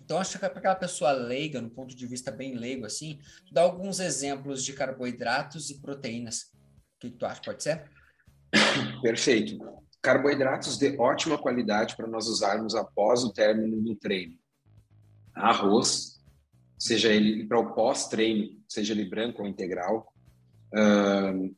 Então, 0.00 0.18
acho 0.18 0.38
que 0.38 0.38
para 0.38 0.58
aquela 0.58 0.74
pessoa 0.76 1.10
leiga, 1.10 1.60
no 1.60 1.68
ponto 1.68 1.96
de 1.96 2.06
vista 2.06 2.30
bem 2.30 2.54
leigo, 2.54 2.86
assim, 2.86 3.18
dá 3.50 3.62
alguns 3.62 3.98
exemplos 3.98 4.64
de 4.64 4.72
carboidratos 4.72 5.68
e 5.68 5.80
proteínas. 5.80 6.42
O 6.96 7.00
que, 7.00 7.10
que 7.10 7.16
tu 7.16 7.26
acha? 7.26 7.40
Pode 7.44 7.62
ser? 7.62 7.90
Perfeito. 9.02 9.58
Carboidratos 10.00 10.78
de 10.78 10.96
ótima 10.96 11.36
qualidade 11.36 11.96
para 11.96 12.06
nós 12.06 12.28
usarmos 12.28 12.76
após 12.76 13.24
o 13.24 13.32
término 13.32 13.82
do 13.82 13.96
treino. 13.96 14.38
Arroz, 15.34 16.15
seja 16.78 17.12
ele 17.12 17.44
para 17.46 17.58
o 17.58 17.74
pós-treino, 17.74 18.50
seja 18.68 18.92
ele 18.92 19.04
branco 19.04 19.42
ou 19.42 19.48
integral. 19.48 20.12
Uh, 20.74 21.54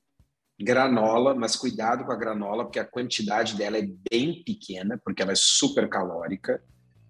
granola, 0.60 1.34
mas 1.34 1.56
cuidado 1.56 2.04
com 2.04 2.12
a 2.12 2.16
granola, 2.16 2.64
porque 2.64 2.78
a 2.80 2.84
quantidade 2.84 3.56
dela 3.56 3.78
é 3.78 3.88
bem 4.10 4.42
pequena, 4.44 5.00
porque 5.04 5.22
ela 5.22 5.32
é 5.32 5.36
super 5.36 5.88
calórica. 5.88 6.62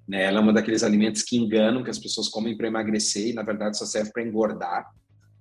Né? 0.07 0.25
Ela 0.25 0.39
é 0.39 0.43
um 0.43 0.53
daqueles 0.53 0.83
alimentos 0.83 1.23
que 1.23 1.37
enganam, 1.37 1.83
que 1.83 1.91
as 1.91 1.99
pessoas 1.99 2.29
comem 2.29 2.57
para 2.57 2.67
emagrecer 2.69 3.29
e, 3.29 3.33
na 3.35 3.43
verdade, 3.43 3.77
só 3.79 3.85
serve 3.85 4.11
para 4.13 4.23
engordar. 4.23 4.87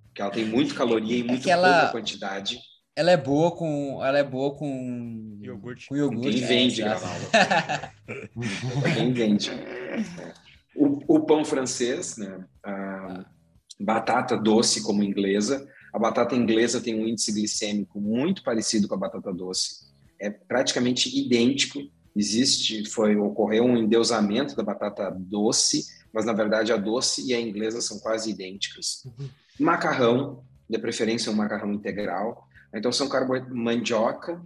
Porque 0.05 0.21
ela 0.21 0.31
tem 0.31 0.45
muito 0.45 0.73
caloria 0.75 1.17
e 1.17 1.23
muito 1.23 1.47
É 1.47 1.51
ela- 1.51 1.79
pouca 1.81 1.91
quantidade. 1.93 2.59
Ela 2.95 3.11
é 3.11 3.17
boa 3.17 3.51
com. 3.51 4.03
Ela 4.03 4.17
é 4.17 4.23
boa 4.23 4.55
com. 4.57 5.37
Iogurte. 5.39 5.87
Com 5.87 5.95
iogurte. 5.95 6.31
Quem 6.31 6.43
é, 6.43 6.47
vende 6.47 6.81
exato. 6.81 7.01
granola. 7.31 7.93
Quem 8.95 9.13
vende. 9.13 9.51
O, 10.77 11.15
o 11.15 11.25
pão 11.25 11.43
francês, 11.43 12.17
né? 12.17 12.45
a 12.63 13.25
batata 13.79 14.37
doce 14.37 14.83
como 14.83 15.03
inglesa. 15.03 15.67
A 15.93 15.99
batata 15.99 16.35
inglesa 16.35 16.79
tem 16.79 16.95
um 16.95 17.07
índice 17.07 17.31
glicêmico 17.31 17.99
muito 17.99 18.43
parecido 18.43 18.87
com 18.87 18.95
a 18.95 18.99
batata 18.99 19.33
doce. 19.33 19.87
É 20.19 20.29
praticamente 20.29 21.09
idêntico. 21.17 21.79
Existe, 22.15 22.85
foi 22.89 23.15
ocorreu 23.15 23.63
um 23.63 23.77
endeusamento 23.77 24.55
da 24.55 24.63
batata 24.63 25.11
doce, 25.11 25.85
mas 26.11 26.25
na 26.25 26.33
verdade 26.33 26.71
a 26.71 26.77
doce 26.77 27.27
e 27.27 27.33
a 27.33 27.39
inglesa 27.39 27.81
são 27.81 27.99
quase 27.99 28.31
idênticas. 28.31 29.03
Macarrão, 29.59 30.43
de 30.69 30.77
preferência 30.77 31.31
um 31.31 31.35
macarrão 31.35 31.71
integral. 31.73 32.47
Então 32.73 32.91
são 32.91 33.07
carboidratos 33.07 33.55
mandioca 33.55 34.43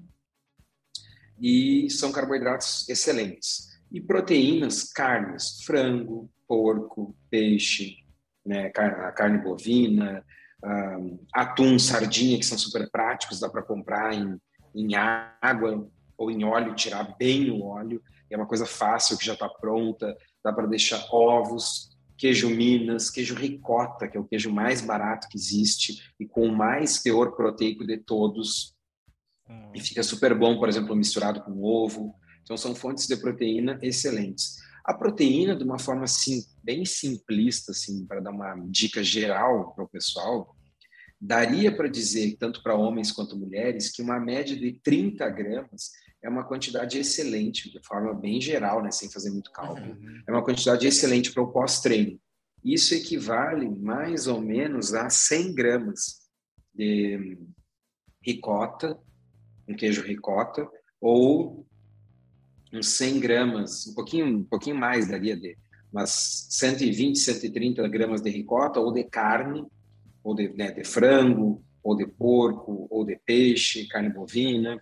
e 1.39 1.89
são 1.89 2.12
carboidratos 2.12 2.88
excelentes. 2.88 3.70
E 3.91 3.99
proteínas, 3.99 4.84
carnes, 4.84 5.62
frango, 5.63 6.30
porco, 6.47 7.15
peixe, 7.30 7.97
né, 8.45 8.69
car- 8.69 9.01
a 9.01 9.12
carne 9.12 9.38
bovina, 9.39 10.23
ah, 10.63 10.97
atum, 11.34 11.77
sardinha, 11.77 12.38
que 12.38 12.45
são 12.45 12.58
super 12.58 12.89
práticos, 12.89 13.39
dá 13.39 13.49
para 13.49 13.63
comprar 13.63 14.13
em, 14.13 14.39
em 14.75 14.95
água 14.95 15.88
ou 16.17 16.32
em 16.32 16.43
óleo, 16.43 16.75
tirar 16.75 17.15
bem 17.17 17.49
o 17.51 17.63
óleo, 17.63 18.01
é 18.30 18.38
uma 18.38 18.45
coisa 18.47 18.65
fácil 18.65 19.17
que 19.17 19.25
já 19.25 19.34
está 19.34 19.49
pronta, 19.49 20.15
dá 20.43 20.54
para 20.54 20.67
deixar 20.67 21.06
ovos, 21.12 21.89
queijo 22.17 22.49
Minas, 22.49 23.10
queijo 23.10 23.36
ricota, 23.36 24.08
que 24.08 24.15
é 24.15 24.19
o 24.19 24.25
queijo 24.25 24.51
mais 24.51 24.80
barato 24.82 25.27
que 25.27 25.38
existe 25.38 26.01
e 26.19 26.25
com 26.25 26.47
o 26.47 26.56
mais 26.56 27.01
teor 27.01 27.36
proteico 27.36 27.86
de 27.86 27.97
todos, 27.97 28.75
Hum, 29.49 29.71
e 29.75 29.82
fica 29.82 30.01
super 30.04 30.34
bom, 30.38 30.58
por 30.58 30.69
exemplo, 30.69 30.95
misturado 30.95 31.41
com 31.41 31.62
ovo. 31.63 32.15
Então, 32.43 32.58
são 32.58 32.75
fontes 32.75 33.08
de 33.08 33.15
proteína 33.17 33.80
excelentes. 33.82 34.58
A 34.84 34.93
proteína, 34.93 35.56
de 35.56 35.63
uma 35.63 35.77
forma 35.77 36.08
sim, 36.08 36.43
bem 36.63 36.86
simplista, 36.86 37.71
assim, 37.71 38.06
para 38.06 38.19
dar 38.19 38.32
uma 38.32 38.56
dica 38.67 39.04
geral 39.04 39.73
para 39.75 39.84
o 39.84 39.89
pessoal, 39.89 40.56
daria 41.19 41.75
para 41.75 41.88
dizer, 41.88 42.36
tanto 42.39 42.63
para 42.63 42.75
homens 42.75 43.12
quanto 43.12 43.38
mulheres, 43.38 43.91
que 43.91 44.01
uma 44.01 44.19
média 44.19 44.56
de 44.56 44.73
30 44.84 45.30
gramas 45.30 45.91
é 46.23 46.27
uma 46.27 46.43
quantidade 46.43 46.97
excelente, 46.97 47.71
de 47.71 47.80
forma 47.86 48.13
bem 48.13 48.41
geral, 48.41 48.82
né, 48.82 48.91
sem 48.91 49.10
fazer 49.10 49.30
muito 49.30 49.51
cálculo. 49.51 49.91
Uhum. 49.91 50.23
É 50.27 50.32
uma 50.32 50.43
quantidade 50.43 50.88
excelente 50.88 51.32
para 51.32 51.43
o 51.43 51.51
pós-treino. 51.51 52.19
Isso 52.63 52.93
equivale 52.93 53.69
mais 53.69 54.27
ou 54.27 54.41
menos 54.41 54.93
a 54.93 55.10
100 55.10 55.54
gramas 55.54 56.21
de 56.73 57.38
ricota, 58.23 58.99
um 59.67 59.75
queijo 59.75 60.04
ricota, 60.04 60.67
ou 60.99 61.67
uns 62.73 62.88
100 62.97 63.19
gramas, 63.19 63.88
um 63.88 63.93
pouquinho, 63.93 64.25
um 64.25 64.43
pouquinho 64.43 64.75
mais 64.75 65.07
daria 65.07 65.36
de, 65.36 65.57
mas 65.91 66.47
120, 66.49 67.17
130 67.17 67.88
gramas 67.88 68.21
de 68.21 68.29
ricota 68.29 68.79
ou 68.79 68.93
de 68.93 69.03
carne, 69.03 69.65
ou 70.23 70.36
de, 70.36 70.49
né, 70.49 70.71
de 70.71 70.84
frango, 70.84 71.63
ou 71.84 71.95
de 71.95 72.05
porco, 72.05 72.88
ou 72.89 73.05
de 73.05 73.19
peixe, 73.25 73.88
carne 73.88 74.10
bovina. 74.10 74.81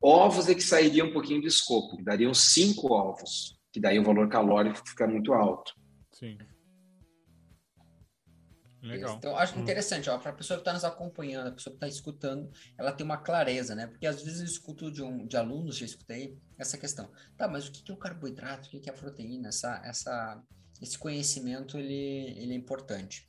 Ovos 0.00 0.48
é 0.48 0.54
que 0.54 0.62
sairia 0.62 1.04
um 1.04 1.12
pouquinho 1.12 1.40
do 1.40 1.46
escopo, 1.46 2.02
dariam 2.02 2.34
cinco 2.34 2.92
ovos, 2.92 3.58
que 3.72 3.80
daí 3.80 3.98
o 3.98 4.04
valor 4.04 4.28
calórico 4.28 4.86
fica 4.86 5.06
muito 5.06 5.32
alto. 5.32 5.72
Sim. 6.12 6.36
Legal. 8.84 9.16
Então, 9.16 9.34
acho 9.34 9.58
interessante, 9.58 10.10
ó, 10.10 10.18
para 10.18 10.30
a 10.30 10.34
pessoa 10.34 10.58
que 10.58 10.60
está 10.60 10.74
nos 10.74 10.84
acompanhando, 10.84 11.48
a 11.48 11.52
pessoa 11.52 11.72
que 11.72 11.78
está 11.78 11.88
escutando, 11.88 12.50
ela 12.76 12.92
tem 12.92 13.02
uma 13.02 13.16
clareza, 13.16 13.74
né? 13.74 13.86
Porque 13.86 14.06
às 14.06 14.22
vezes 14.22 14.40
eu 14.40 14.44
escuto 14.44 14.90
de, 14.90 15.02
um, 15.02 15.26
de 15.26 15.38
alunos, 15.38 15.78
já 15.78 15.86
escutei 15.86 16.38
essa 16.58 16.76
questão. 16.76 17.10
Tá, 17.34 17.48
mas 17.48 17.66
o 17.66 17.72
que 17.72 17.90
é 17.90 17.94
o 17.94 17.98
carboidrato? 17.98 18.68
O 18.68 18.80
que 18.80 18.90
é 18.90 18.92
a 18.92 18.96
proteína? 18.96 19.48
Essa, 19.48 19.80
essa, 19.86 20.42
esse 20.82 20.98
conhecimento, 20.98 21.78
ele, 21.78 22.38
ele 22.38 22.52
é 22.52 22.56
importante. 22.56 23.26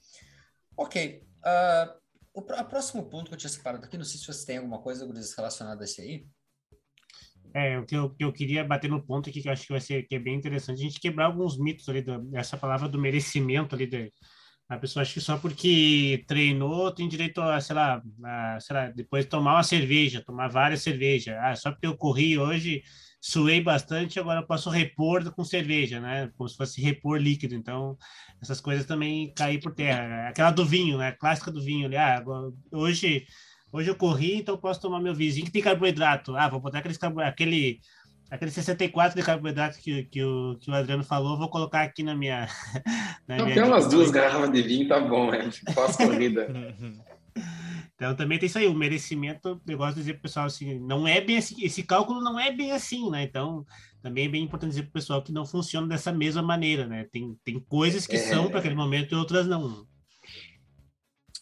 Ok. 0.76 1.24
ah, 1.46 1.96
o, 2.34 2.42
pró- 2.42 2.60
o 2.60 2.66
próximo 2.66 3.10
ponto 3.10 3.30
que 3.30 3.36
eu 3.36 3.38
tinha 3.38 3.50
separado 3.50 3.86
aqui, 3.86 3.98
não 3.98 4.04
sei 4.04 4.20
se 4.20 4.28
você 4.28 4.46
tem 4.46 4.58
alguma 4.58 4.82
coisa, 4.82 5.06
Guriz, 5.06 5.34
relacionada 5.34 5.82
a 5.82 5.86
esse 5.86 6.02
aí. 6.02 6.28
É, 7.54 7.80
o 7.80 7.86
que 7.86 7.96
eu, 7.96 8.14
que 8.14 8.26
eu 8.26 8.34
queria 8.34 8.66
bater 8.66 8.90
no 8.90 9.02
ponto 9.02 9.30
aqui, 9.30 9.42
que 9.42 9.48
eu 9.48 9.54
acho 9.54 9.66
que 9.66 9.72
vai 9.72 9.80
ser 9.80 10.04
que 10.04 10.16
é 10.16 10.20
bem 10.20 10.36
interessante, 10.36 10.82
a 10.82 10.84
gente 10.84 11.00
quebrar 11.00 11.28
alguns 11.28 11.58
mitos 11.58 11.88
ali, 11.88 12.02
do, 12.02 12.20
dessa 12.24 12.58
palavra 12.58 12.90
do 12.90 13.00
merecimento 13.00 13.74
ali, 13.74 13.88
de, 13.88 14.12
a 14.68 14.78
pessoa 14.78 15.04
acha 15.04 15.14
que 15.14 15.22
só 15.22 15.38
porque 15.38 16.24
treinou 16.28 16.92
tem 16.92 17.08
direito 17.08 17.40
a, 17.42 17.62
sei 17.62 17.76
lá, 17.76 18.02
a, 18.24 18.60
sei 18.60 18.76
lá, 18.76 18.90
depois 18.90 19.26
tomar 19.26 19.54
uma 19.56 19.64
cerveja, 19.64 20.24
tomar 20.26 20.48
várias 20.50 20.82
cervejas. 20.82 21.36
Ah, 21.40 21.56
só 21.56 21.72
porque 21.72 21.86
eu 21.88 21.96
corri 21.98 22.38
hoje, 22.38 22.82
suei 23.22 23.62
bastante, 23.62 24.20
agora 24.20 24.42
eu 24.42 24.48
posso 24.48 24.70
repor 24.70 25.32
com 25.34 25.44
cerveja, 25.46 26.00
né? 26.00 26.32
Como 26.38 26.50
se 26.50 26.58
fosse 26.58 26.82
repor 26.82 27.20
líquido. 27.20 27.54
Então, 27.56 27.96
essas 28.42 28.60
coisas 28.60 28.86
também 28.86 29.32
caem 29.36 29.60
por 29.60 29.74
terra. 29.74 30.30
Aquela 30.30 30.52
do 30.52 30.66
vinho, 30.66 30.98
né? 30.98 31.10
A 31.10 31.18
clássica 31.18 31.52
do 31.52 31.62
vinho 31.64 31.86
ali. 31.86 31.98
Ah, 31.98 32.24
hoje, 32.72 33.26
hoje 33.72 33.90
eu 33.90 33.96
corri, 33.96 34.38
então 34.38 34.58
posso 34.58 34.82
tomar 34.82 35.00
meu 35.02 35.14
vizinho 35.14 35.46
que 35.46 35.52
tem 35.52 35.62
carboidrato. 35.62 36.36
Ah, 36.36 36.50
vou 36.50 36.60
botar 36.60 36.80
aqueles, 36.80 36.98
carbo- 36.98 37.22
aquele, 37.22 37.80
aquele 38.30 38.52
64 38.52 39.20
de 39.20 39.26
carboidrato 39.26 39.78
que, 39.80 40.04
que, 40.06 40.24
o, 40.24 40.58
que 40.60 40.70
o 40.70 40.74
Adriano 40.74 41.04
falou, 41.04 41.38
vou 41.38 41.50
colocar 41.50 41.84
aqui 41.84 42.04
na 42.04 42.16
minha. 42.16 42.48
na 43.28 43.38
Não, 43.38 43.46
minha 43.46 43.56
tem 43.56 43.64
umas 43.64 43.88
duas 43.88 44.12
garrafas 44.12 44.52
de 44.52 44.62
vinho, 44.62 44.88
tá 44.88 45.00
bom, 45.00 45.34
é 45.34 45.50
pós-corrida. 45.74 46.48
Uhum. 46.52 47.00
Então 47.96 48.14
também 48.14 48.38
tem 48.38 48.48
isso 48.48 48.58
aí, 48.58 48.68
o 48.68 48.74
merecimento, 48.74 49.62
eu 49.66 49.78
gosto 49.78 49.96
de 49.96 50.02
dizer 50.02 50.14
pro 50.16 50.24
pessoal 50.24 50.48
assim, 50.48 50.78
não 50.80 51.08
é 51.08 51.22
bem 51.22 51.38
assim, 51.38 51.56
esse 51.64 51.82
cálculo 51.82 52.22
não 52.22 52.38
é 52.38 52.52
bem 52.52 52.74
assim, 52.74 53.10
né? 53.10 53.24
Então, 53.24 53.66
também 54.02 54.26
é 54.26 54.30
bem 54.30 54.44
importante 54.44 54.72
dizer 54.72 54.84
pro 54.84 54.92
pessoal 54.92 55.22
que 55.22 55.32
não 55.32 55.46
funciona 55.46 55.88
dessa 55.88 56.12
mesma 56.12 56.42
maneira, 56.42 56.86
né? 56.88 57.08
Tem, 57.10 57.38
tem 57.44 57.58
coisas 57.58 58.06
que 58.06 58.18
É. 58.18 58.20
são 58.20 58.50
para 58.50 58.60
aquele 58.60 58.76
momento 58.76 59.14
e 59.14 59.18
outras 59.18 59.48
não. 59.48 59.88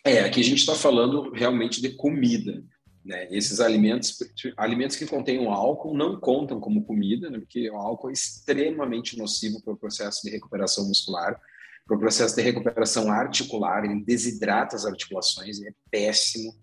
É, 0.05 0.19
aqui 0.19 0.41
a 0.41 0.43
gente 0.43 0.59
está 0.59 0.75
falando 0.75 1.31
realmente 1.31 1.81
de 1.81 1.89
comida. 1.95 2.63
Né? 3.05 3.27
Esses 3.31 3.59
alimentos, 3.59 4.17
alimentos 4.55 4.95
que 4.95 5.05
contêm 5.05 5.45
álcool 5.47 5.95
não 5.95 6.19
contam 6.19 6.59
como 6.59 6.85
comida, 6.85 7.29
né? 7.29 7.39
porque 7.39 7.69
o 7.69 7.75
álcool 7.75 8.09
é 8.09 8.13
extremamente 8.13 9.17
nocivo 9.17 9.61
para 9.61 9.73
o 9.73 9.77
processo 9.77 10.21
de 10.23 10.29
recuperação 10.29 10.87
muscular, 10.87 11.39
para 11.85 11.97
o 11.97 11.99
processo 11.99 12.35
de 12.35 12.41
recuperação 12.41 13.11
articular, 13.11 13.83
ele 13.83 14.03
desidrata 14.03 14.75
as 14.75 14.85
articulações, 14.85 15.61
é 15.61 15.73
péssimo. 15.91 16.55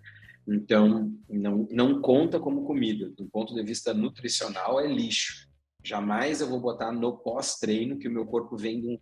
Então, 0.48 1.12
não, 1.28 1.68
não 1.70 2.00
conta 2.00 2.40
como 2.40 2.64
comida. 2.64 3.10
Do 3.10 3.26
ponto 3.26 3.54
de 3.54 3.62
vista 3.62 3.92
nutricional, 3.92 4.80
é 4.80 4.86
lixo. 4.86 5.46
Jamais 5.84 6.40
eu 6.40 6.48
vou 6.48 6.60
botar 6.60 6.90
no 6.90 7.18
pós-treino 7.18 7.98
que 7.98 8.08
o 8.08 8.10
meu 8.10 8.24
corpo 8.24 8.56
vem 8.56 8.80
de 8.80 8.86
um, 8.88 8.98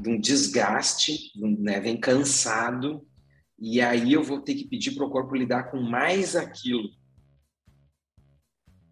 de 0.00 0.10
um 0.10 0.20
desgaste, 0.20 1.32
de 1.34 1.44
um, 1.44 1.58
né? 1.58 1.80
vem 1.80 1.98
cansado, 1.98 3.04
e 3.58 3.80
aí 3.80 4.12
eu 4.12 4.22
vou 4.22 4.40
ter 4.40 4.54
que 4.54 4.68
pedir 4.68 4.94
para 4.94 5.04
o 5.04 5.10
corpo 5.10 5.34
lidar 5.34 5.70
com 5.70 5.80
mais 5.80 6.36
aquilo. 6.36 6.88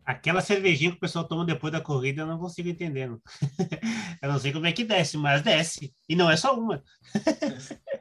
Aquela 0.05 0.41
cervejinha 0.41 0.91
que 0.91 0.97
o 0.97 1.01
pessoal 1.01 1.27
toma 1.27 1.45
depois 1.45 1.73
da 1.73 1.81
corrida, 1.81 2.23
eu 2.23 2.27
não 2.27 2.39
consigo 2.39 2.69
entender. 2.69 3.09
não. 3.09 3.21
eu 4.23 4.33
não 4.33 4.39
sei 4.39 4.53
como 4.53 4.67
é 4.67 4.73
que 4.73 4.85
desce, 4.85 5.17
mas 5.17 5.43
desce. 5.43 5.93
E 6.09 6.15
não 6.15 6.31
é 6.31 6.37
só 6.37 6.59
uma. 6.59 6.83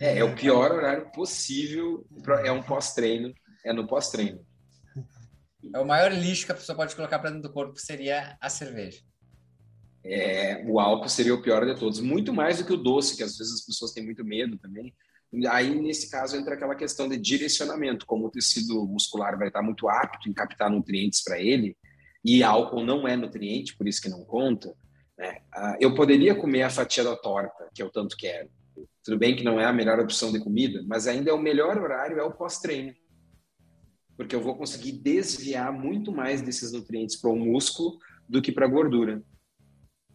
É, 0.00 0.18
é 0.18 0.24
o 0.24 0.34
pior 0.34 0.72
horário 0.72 1.10
possível, 1.12 2.04
pra, 2.22 2.44
é 2.46 2.50
um 2.50 2.62
pós-treino, 2.62 3.32
é 3.64 3.72
no 3.72 3.86
pós-treino. 3.86 4.44
É 5.72 5.78
o 5.78 5.86
maior 5.86 6.12
lixo 6.12 6.44
que 6.44 6.52
a 6.52 6.54
pessoa 6.54 6.76
pode 6.76 6.94
colocar 6.94 7.18
para 7.18 7.30
dentro 7.30 7.48
do 7.48 7.54
corpo 7.54 7.78
seria 7.78 8.36
a 8.40 8.50
cerveja. 8.50 9.00
É, 10.04 10.62
o 10.66 10.78
álcool 10.78 11.08
seria 11.08 11.34
o 11.34 11.40
pior 11.40 11.64
de 11.64 11.78
todos, 11.78 12.00
muito 12.00 12.34
mais 12.34 12.58
do 12.58 12.66
que 12.66 12.72
o 12.72 12.76
doce, 12.76 13.16
que 13.16 13.22
às 13.22 13.38
vezes 13.38 13.54
as 13.54 13.64
pessoas 13.64 13.92
têm 13.92 14.04
muito 14.04 14.22
medo 14.24 14.58
também. 14.58 14.94
Aí, 15.48 15.74
nesse 15.80 16.10
caso, 16.10 16.36
entra 16.36 16.54
aquela 16.54 16.74
questão 16.74 17.08
de 17.08 17.16
direcionamento, 17.16 18.06
como 18.06 18.26
o 18.26 18.30
tecido 18.30 18.86
muscular 18.86 19.38
vai 19.38 19.48
estar 19.48 19.62
muito 19.62 19.88
apto 19.88 20.28
em 20.28 20.32
captar 20.32 20.70
nutrientes 20.70 21.22
para 21.22 21.40
ele, 21.40 21.76
e 22.24 22.42
álcool 22.42 22.84
não 22.84 23.06
é 23.06 23.16
nutriente, 23.16 23.76
por 23.76 23.86
isso 23.86 24.00
que 24.00 24.08
não 24.08 24.24
conta, 24.24 24.74
né? 25.18 25.38
Ah, 25.52 25.76
eu 25.80 25.94
poderia 25.94 26.34
comer 26.34 26.62
a 26.62 26.70
fatia 26.70 27.04
da 27.04 27.16
torta, 27.16 27.68
que 27.74 27.82
eu 27.82 27.90
tanto 27.90 28.16
quero. 28.16 28.48
Tudo 29.04 29.18
bem 29.18 29.36
que 29.36 29.44
não 29.44 29.60
é 29.60 29.64
a 29.64 29.72
melhor 29.72 30.00
opção 30.00 30.32
de 30.32 30.40
comida, 30.40 30.82
mas 30.86 31.06
ainda 31.06 31.30
é 31.30 31.32
o 31.34 31.38
melhor 31.38 31.78
horário, 31.78 32.18
é 32.18 32.22
o 32.22 32.32
pós-treino. 32.32 32.94
Porque 34.16 34.34
eu 34.34 34.40
vou 34.40 34.56
conseguir 34.56 34.92
desviar 34.92 35.72
muito 35.72 36.10
mais 36.10 36.40
desses 36.40 36.72
nutrientes 36.72 37.16
para 37.16 37.30
o 37.30 37.36
músculo 37.36 37.98
do 38.28 38.40
que 38.40 38.52
para 38.52 38.66
a 38.66 38.68
gordura. 38.68 39.22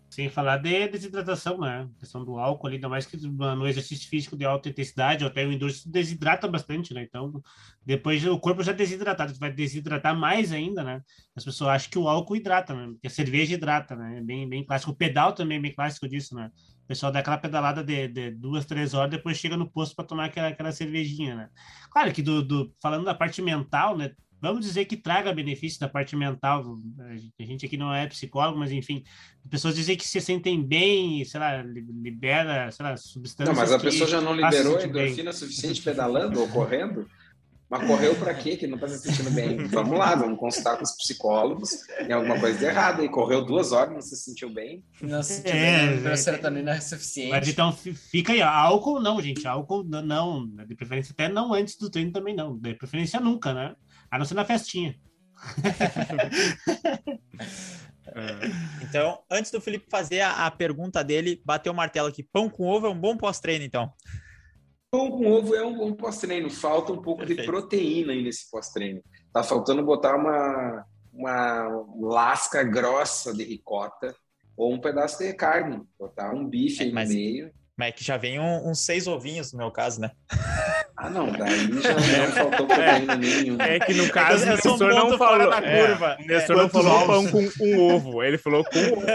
Sem 0.09 0.27
falar 0.27 0.57
de 0.57 0.87
desidratação, 0.87 1.59
né? 1.59 1.87
A 1.95 1.99
questão 1.99 2.25
do 2.25 2.37
álcool 2.37 2.67
ali, 2.67 2.75
ainda 2.77 2.89
mais 2.89 3.05
que 3.05 3.15
no 3.15 3.67
exercício 3.67 4.09
físico 4.09 4.35
de 4.35 4.43
alta 4.43 4.67
intensidade, 4.67 5.23
até 5.23 5.45
o 5.45 5.51
endurance, 5.51 5.87
desidrata 5.87 6.47
bastante, 6.47 6.93
né? 6.93 7.03
Então, 7.03 7.41
depois 7.85 8.25
o 8.25 8.39
corpo 8.39 8.63
já 8.63 8.71
desidratado, 8.71 9.33
vai 9.35 9.51
desidratar 9.51 10.17
mais 10.17 10.51
ainda, 10.51 10.83
né? 10.83 11.01
As 11.35 11.45
pessoas 11.45 11.69
acham 11.69 11.91
que 11.91 11.99
o 11.99 12.07
álcool 12.07 12.37
hidrata, 12.37 12.73
né? 12.73 12.95
Que 13.01 13.07
a 13.07 13.11
cerveja 13.11 13.53
hidrata, 13.53 13.95
né? 13.95 14.17
É 14.17 14.21
bem, 14.21 14.49
bem 14.49 14.65
clássico. 14.65 14.91
O 14.91 14.95
pedal 14.95 15.33
também 15.33 15.59
é 15.59 15.61
bem 15.61 15.73
clássico 15.73 16.09
disso, 16.09 16.33
né? 16.35 16.49
pessoal 16.89 17.11
dá 17.11 17.19
aquela 17.19 17.37
pedalada 17.37 17.83
de, 17.83 18.07
de, 18.07 18.31
duas, 18.31 18.65
três 18.65 18.95
horas, 18.95 19.11
depois 19.11 19.37
chega 19.37 19.55
no 19.55 19.69
posto 19.69 19.95
para 19.95 20.05
tomar 20.05 20.25
aquela, 20.25 20.47
aquela 20.47 20.71
cervejinha, 20.71 21.35
né? 21.35 21.49
Claro 21.91 22.11
que 22.11 22.23
do, 22.23 22.41
do, 22.41 22.73
falando 22.81 23.05
da 23.05 23.13
parte 23.13 23.43
mental, 23.43 23.95
né? 23.95 24.11
Vamos 24.41 24.65
dizer 24.65 24.85
que 24.85 24.95
traga 24.95 25.33
benefício 25.33 25.79
da 25.79 25.89
parte 25.89 26.15
mental. 26.15 26.77
A 27.39 27.43
gente 27.43 27.65
aqui 27.65 27.77
não 27.77 27.93
é 27.93 28.07
psicólogo, 28.07 28.57
mas 28.57 28.71
enfim, 28.71 29.03
pessoas 29.49 29.75
dizem 29.75 29.97
que 29.97 30.07
se 30.07 30.21
sentem 30.21 30.61
bem, 30.61 31.23
sei 31.25 31.39
lá, 31.39 31.61
libera, 31.61 32.71
sei 32.71 32.85
lá, 32.85 32.95
substâncias. 32.95 33.55
Não, 33.55 33.61
mas 33.61 33.71
a 33.71 33.79
pessoa 33.79 34.09
já 34.09 34.21
não 34.21 34.33
liberou 34.33 34.77
a 34.77 34.83
endorfina 34.83 35.33
suficiente 35.33 35.81
pedalando 35.81 36.39
ou 36.39 36.47
correndo? 36.47 37.05
Mas 37.69 37.85
correu 37.85 38.15
para 38.15 38.33
quê? 38.33 38.57
Que 38.57 38.65
não 38.65 38.75
está 38.75 38.87
se 38.87 38.97
sentindo 38.97 39.29
bem. 39.29 39.67
Vamos 39.67 39.97
lá, 39.97 40.15
vamos 40.15 40.39
consultar 40.39 40.75
com 40.75 40.83
os 40.83 40.91
psicólogos. 40.93 41.69
Tem 41.99 42.11
alguma 42.11 42.39
coisa 42.39 42.57
de 42.57 42.65
errada. 42.65 43.05
E 43.05 43.09
correu 43.09 43.45
duas 43.45 43.71
horas, 43.71 43.93
não 43.93 44.01
se 44.01 44.15
sentiu 44.15 44.49
bem. 44.49 44.83
Não 44.99 45.21
se 45.21 45.35
sentiu 45.35 45.53
é, 45.53 45.97
bem, 45.97 46.11
a 46.11 46.17
serotonina 46.17 46.71
é 46.71 46.79
suficiente. 46.79 47.29
Mas 47.29 47.47
então 47.47 47.71
fica 47.71 48.33
aí, 48.33 48.41
álcool 48.41 48.99
não, 48.99 49.21
gente. 49.21 49.47
Álcool 49.47 49.83
não, 49.83 50.47
de 50.47 50.73
preferência 50.73 51.11
até 51.11 51.29
não 51.29 51.53
antes 51.53 51.77
do 51.77 51.91
treino 51.91 52.11
também 52.11 52.35
não. 52.35 52.57
De 52.57 52.73
preferência 52.73 53.19
nunca, 53.19 53.53
né? 53.53 53.75
A 54.11 54.17
não 54.17 54.25
ser 54.25 54.33
na 54.33 54.45
festinha. 54.45 54.95
então, 58.81 59.19
antes 59.29 59.51
do 59.51 59.61
Felipe 59.61 59.85
fazer 59.89 60.21
a, 60.21 60.47
a 60.47 60.51
pergunta 60.51 61.03
dele, 61.03 61.41
bateu 61.45 61.71
o 61.71 61.75
martelo 61.75 62.07
aqui. 62.07 62.23
Pão 62.23 62.49
com 62.49 62.65
ovo 62.65 62.87
é 62.87 62.89
um 62.89 62.99
bom 62.99 63.15
pós-treino, 63.15 63.63
então. 63.63 63.93
Pão 64.91 65.11
com 65.11 65.27
ovo 65.27 65.55
é 65.55 65.63
um 65.65 65.77
bom 65.77 65.93
pós-treino. 65.93 66.49
Falta 66.49 66.91
um 66.91 67.01
pouco 67.01 67.19
Perfeito. 67.19 67.41
de 67.41 67.47
proteína 67.47 68.13
aí 68.13 68.23
nesse 68.23 68.49
pós-treino. 68.49 69.01
Tá 69.31 69.43
faltando 69.43 69.85
botar 69.85 70.15
uma, 70.15 70.85
uma 71.13 71.85
lasca 72.01 72.63
grossa 72.63 73.33
de 73.33 73.43
ricota 73.43 74.15
ou 74.57 74.73
um 74.73 74.81
pedaço 74.81 75.19
de 75.19 75.31
carne. 75.33 75.83
Botar 75.97 76.33
um 76.33 76.47
bife 76.47 76.81
é, 76.81 76.85
aí 76.85 76.91
mas, 76.91 77.09
no 77.09 77.15
meio. 77.15 77.51
Mas 77.77 77.89
é 77.89 77.91
que 77.91 78.03
já 78.03 78.17
vem 78.17 78.39
uns 78.39 78.63
um, 78.65 78.71
um 78.71 78.75
seis 78.75 79.05
ovinhos 79.05 79.53
no 79.53 79.59
meu 79.59 79.71
caso, 79.71 80.01
né? 80.01 80.11
Ah, 81.01 81.09
não, 81.09 81.31
daí 81.31 81.81
já 81.81 81.93
não 81.93 82.31
faltou 82.33 82.67
proteína 82.67 83.15
nenhuma. 83.15 83.63
É 83.63 83.79
que 83.79 83.93
no 83.93 84.09
caso 84.09 84.43
o 84.43 84.47
Nestor 84.47 84.93
não 84.93 85.17
falou. 85.17 85.53
É, 85.53 85.93
o 85.93 86.27
Nestor 86.27 86.57
é, 86.57 86.59
não 86.59 86.69
falou 86.69 87.05
pão 87.07 87.27
com 87.31 87.49
um 87.61 87.79
ovo, 87.79 88.21
ele 88.21 88.37
falou 88.37 88.65
com 88.65 88.77
um 88.77 88.93
ovo. 88.97 89.05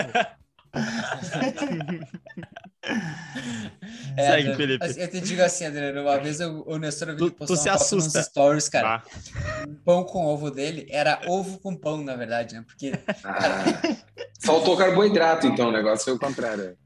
É, 4.16 4.30
Segue, 4.30 4.54
Felipe. 4.54 4.86
Eu 4.96 5.08
te 5.08 5.20
digo 5.20 5.42
assim, 5.42 5.66
Adriano, 5.66 6.02
uma 6.02 6.18
vez 6.18 6.40
eu, 6.40 6.62
o 6.66 6.78
Nestor 6.78 7.14
viu 7.16 7.30
postou 7.30 7.56
uma 7.56 7.78
foto 7.78 7.96
nos 7.96 8.12
stories, 8.12 8.68
cara. 8.68 8.96
Ah. 8.96 9.02
pão 9.84 10.04
com 10.04 10.26
ovo 10.26 10.50
dele 10.50 10.86
era 10.90 11.20
ovo 11.26 11.58
com 11.58 11.76
pão, 11.76 12.02
na 12.02 12.16
verdade, 12.16 12.54
né? 12.54 12.64
Porque... 12.66 12.92
Ah, 13.24 13.64
faltou 14.44 14.76
carboidrato, 14.76 15.46
então, 15.46 15.68
o 15.68 15.72
negócio 15.72 16.04
foi 16.04 16.14
o 16.14 16.18
contrário. 16.18 16.76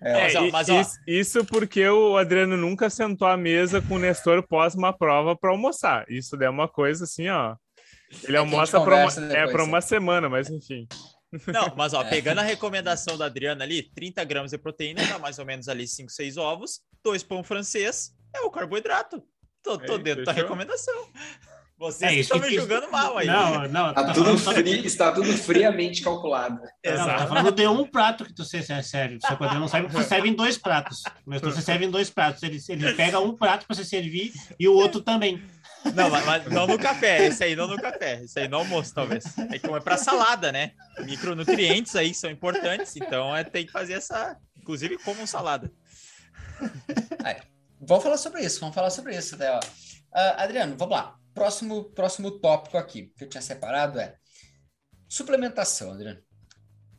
É, 0.00 0.12
mas, 0.12 0.34
ó, 0.34 0.50
mas, 0.50 0.68
ó, 0.68 0.80
isso, 0.80 0.98
isso, 1.06 1.44
porque 1.44 1.86
o 1.88 2.16
Adriano 2.16 2.56
nunca 2.56 2.88
sentou 2.88 3.28
à 3.28 3.36
mesa 3.36 3.82
com 3.82 3.94
o 3.94 3.98
Nestor 3.98 4.42
pós 4.46 4.74
uma 4.74 4.92
prova 4.92 5.36
para 5.36 5.50
almoçar. 5.50 6.06
Isso 6.08 6.36
é 6.42 6.48
uma 6.48 6.68
coisa 6.68 7.04
assim, 7.04 7.28
ó. 7.28 7.56
Ele 8.24 8.36
é 8.36 8.40
almoça 8.40 8.80
para 8.80 8.96
uma, 8.96 9.34
é, 9.34 9.46
pra 9.46 9.64
uma 9.64 9.80
semana, 9.80 10.28
mas 10.28 10.48
enfim. 10.48 10.86
Não, 11.46 11.74
mas 11.76 11.92
ó, 11.92 12.02
é. 12.02 12.08
pegando 12.08 12.38
a 12.38 12.42
recomendação 12.42 13.18
da 13.18 13.26
Adriana 13.26 13.64
ali, 13.64 13.82
30 13.82 14.24
gramas 14.24 14.50
de 14.50 14.58
proteína, 14.58 15.04
dá 15.06 15.18
mais 15.18 15.38
ou 15.38 15.44
menos 15.44 15.68
ali 15.68 15.86
5, 15.86 16.10
6 16.10 16.36
ovos, 16.38 16.80
dois 17.04 17.22
pão 17.22 17.42
francês, 17.42 18.14
é 18.34 18.40
o 18.40 18.50
carboidrato. 18.50 19.22
Tô, 19.62 19.76
tô 19.76 19.94
Ei, 19.94 19.98
dentro 19.98 20.24
fechou? 20.24 20.24
da 20.24 20.32
recomendação. 20.32 21.08
Vocês 21.78 22.10
é, 22.10 22.14
estão 22.16 22.40
me 22.40 22.52
julgando 22.52 22.90
mal 22.90 23.16
aí. 23.16 23.26
Não, 23.28 23.68
não. 23.68 23.94
Tá 23.94 24.12
tudo 24.12 24.36
frio, 24.36 24.84
está 24.84 25.12
tudo 25.12 25.32
friamente 25.38 26.02
calculado. 26.02 26.60
Exato. 26.82 27.08
Não, 27.08 27.16
tá 27.18 27.26
falando 27.28 27.52
de 27.52 27.68
um 27.68 27.86
prato 27.86 28.24
que 28.24 28.34
tu 28.34 28.44
serve. 28.44 29.20
Quando 29.38 29.60
não 29.60 29.68
sabe 29.68 29.86
que 29.86 29.92
você 29.92 30.08
serve 30.08 30.28
em 30.28 30.34
dois 30.34 30.58
pratos. 30.58 31.04
Mas 31.24 31.40
você 31.40 31.62
serve 31.62 31.84
em 31.84 31.90
dois 31.90 32.10
pratos. 32.10 32.42
Ele, 32.42 32.58
ele 32.68 32.94
pega 32.94 33.20
um 33.20 33.36
prato 33.36 33.64
para 33.64 33.76
você 33.76 33.84
servir 33.84 34.32
e 34.58 34.66
o 34.66 34.74
outro 34.74 35.00
também. 35.00 35.40
Não, 35.94 36.10
mas, 36.10 36.26
mas, 36.26 36.46
não 36.46 36.66
no 36.66 36.76
café. 36.76 37.24
Esse 37.26 37.44
aí 37.44 37.54
não 37.54 37.68
no 37.68 37.80
café. 37.80 38.24
Esse 38.24 38.40
aí 38.40 38.48
no 38.48 38.56
almoço, 38.56 38.92
talvez. 38.92 39.24
É 39.52 39.60
como 39.60 39.76
é 39.76 39.80
para 39.80 39.96
salada, 39.96 40.50
né? 40.50 40.72
Micronutrientes 40.98 41.94
aí 41.94 42.12
são 42.12 42.28
importantes. 42.28 42.96
Então 42.96 43.36
é, 43.36 43.44
tem 43.44 43.64
que 43.64 43.70
fazer 43.70 43.92
essa. 43.92 44.36
Inclusive, 44.56 44.98
como 44.98 45.24
salada. 45.28 45.70
Aí, 47.22 47.36
vamos 47.80 48.02
falar 48.02 48.16
sobre 48.16 48.40
isso. 48.42 48.58
Vamos 48.58 48.74
falar 48.74 48.90
sobre 48.90 49.16
isso. 49.16 49.36
Né? 49.36 49.48
Uh, 49.56 49.60
Adriano, 50.36 50.74
vamos 50.76 50.96
lá 50.96 51.18
próximo, 51.34 51.84
próximo 51.92 52.30
tópico 52.40 52.76
aqui 52.76 53.12
que 53.16 53.24
eu 53.24 53.28
tinha 53.28 53.42
separado 53.42 53.98
é 53.98 54.16
suplementação, 55.08 55.92
Adriano. 55.92 56.22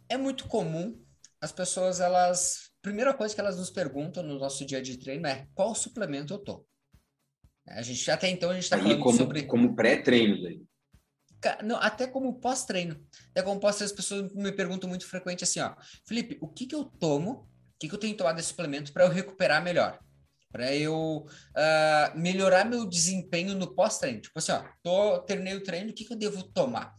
É 0.08 0.18
muito 0.18 0.48
comum 0.48 1.00
as 1.42 1.52
pessoas, 1.52 2.00
elas. 2.00 2.70
Primeira 2.82 3.14
coisa 3.14 3.36
que 3.36 3.42
elas 3.42 3.58
nos 3.58 3.70
perguntam 3.70 4.24
no 4.24 4.40
nosso 4.40 4.66
dia 4.66 4.82
de 4.82 4.98
treino 4.98 5.28
é 5.28 5.48
qual 5.54 5.76
suplemento 5.76 6.34
eu 6.34 6.40
tô. 6.40 6.66
A 7.68 7.82
gente 7.82 8.10
até 8.10 8.30
então 8.30 8.50
a 8.50 8.54
gente 8.54 8.64
está 8.64 8.78
falando 8.78 9.00
como, 9.00 9.18
sobre. 9.18 9.44
Como 9.44 9.76
pré-treino 9.76 10.42
daí. 10.42 10.62
Não, 11.64 11.78
até 11.78 12.08
como 12.08 12.40
pós-treino. 12.40 13.00
Até 13.32 13.42
como 13.42 13.60
pós-treino, 13.60 13.92
as 13.92 13.96
pessoas 13.96 14.34
me 14.34 14.52
perguntam 14.52 14.90
muito 14.90 15.08
frequente 15.08 15.44
assim, 15.44 15.60
ó, 15.60 15.74
Felipe, 16.06 16.38
o 16.42 16.48
que 16.48 16.66
que 16.66 16.76
eu 16.76 16.84
tomo? 16.84 17.32
O 17.32 17.80
que 17.80 17.88
que 17.88 17.96
eu 17.96 18.00
tenho 18.00 18.14
que 18.14 18.18
tomar 18.18 18.34
desse 18.34 18.50
suplemento 18.50 18.92
para 18.92 19.06
eu 19.06 19.10
recuperar 19.10 19.64
melhor? 19.64 20.00
Para 20.52 20.74
eu 20.76 21.26
uh, 21.26 22.18
melhorar 22.18 22.66
meu 22.66 22.86
desempenho 22.86 23.56
no 23.56 23.74
pós-treino. 23.74 24.22
Tipo 24.22 24.39
assim, 24.39 24.52
ó, 24.52 24.64
tô, 24.82 25.20
terminei 25.20 25.56
o 25.56 25.64
treino, 25.64 25.91
o 25.91 25.93
que, 25.93 26.06
que 26.06 26.14
eu 26.14 26.18
devo 26.18 26.43
tomar? 26.43 26.93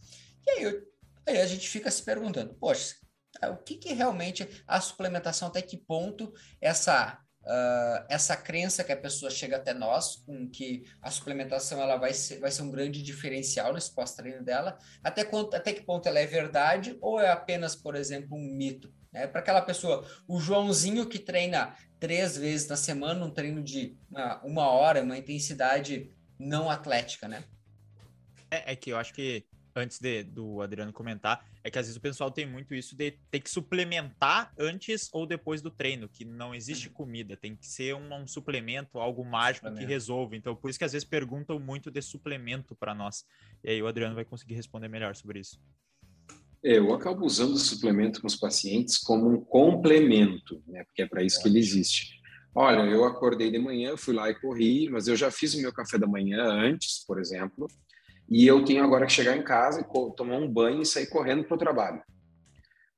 E 0.45 0.51
aí, 0.51 0.63
eu, 0.63 0.81
aí 1.27 1.41
a 1.41 1.45
gente 1.45 1.67
fica 1.67 1.91
se 1.91 2.03
perguntando, 2.03 2.53
poxa, 2.55 2.95
ah, 3.41 3.49
o 3.49 3.57
que, 3.57 3.75
que 3.75 3.93
realmente 3.93 4.47
a 4.67 4.79
suplementação, 4.81 5.47
até 5.47 5.61
que 5.61 5.77
ponto 5.77 6.33
essa 6.59 7.19
Uh, 7.43 8.05
essa 8.07 8.37
crença 8.37 8.83
que 8.83 8.91
a 8.91 8.97
pessoa 8.97 9.31
chega 9.31 9.57
até 9.57 9.73
nós, 9.73 10.17
com 10.17 10.47
que 10.47 10.83
a 11.01 11.09
suplementação 11.09 11.81
ela 11.81 11.95
vai 11.95 12.13
ser, 12.13 12.39
vai 12.39 12.51
ser 12.51 12.61
um 12.61 12.69
grande 12.69 13.01
diferencial 13.01 13.73
nesse 13.73 13.95
pós-treino 13.95 14.43
dela, 14.43 14.77
até, 15.03 15.23
quanto, 15.25 15.55
até 15.55 15.73
que 15.73 15.81
ponto 15.81 16.07
ela 16.07 16.19
é 16.19 16.27
verdade 16.27 16.95
ou 17.01 17.19
é 17.19 17.31
apenas, 17.31 17.75
por 17.75 17.95
exemplo, 17.95 18.37
um 18.37 18.55
mito? 18.55 18.93
Né? 19.11 19.27
Para 19.27 19.41
aquela 19.41 19.61
pessoa, 19.61 20.07
o 20.27 20.39
Joãozinho 20.39 21.07
que 21.07 21.19
treina 21.19 21.75
três 21.99 22.37
vezes 22.37 22.67
na 22.67 22.77
semana, 22.77 23.25
um 23.25 23.31
treino 23.31 23.61
de 23.61 23.97
uma, 24.09 24.41
uma 24.43 24.69
hora, 24.69 25.03
uma 25.03 25.17
intensidade 25.17 26.09
não 26.39 26.69
atlética, 26.69 27.27
né? 27.27 27.43
É, 28.49 28.73
é 28.73 28.75
que 28.75 28.91
eu 28.91 28.97
acho 28.97 29.13
que 29.13 29.45
antes 29.75 29.99
de, 29.99 30.23
do 30.23 30.61
Adriano 30.61 30.91
comentar, 30.91 31.45
é 31.63 31.69
que 31.69 31.77
às 31.79 31.85
vezes 31.85 31.97
o 31.97 32.01
pessoal 32.01 32.31
tem 32.31 32.45
muito 32.45 32.73
isso 32.73 32.95
de 32.95 33.11
ter 33.29 33.39
que 33.39 33.49
suplementar 33.49 34.51
antes 34.57 35.09
ou 35.13 35.25
depois 35.25 35.61
do 35.61 35.69
treino, 35.69 36.09
que 36.09 36.25
não 36.25 36.53
existe 36.53 36.87
uhum. 36.87 36.93
comida, 36.93 37.37
tem 37.37 37.55
que 37.55 37.65
ser 37.65 37.95
um, 37.95 38.13
um 38.13 38.27
suplemento, 38.27 38.99
algo 38.99 39.23
mágico 39.23 39.67
suplemento. 39.67 39.87
que 39.87 39.93
resolva. 39.93 40.35
Então, 40.35 40.55
por 40.55 40.69
isso 40.69 40.79
que 40.79 40.85
às 40.85 40.91
vezes 40.91 41.07
perguntam 41.07 41.59
muito 41.59 41.89
de 41.89 42.01
suplemento 42.01 42.75
para 42.75 42.93
nós. 42.93 43.25
E 43.63 43.69
aí 43.69 43.81
o 43.81 43.87
Adriano 43.87 44.15
vai 44.15 44.25
conseguir 44.25 44.55
responder 44.55 44.87
melhor 44.87 45.15
sobre 45.15 45.39
isso. 45.39 45.59
É, 46.63 46.77
eu 46.77 46.93
acabo 46.93 47.25
usando 47.25 47.53
o 47.53 47.57
suplemento 47.57 48.21
com 48.21 48.27
os 48.27 48.35
pacientes 48.35 48.97
como 48.97 49.27
um 49.27 49.43
complemento, 49.43 50.61
né? 50.67 50.83
Porque 50.83 51.01
é 51.01 51.07
para 51.07 51.23
isso 51.23 51.41
que 51.41 51.49
ele 51.49 51.59
existe. 51.59 52.21
Olha, 52.53 52.81
eu 52.81 53.05
acordei 53.05 53.49
de 53.49 53.57
manhã, 53.57 53.95
fui 53.97 54.13
lá 54.13 54.29
e 54.29 54.35
corri, 54.35 54.89
mas 54.89 55.07
eu 55.07 55.15
já 55.15 55.31
fiz 55.31 55.53
o 55.53 55.61
meu 55.61 55.73
café 55.73 55.97
da 55.97 56.05
manhã 56.05 56.43
antes, 56.43 57.03
por 57.05 57.19
exemplo, 57.19 57.67
e 58.29 58.45
eu 58.45 58.63
tenho 58.63 58.83
agora 58.83 59.05
que 59.05 59.13
chegar 59.13 59.37
em 59.37 59.43
casa 59.43 59.81
e 59.81 60.15
tomar 60.15 60.37
um 60.37 60.51
banho 60.51 60.81
e 60.81 60.85
sair 60.85 61.07
correndo 61.07 61.43
para 61.43 61.55
o 61.55 61.59
trabalho. 61.59 62.01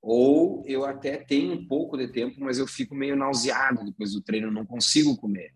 Ou 0.02 0.64
eu 0.68 0.84
até 0.84 1.18
tenho 1.18 1.54
um 1.54 1.66
pouco 1.66 1.98
de 1.98 2.08
tempo, 2.08 2.36
mas 2.40 2.60
eu 2.60 2.68
fico 2.68 2.94
meio 2.94 3.16
nauseado 3.16 3.86
depois 3.86 4.12
do 4.12 4.22
treino, 4.22 4.52
não 4.52 4.66
consigo 4.66 5.16
comer. 5.16 5.54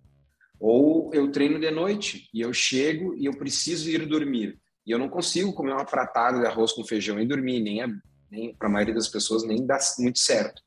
Ou 0.60 1.12
eu 1.14 1.30
treino 1.32 1.60
de 1.60 1.70
noite 1.70 2.30
e 2.34 2.42
eu 2.42 2.54
chego 2.54 3.16
e 3.16 3.26
eu 3.26 3.34
preciso 3.34 3.90
ir 3.90 4.06
dormir. 4.06 4.58
E 4.88 4.92
eu 4.92 4.98
não 4.98 5.10
consigo 5.10 5.52
comer 5.52 5.74
uma 5.74 5.86
pratada 5.86 6.40
de 6.40 6.46
arroz 6.46 6.72
com 6.72 6.86
feijão 6.86 7.20
e 7.20 7.28
dormir, 7.28 7.60
nem, 7.60 7.82
nem 8.32 8.56
para 8.56 8.70
a 8.70 8.72
maioria 8.72 8.96
das 8.96 9.10
pessoas 9.10 9.44
nem 9.44 9.66
dá 9.66 9.78
muito 10.00 10.18
certo. 10.18 10.62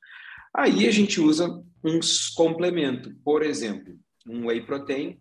Aí 0.54 0.86
a 0.86 0.90
gente 0.90 1.18
usa 1.18 1.48
uns 1.82 2.28
complementos, 2.28 3.12
por 3.24 3.42
exemplo, 3.42 3.98
um 4.26 4.46
whey 4.48 4.60
protein, 4.60 5.18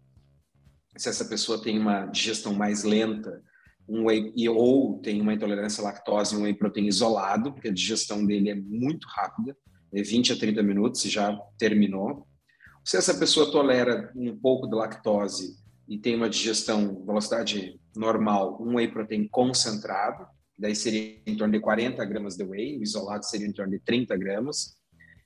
se 0.97 1.07
essa 1.07 1.23
pessoa 1.23 1.61
tem 1.61 1.79
uma 1.79 2.07
digestão 2.07 2.53
mais 2.53 2.83
lenta 2.83 3.41
um 3.89 4.05
whey, 4.05 4.31
ou 4.49 4.99
tem 4.99 5.19
uma 5.19 5.33
intolerância 5.33 5.81
à 5.81 5.85
lactose, 5.85 6.35
um 6.35 6.43
whey 6.43 6.53
protein 6.53 6.85
isolado, 6.85 7.51
porque 7.51 7.69
a 7.69 7.73
digestão 7.73 8.23
dele 8.23 8.49
é 8.49 8.55
muito 8.55 9.07
rápida, 9.07 9.57
é 9.91 10.03
20 10.03 10.33
a 10.33 10.37
30 10.37 10.61
minutos 10.61 11.03
e 11.05 11.09
já 11.09 11.35
terminou. 11.57 12.27
Se 12.85 12.97
essa 12.97 13.15
pessoa 13.15 13.51
tolera 13.51 14.11
um 14.15 14.37
pouco 14.37 14.67
de 14.67 14.75
lactose 14.75 15.57
e 15.89 15.97
tem 15.97 16.15
uma 16.15 16.29
digestão, 16.29 17.03
velocidade 17.03 17.79
normal, 17.95 18.61
um 18.61 18.75
whey 18.75 18.87
protein 18.87 19.27
concentrado, 19.27 20.23
daí 20.55 20.75
seria 20.75 21.19
em 21.25 21.35
torno 21.35 21.53
de 21.53 21.59
40 21.59 22.05
gramas 22.05 22.35
de 22.35 22.43
whey, 22.43 22.77
o 22.77 22.83
isolado 22.83 23.25
seria 23.25 23.47
em 23.47 23.51
torno 23.51 23.71
de 23.71 23.79
30 23.79 24.15
gramas. 24.15 24.77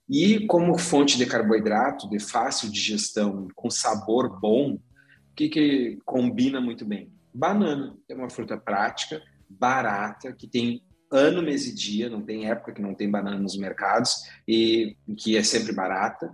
E 0.10 0.48
como 0.48 0.78
fonte 0.78 1.18
de 1.18 1.26
carboidrato, 1.26 2.10
de 2.10 2.18
fácil 2.18 2.72
digestão, 2.72 3.50
com 3.54 3.70
sabor 3.70 4.40
bom, 4.40 4.76
o 4.76 5.36
que, 5.36 5.50
que 5.50 6.00
combina 6.06 6.62
muito 6.62 6.86
bem? 6.86 7.12
Banana 7.34 7.98
é 8.08 8.16
uma 8.16 8.30
fruta 8.30 8.58
prática, 8.58 9.22
barata, 9.50 10.32
que 10.32 10.48
tem 10.48 10.82
ano, 11.12 11.44
mês 11.44 11.68
e 11.68 11.76
dia, 11.76 12.10
não 12.10 12.22
tem 12.22 12.50
época 12.50 12.74
que 12.74 12.82
não 12.82 12.96
tem 12.96 13.12
banana 13.12 13.38
nos 13.38 13.58
mercados 13.58 14.16
e 14.48 14.96
que 15.18 15.36
é 15.36 15.44
sempre 15.44 15.74
barata. 15.74 16.32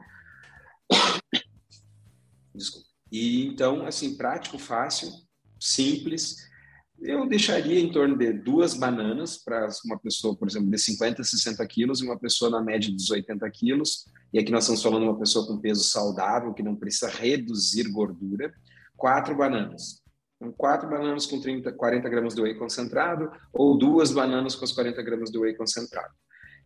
Desculpa. 2.54 2.89
E 3.12 3.47
então, 3.47 3.86
assim, 3.86 4.16
prático, 4.16 4.57
fácil, 4.57 5.10
simples. 5.60 6.36
Eu 7.01 7.28
deixaria 7.28 7.80
em 7.80 7.91
torno 7.91 8.18
de 8.18 8.34
duas 8.34 8.74
bananas 8.74 9.38
para 9.38 9.68
uma 9.86 9.97
pessoa, 9.97 10.36
por 10.36 10.47
exemplo, 10.47 10.70
de 10.70 10.78
50 10.78 11.22
a 11.22 11.26
60 11.26 11.66
quilos 11.68 12.01
e 12.01 12.05
uma 12.05 12.20
pessoa 12.20 12.51
na 12.51 12.62
média 12.62 12.91
dos 12.91 13.10
80 13.10 13.49
quilos. 13.51 14.05
E 14.34 14.39
aqui 14.39 14.51
nós 14.51 14.64
estamos 14.64 14.84
falando 14.84 15.03
de 15.03 15.10
uma 15.10 15.20
pessoa 15.20 15.47
com 15.47 15.60
peso 15.60 15.84
saudável, 15.84 16.53
que 16.53 16.62
não 16.62 16.76
precisa 16.76 17.10
reduzir 17.10 17.89
gordura. 17.89 18.53
Quatro 18.97 19.36
bananas. 19.36 20.01
Então, 20.36 20.53
quatro 20.53 20.89
bananas 20.89 21.26
com 21.26 21.39
30, 21.39 21.72
40 21.72 22.10
gramas 22.10 22.36
de 22.36 22.41
whey 22.41 22.55
concentrado 22.55 23.32
ou 23.53 23.78
duas 23.78 24.12
bananas 24.12 24.55
com 24.55 24.66
os 24.66 24.72
40 24.72 25.01
gramas 25.01 25.32
de 25.32 25.38
whey 25.38 25.55
concentrado. 25.55 26.14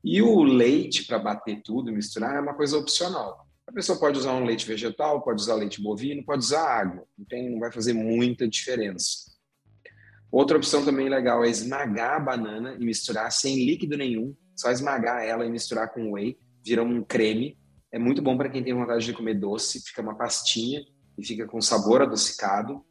E 0.04 0.22
o 0.22 0.44
leite 0.44 1.06
para 1.06 1.18
bater 1.18 1.62
tudo, 1.64 1.92
misturar, 1.92 2.36
é 2.36 2.40
uma 2.40 2.54
coisa 2.54 2.78
opcional. 2.78 3.43
A 3.74 3.76
pessoa 3.76 4.00
pode 4.00 4.20
usar 4.20 4.34
um 4.34 4.46
leite 4.46 4.68
vegetal, 4.68 5.24
pode 5.24 5.42
usar 5.42 5.56
leite 5.56 5.82
bovino, 5.82 6.24
pode 6.24 6.44
usar 6.44 6.64
água. 6.64 7.08
Não, 7.18 7.26
tem, 7.26 7.50
não 7.50 7.60
vai 7.60 7.72
fazer 7.72 7.92
muita 7.92 8.48
diferença. 8.48 9.34
Outra 10.32 10.58
opção 10.58 10.86
também 10.86 11.10
legal 11.10 11.44
é 11.44 11.50
esmagar 11.50 12.18
a 12.18 12.20
banana 12.20 12.78
e 12.80 12.86
misturar 12.86 13.32
sem 13.32 13.66
líquido 13.66 13.98
nenhum. 13.98 14.36
Só 14.56 14.70
esmagar 14.70 15.24
ela 15.24 15.44
e 15.44 15.50
misturar 15.50 15.92
com 15.92 16.12
whey, 16.12 16.38
vira 16.64 16.84
um 16.84 17.04
creme. 17.04 17.58
É 17.92 17.98
muito 17.98 18.22
bom 18.22 18.38
para 18.38 18.48
quem 18.48 18.64
tem 18.64 18.76
vontade 18.76 19.06
de 19.06 19.12
comer 19.14 19.40
doce, 19.40 19.84
fica 19.84 20.04
uma 20.04 20.16
pastinha 20.16 20.86
e 21.18 21.26
fica 21.26 21.48
com 21.48 21.60
sabor 21.60 22.04
adocicado. 22.04 22.86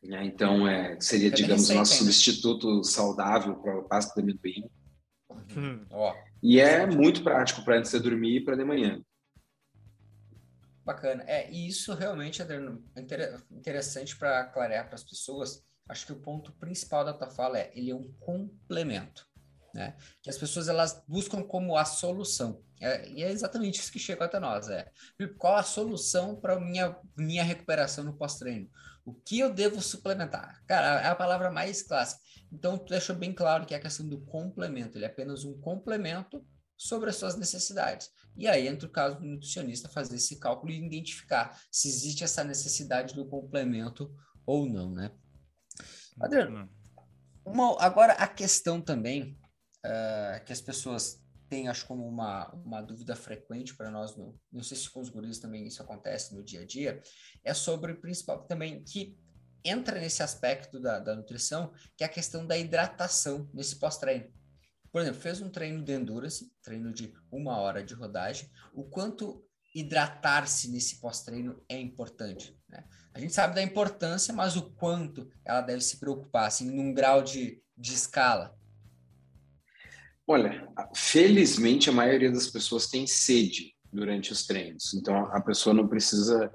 Né? 0.00 0.24
Então, 0.26 0.68
é, 0.68 0.96
seria, 1.00 1.30
digamos, 1.30 1.68
o 1.70 1.74
nosso 1.74 1.96
substituto 1.96 2.84
saudável 2.84 3.56
para 3.56 3.80
o 3.80 3.88
pasta 3.88 4.14
de 4.14 4.30
amendoim. 4.30 4.70
Hum. 5.56 5.84
E 6.40 6.60
é 6.60 6.86
muito 6.86 7.24
prático 7.24 7.64
para 7.64 7.78
antes 7.78 7.90
de 7.90 7.98
dormir 7.98 8.36
e 8.36 8.44
para 8.44 8.56
de 8.56 8.64
manhã. 8.64 9.02
Bacana. 10.84 11.24
É, 11.26 11.50
e 11.50 11.68
isso 11.68 11.94
realmente 11.94 12.42
é 12.42 12.46
interessante 13.50 14.16
para 14.16 14.44
clarear 14.46 14.86
para 14.86 14.96
as 14.96 15.04
pessoas. 15.04 15.62
Acho 15.88 16.06
que 16.06 16.12
o 16.12 16.20
ponto 16.20 16.52
principal 16.52 17.04
da 17.04 17.12
tua 17.12 17.30
fala 17.30 17.58
é 17.58 17.70
ele 17.74 17.90
é 17.90 17.94
um 17.94 18.12
complemento, 18.20 19.26
né? 19.74 19.96
Que 20.22 20.30
as 20.30 20.38
pessoas 20.38 20.68
elas 20.68 21.04
buscam 21.06 21.42
como 21.42 21.76
a 21.76 21.84
solução. 21.84 22.62
É, 22.80 23.08
e 23.08 23.22
é 23.22 23.30
exatamente 23.30 23.78
isso 23.80 23.92
que 23.92 23.98
chegou 23.98 24.24
até 24.24 24.40
nós. 24.40 24.68
É 24.68 24.90
qual 25.38 25.56
a 25.56 25.62
solução 25.62 26.34
para 26.34 26.58
minha 26.58 26.96
minha 27.16 27.44
recuperação 27.44 28.02
no 28.02 28.16
pós-treino? 28.16 28.68
O 29.04 29.14
que 29.14 29.38
eu 29.38 29.52
devo 29.52 29.80
suplementar? 29.80 30.62
Cara, 30.66 31.00
é 31.00 31.08
a 31.08 31.14
palavra 31.14 31.50
mais 31.50 31.82
clássica. 31.82 32.20
Então, 32.52 32.76
tu 32.76 32.90
deixou 32.90 33.16
bem 33.16 33.32
claro 33.32 33.66
que 33.66 33.74
é 33.74 33.76
a 33.76 33.80
questão 33.80 34.06
do 34.08 34.20
complemento. 34.20 34.96
Ele 34.98 35.04
é 35.04 35.08
apenas 35.08 35.44
um 35.44 35.58
complemento 35.60 36.44
sobre 36.76 37.10
as 37.10 37.16
suas 37.16 37.36
necessidades. 37.36 38.10
E 38.36 38.48
aí 38.48 38.66
entra 38.66 38.88
o 38.88 38.92
caso 38.92 39.18
do 39.18 39.26
nutricionista 39.26 39.88
fazer 39.88 40.16
esse 40.16 40.38
cálculo 40.38 40.72
e 40.72 40.84
identificar 40.84 41.60
se 41.70 41.88
existe 41.88 42.24
essa 42.24 42.42
necessidade 42.42 43.14
do 43.14 43.26
complemento 43.26 44.14
ou 44.46 44.66
não, 44.66 44.90
né? 44.90 45.12
Adriano, 46.20 46.68
uma, 47.44 47.80
agora 47.82 48.12
a 48.14 48.26
questão 48.26 48.80
também 48.80 49.38
uh, 49.84 50.44
que 50.44 50.52
as 50.52 50.60
pessoas 50.60 51.22
têm, 51.48 51.68
acho 51.68 51.86
como 51.86 52.06
uma, 52.06 52.50
uma 52.54 52.80
dúvida 52.80 53.14
frequente 53.14 53.76
para 53.76 53.90
nós, 53.90 54.16
no, 54.16 54.38
não 54.50 54.62
sei 54.62 54.76
se 54.76 54.88
com 54.90 55.00
os 55.00 55.10
guris 55.10 55.38
também 55.38 55.66
isso 55.66 55.82
acontece 55.82 56.34
no 56.34 56.42
dia 56.42 56.60
a 56.60 56.66
dia, 56.66 57.02
é 57.44 57.52
sobre 57.52 57.92
o 57.92 58.00
principal 58.00 58.44
também 58.44 58.82
que 58.82 59.18
entra 59.64 60.00
nesse 60.00 60.22
aspecto 60.22 60.80
da, 60.80 60.98
da 60.98 61.14
nutrição, 61.14 61.72
que 61.96 62.04
é 62.04 62.06
a 62.06 62.10
questão 62.10 62.46
da 62.46 62.56
hidratação 62.56 63.48
nesse 63.52 63.78
pós-treino. 63.78 64.32
Por 64.92 65.00
exemplo, 65.00 65.20
fez 65.20 65.40
um 65.40 65.48
treino 65.48 65.82
de 65.82 65.92
endurance, 65.92 66.52
treino 66.62 66.92
de 66.92 67.14
uma 67.30 67.56
hora 67.56 67.82
de 67.82 67.94
rodagem, 67.94 68.50
o 68.74 68.84
quanto 68.84 69.42
hidratar-se 69.74 70.70
nesse 70.70 71.00
pós-treino 71.00 71.62
é 71.66 71.80
importante. 71.80 72.54
Né? 72.68 72.84
A 73.14 73.18
gente 73.18 73.32
sabe 73.32 73.54
da 73.54 73.62
importância, 73.62 74.34
mas 74.34 74.54
o 74.54 74.70
quanto 74.72 75.30
ela 75.44 75.62
deve 75.62 75.80
se 75.80 75.98
preocupar, 75.98 76.46
assim, 76.46 76.70
num 76.70 76.92
grau 76.92 77.22
de, 77.22 77.58
de 77.76 77.94
escala. 77.94 78.54
Olha, 80.26 80.68
felizmente 80.94 81.88
a 81.88 81.92
maioria 81.92 82.30
das 82.30 82.46
pessoas 82.46 82.86
tem 82.86 83.06
sede 83.06 83.74
durante 83.90 84.30
os 84.30 84.46
treinos, 84.46 84.94
então 84.94 85.26
a 85.26 85.40
pessoa 85.40 85.74
não 85.74 85.88
precisa, 85.88 86.50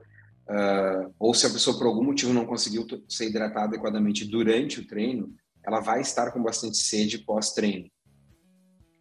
uh, 0.50 1.14
ou 1.20 1.34
se 1.34 1.46
a 1.46 1.50
pessoa 1.50 1.78
por 1.78 1.86
algum 1.86 2.04
motivo 2.04 2.34
não 2.34 2.46
conseguiu 2.46 2.88
ser 3.10 3.30
hidratada 3.30 3.66
adequadamente 3.66 4.26
durante 4.26 4.80
o 4.80 4.88
treino, 4.88 5.36
ela 5.64 5.80
vai 5.80 6.02
estar 6.02 6.32
com 6.32 6.42
bastante 6.42 6.78
sede 6.78 7.20
pós-treino. 7.20 7.90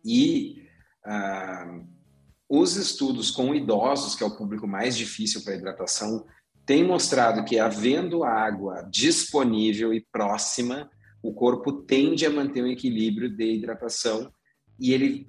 E 0.06 0.68
ah, 1.04 1.80
os 2.48 2.76
estudos 2.76 3.30
com 3.30 3.52
idosos, 3.54 4.14
que 4.14 4.22
é 4.22 4.26
o 4.26 4.36
público 4.36 4.68
mais 4.68 4.96
difícil 4.96 5.42
para 5.42 5.56
hidratação, 5.56 6.24
têm 6.64 6.84
mostrado 6.84 7.44
que, 7.44 7.58
havendo 7.58 8.22
água 8.22 8.88
disponível 8.90 9.92
e 9.92 10.00
próxima, 10.12 10.88
o 11.22 11.34
corpo 11.34 11.72
tende 11.72 12.24
a 12.24 12.30
manter 12.30 12.62
um 12.62 12.68
equilíbrio 12.68 13.28
de 13.28 13.54
hidratação 13.54 14.30
e 14.78 14.92
ele 14.92 15.28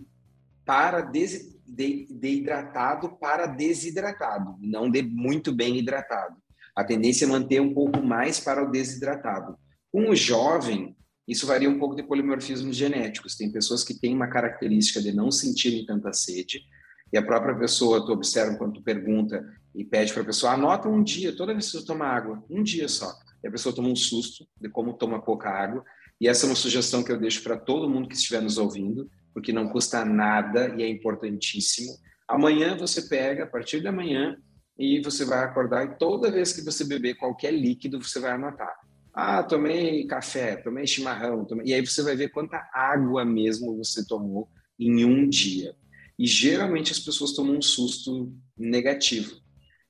para 0.65 1.01
des, 1.01 1.57
de, 1.65 2.07
de 2.11 2.27
hidratado 2.27 3.17
para 3.17 3.47
desidratado, 3.47 4.57
não 4.59 4.91
de 4.91 5.01
muito 5.01 5.53
bem 5.53 5.77
hidratado. 5.77 6.35
A 6.75 6.83
tendência 6.83 7.25
é 7.25 7.27
manter 7.27 7.61
um 7.61 7.73
pouco 7.73 8.03
mais 8.03 8.39
para 8.39 8.63
o 8.63 8.69
desidratado. 8.69 9.57
Com 9.91 10.09
o 10.09 10.15
jovem, 10.15 10.96
isso 11.27 11.45
varia 11.45 11.69
um 11.69 11.77
pouco 11.77 11.95
de 11.95 12.03
polimorfismos 12.03 12.75
genéticos. 12.75 13.35
Tem 13.35 13.51
pessoas 13.51 13.83
que 13.83 13.93
têm 13.93 14.15
uma 14.15 14.27
característica 14.27 15.01
de 15.01 15.11
não 15.11 15.31
sentirem 15.31 15.85
tanta 15.85 16.13
sede, 16.13 16.61
e 17.11 17.17
a 17.17 17.21
própria 17.21 17.55
pessoa, 17.55 18.05
tu 18.05 18.11
observa 18.11 18.57
quando 18.57 18.75
tu 18.75 18.83
pergunta 18.83 19.43
e 19.73 19.83
pede 19.83 20.13
para 20.13 20.23
a 20.23 20.25
pessoa, 20.25 20.53
anota 20.53 20.89
um 20.89 21.03
dia, 21.03 21.35
toda 21.35 21.53
vez 21.53 21.71
que 21.71 21.77
você 21.77 21.85
toma 21.85 22.05
água, 22.05 22.43
um 22.49 22.61
dia 22.61 22.87
só. 22.87 23.13
E 23.43 23.47
a 23.47 23.51
pessoa 23.51 23.73
toma 23.73 23.87
um 23.87 23.95
susto 23.95 24.45
de 24.59 24.69
como 24.69 24.93
toma 24.93 25.21
pouca 25.21 25.49
água, 25.49 25.83
e 26.19 26.27
essa 26.27 26.45
é 26.45 26.49
uma 26.49 26.55
sugestão 26.55 27.03
que 27.03 27.11
eu 27.11 27.19
deixo 27.19 27.43
para 27.43 27.57
todo 27.57 27.89
mundo 27.89 28.09
que 28.09 28.15
estiver 28.15 28.41
nos 28.41 28.57
ouvindo, 28.57 29.09
porque 29.33 29.53
não 29.53 29.69
custa 29.69 30.03
nada 30.03 30.73
e 30.75 30.83
é 30.83 30.89
importantíssimo. 30.89 31.93
Amanhã 32.27 32.75
você 32.75 33.03
pega, 33.03 33.43
a 33.43 33.47
partir 33.47 33.81
da 33.81 33.91
manhã, 33.91 34.35
e 34.77 35.01
você 35.01 35.25
vai 35.25 35.43
acordar 35.43 35.85
e 35.85 35.97
toda 35.97 36.31
vez 36.31 36.53
que 36.53 36.61
você 36.61 36.83
beber 36.83 37.15
qualquer 37.15 37.51
líquido, 37.51 38.01
você 38.01 38.19
vai 38.19 38.31
anotar. 38.31 38.75
Ah, 39.19 39.41
tomei 39.41 40.05
café, 40.05 40.57
tomei 40.57 40.85
chimarrão, 40.85 41.43
tomei... 41.43 41.65
e 41.65 41.73
aí 41.73 41.83
você 41.83 42.03
vai 42.03 42.15
ver 42.15 42.29
quanta 42.29 42.69
água 42.71 43.25
mesmo 43.25 43.75
você 43.75 44.05
tomou 44.05 44.47
em 44.79 45.03
um 45.03 45.27
dia. 45.27 45.75
E 46.19 46.27
geralmente 46.27 46.91
as 46.91 46.99
pessoas 46.99 47.33
tomam 47.33 47.57
um 47.57 47.61
susto 47.61 48.31
negativo, 48.55 49.41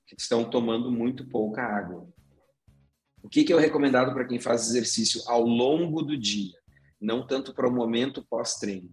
que 0.06 0.16
estão 0.18 0.48
tomando 0.48 0.90
muito 0.90 1.28
pouca 1.28 1.60
água. 1.62 2.08
O 3.22 3.28
que, 3.28 3.44
que 3.44 3.52
é 3.52 3.60
recomendado 3.60 4.14
para 4.14 4.26
quem 4.26 4.40
faz 4.40 4.66
exercício 4.70 5.20
ao 5.26 5.42
longo 5.42 6.00
do 6.00 6.16
dia, 6.16 6.56
não 6.98 7.26
tanto 7.26 7.52
para 7.52 7.68
o 7.68 7.70
momento 7.70 8.26
pós-treino? 8.30 8.90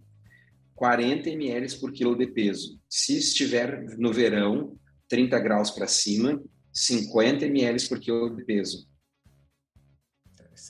40 0.74 1.30
ml 1.30 1.78
por 1.80 1.92
quilo 1.92 2.14
de 2.14 2.26
peso. 2.26 2.78
Se 2.90 3.16
estiver 3.16 3.96
no 3.96 4.12
verão, 4.12 4.78
30 5.08 5.40
graus 5.40 5.70
para 5.70 5.86
cima, 5.86 6.38
50 6.74 7.46
ml 7.46 7.88
por 7.88 7.98
quilo 7.98 8.36
de 8.36 8.44
peso. 8.44 8.86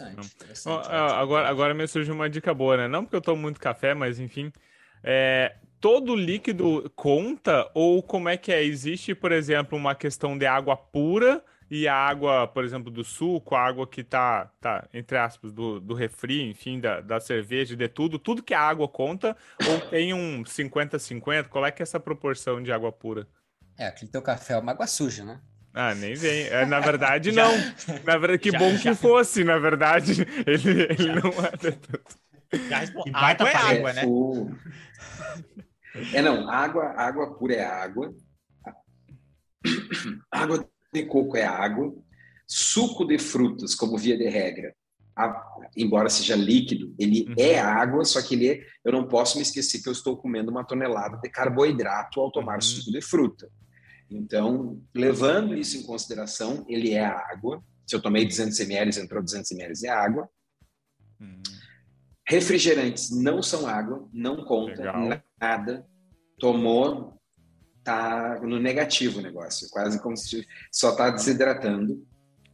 Interessante. 0.04 0.34
interessante 0.34 0.88
agora, 0.90 1.48
agora 1.48 1.74
me 1.74 1.86
surge 1.86 2.10
uma 2.10 2.28
dica 2.28 2.52
boa, 2.52 2.76
né? 2.76 2.88
Não 2.88 3.04
porque 3.04 3.16
eu 3.16 3.20
tomo 3.20 3.42
muito 3.42 3.60
café, 3.60 3.94
mas 3.94 4.20
enfim. 4.20 4.52
É, 5.02 5.56
todo 5.80 6.14
líquido 6.14 6.90
conta? 6.94 7.70
Ou 7.74 8.02
como 8.02 8.28
é 8.28 8.36
que 8.36 8.52
é? 8.52 8.62
Existe, 8.64 9.14
por 9.14 9.32
exemplo, 9.32 9.76
uma 9.78 9.94
questão 9.94 10.36
de 10.36 10.46
água 10.46 10.76
pura 10.76 11.42
e 11.70 11.88
a 11.88 11.94
água, 11.94 12.46
por 12.46 12.64
exemplo, 12.64 12.90
do 12.90 13.02
suco, 13.02 13.54
a 13.54 13.60
água 13.60 13.86
que 13.86 14.04
tá, 14.04 14.50
tá 14.60 14.88
entre 14.94 15.18
aspas, 15.18 15.52
do, 15.52 15.80
do 15.80 15.94
refri, 15.94 16.42
enfim, 16.42 16.78
da, 16.78 17.00
da 17.00 17.18
cerveja, 17.18 17.76
de 17.76 17.88
tudo, 17.88 18.18
tudo 18.18 18.42
que 18.42 18.54
a 18.54 18.60
água 18.60 18.88
conta, 18.88 19.36
ou 19.68 19.80
tem 19.90 20.14
um 20.14 20.44
50-50? 20.44 21.48
Qual 21.48 21.66
é 21.66 21.72
que 21.72 21.82
é 21.82 21.84
essa 21.84 21.98
proporção 21.98 22.62
de 22.62 22.70
água 22.70 22.92
pura? 22.92 23.26
É, 23.76 23.86
aquele 23.88 24.10
teu 24.10 24.22
café 24.22 24.54
é 24.54 24.58
uma 24.58 24.72
água 24.72 24.86
suja, 24.86 25.24
né? 25.24 25.40
Ah, 25.78 25.94
nem 25.94 26.14
vem. 26.14 26.46
É, 26.46 26.64
na 26.64 26.80
verdade, 26.80 27.30
não. 27.32 27.52
Na 28.02 28.16
verdade, 28.16 28.38
que 28.38 28.50
já, 28.50 28.58
bom 28.58 28.74
já. 28.76 28.90
que 28.90 28.94
fosse, 28.96 29.44
na 29.44 29.58
verdade. 29.58 30.26
Ele, 30.46 30.82
ele 30.84 31.08
não 31.20 31.30
é 31.44 31.50
tanto. 31.50 32.00
Já 32.66 32.78
responde. 32.78 33.10
Água 33.12 33.50
é 33.50 33.56
água, 33.56 33.92
né? 33.92 34.02
É, 36.14 36.22
não. 36.22 36.48
Água, 36.48 36.94
água 36.96 37.34
pura 37.38 37.54
é 37.56 37.64
água. 37.64 38.14
Água 40.30 40.66
de 40.94 41.04
coco 41.04 41.36
é 41.36 41.44
água. 41.44 41.94
Suco 42.48 43.04
de 43.04 43.18
frutas, 43.18 43.74
como 43.74 43.98
via 43.98 44.16
de 44.16 44.28
regra, 44.28 44.72
a, 45.16 45.44
embora 45.76 46.08
seja 46.08 46.36
líquido, 46.36 46.94
ele 46.96 47.26
uhum. 47.28 47.34
é 47.36 47.58
água, 47.58 48.04
só 48.04 48.22
que 48.22 48.36
ele 48.36 48.48
é, 48.48 48.60
eu 48.84 48.92
não 48.92 49.08
posso 49.08 49.36
me 49.36 49.42
esquecer 49.42 49.82
que 49.82 49.88
eu 49.88 49.92
estou 49.92 50.16
comendo 50.16 50.48
uma 50.48 50.64
tonelada 50.64 51.18
de 51.20 51.28
carboidrato 51.28 52.20
ao 52.20 52.30
tomar 52.30 52.54
uhum. 52.54 52.60
suco 52.60 52.92
de 52.92 53.02
fruta. 53.02 53.50
Então, 54.10 54.80
levando 54.94 55.56
isso 55.56 55.76
em 55.76 55.82
consideração, 55.82 56.64
ele 56.68 56.92
é 56.92 57.04
água. 57.04 57.62
Se 57.86 57.94
eu 57.94 58.02
tomei 58.02 58.26
200 58.26 58.58
ml, 58.60 59.00
entrou 59.00 59.22
200 59.22 59.50
ml 59.52 59.86
é 59.86 59.90
água. 59.90 60.28
Hum. 61.20 61.42
Refrigerantes 62.28 63.10
não 63.10 63.42
são 63.42 63.66
água, 63.66 64.08
não 64.12 64.44
conta 64.44 64.92
Legal. 64.92 65.22
nada. 65.40 65.86
Tomou 66.38 67.16
tá 67.86 68.40
no 68.42 68.58
negativo 68.58 69.20
o 69.20 69.22
negócio, 69.22 69.68
quase 69.70 70.02
como 70.02 70.16
se 70.16 70.44
só 70.72 70.90
está 70.90 71.08
desidratando. 71.08 72.04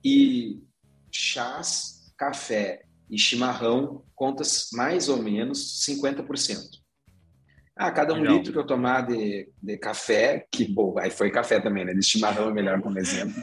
E 0.04 0.62
chás, 1.10 2.12
café 2.18 2.82
e 3.10 3.18
chimarrão 3.18 4.04
contas 4.14 4.68
mais 4.74 5.08
ou 5.08 5.22
menos 5.22 5.82
50%. 5.86 6.81
Ah, 7.74 7.90
cada 7.90 8.12
um 8.12 8.18
Legal. 8.18 8.36
litro 8.36 8.52
que 8.52 8.58
eu 8.58 8.66
tomar 8.66 9.00
de, 9.06 9.48
de 9.62 9.78
café, 9.78 10.46
que 10.50 10.70
bom, 10.70 10.98
aí 10.98 11.10
foi 11.10 11.30
café 11.30 11.58
também, 11.58 11.86
né? 11.86 11.94
De 11.94 12.02
chimarrão 12.02 12.50
é 12.50 12.52
melhor 12.52 12.82
como 12.82 12.98
exemplo. 12.98 13.42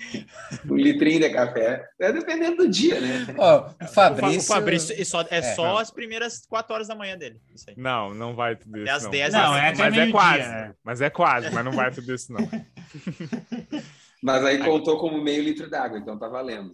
um 0.64 0.76
litrinho 0.76 1.20
de 1.20 1.28
café, 1.28 1.86
é 2.00 2.10
dependendo 2.10 2.56
do 2.56 2.68
dia, 2.70 2.98
né? 2.98 3.26
Oh, 3.36 3.84
o 3.84 3.88
Fabrício... 3.88 4.40
O 4.40 4.44
Fabrício 4.44 5.04
só, 5.04 5.20
é, 5.22 5.26
é 5.30 5.42
só 5.42 5.64
não. 5.64 5.78
as 5.78 5.90
primeiras 5.90 6.46
quatro 6.46 6.74
horas 6.74 6.88
da 6.88 6.94
manhã 6.94 7.18
dele. 7.18 7.38
Não, 7.76 8.14
não 8.14 8.34
vai 8.34 8.56
tudo 8.56 8.78
isso. 8.78 8.90
Até 8.90 8.92
as 8.92 9.10
10 9.10 9.32
não, 9.34 9.40
não 9.40 9.56
é 9.58 9.74
mas 9.74 9.98
é 9.98 10.10
quase. 10.10 10.48
Dia. 10.48 10.76
Mas 10.82 11.00
é 11.02 11.10
quase, 11.10 11.50
mas 11.50 11.64
não 11.64 11.72
vai 11.72 11.90
tudo 11.90 12.14
isso, 12.14 12.32
não. 12.32 12.48
mas 14.24 14.42
aí 14.42 14.58
contou 14.58 14.98
como 14.98 15.22
meio 15.22 15.42
litro 15.42 15.68
d'água, 15.68 15.98
então 15.98 16.18
tá 16.18 16.28
valendo. 16.28 16.72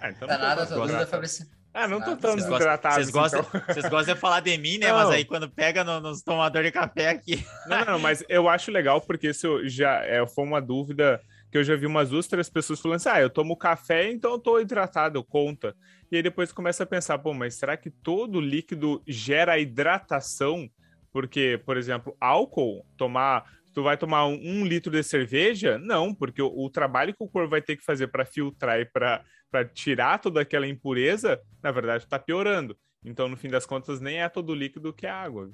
Ah, 0.00 0.10
então 0.10 0.26
tá 0.26 0.38
nada, 0.38 0.66
tua 0.66 0.86
dúvida, 0.86 1.06
Fabrício. 1.06 1.46
Ah, 1.72 1.86
não 1.86 2.00
tô 2.00 2.16
tão 2.16 2.34
desidratado. 2.34 2.96
Vocês 2.96 3.10
gostam, 3.10 3.40
então. 3.40 3.62
vocês 3.74 3.88
gostam 3.88 4.14
de 4.14 4.20
falar 4.20 4.40
de 4.40 4.56
mim, 4.58 4.78
né? 4.78 4.88
Não. 4.88 4.96
Mas 4.96 5.10
aí 5.10 5.24
quando 5.24 5.48
pega 5.48 5.84
no, 5.84 6.00
nos 6.00 6.22
tomadores 6.22 6.68
de 6.68 6.72
café 6.72 7.10
aqui. 7.10 7.44
Não, 7.66 7.84
não, 7.84 7.98
mas 7.98 8.24
eu 8.28 8.48
acho 8.48 8.70
legal 8.70 9.00
porque 9.00 9.28
isso 9.28 9.66
já 9.68 10.04
é, 10.04 10.26
foi 10.26 10.44
uma 10.44 10.60
dúvida 10.60 11.20
que 11.50 11.58
eu 11.58 11.64
já 11.64 11.76
vi 11.76 11.86
umas 11.86 12.10
duas, 12.10 12.26
três 12.26 12.48
pessoas 12.48 12.80
falando 12.80 12.96
assim: 12.96 13.08
ah, 13.08 13.20
eu 13.20 13.30
tomo 13.30 13.56
café, 13.56 14.10
então 14.10 14.32
eu 14.32 14.38
tô 14.38 14.60
hidratado, 14.60 15.22
conta. 15.22 15.74
E 16.10 16.16
aí 16.16 16.22
depois 16.22 16.52
começa 16.52 16.82
a 16.82 16.86
pensar, 16.86 17.18
pô, 17.18 17.32
mas 17.32 17.54
será 17.54 17.76
que 17.76 17.90
todo 17.90 18.40
líquido 18.40 19.02
gera 19.06 19.58
hidratação? 19.58 20.68
Porque, 21.12 21.60
por 21.64 21.76
exemplo, 21.76 22.16
álcool, 22.20 22.84
tomar 22.96 23.44
tu 23.80 23.84
vai 23.84 23.96
tomar 23.96 24.26
um, 24.26 24.34
um, 24.34 24.66
litro 24.66 24.92
de 24.92 25.02
cerveja? 25.02 25.78
Não, 25.78 26.14
porque 26.14 26.42
o, 26.42 26.52
o, 26.54 26.68
trabalho 26.68 27.14
que 27.14 27.24
o 27.24 27.28
corpo 27.28 27.48
vai 27.48 27.62
ter 27.62 27.76
que 27.76 27.84
fazer 27.84 28.08
para 28.08 28.26
filtrar 28.26 28.78
e 28.78 28.84
para 28.84 29.24
tirar 29.72 30.18
toda 30.18 30.42
aquela 30.42 30.68
impureza, 30.68 31.40
na 31.62 31.72
verdade, 31.72 32.04
está 32.04 32.18
piorando. 32.18 32.76
Então, 33.02 33.26
no 33.26 33.38
fim 33.38 33.48
das 33.48 33.64
contas, 33.64 33.98
nem 33.98 34.20
é 34.20 34.28
todo 34.28 34.54
líquido 34.54 34.92
que 34.92 35.06
é 35.06 35.10
água. 35.10 35.50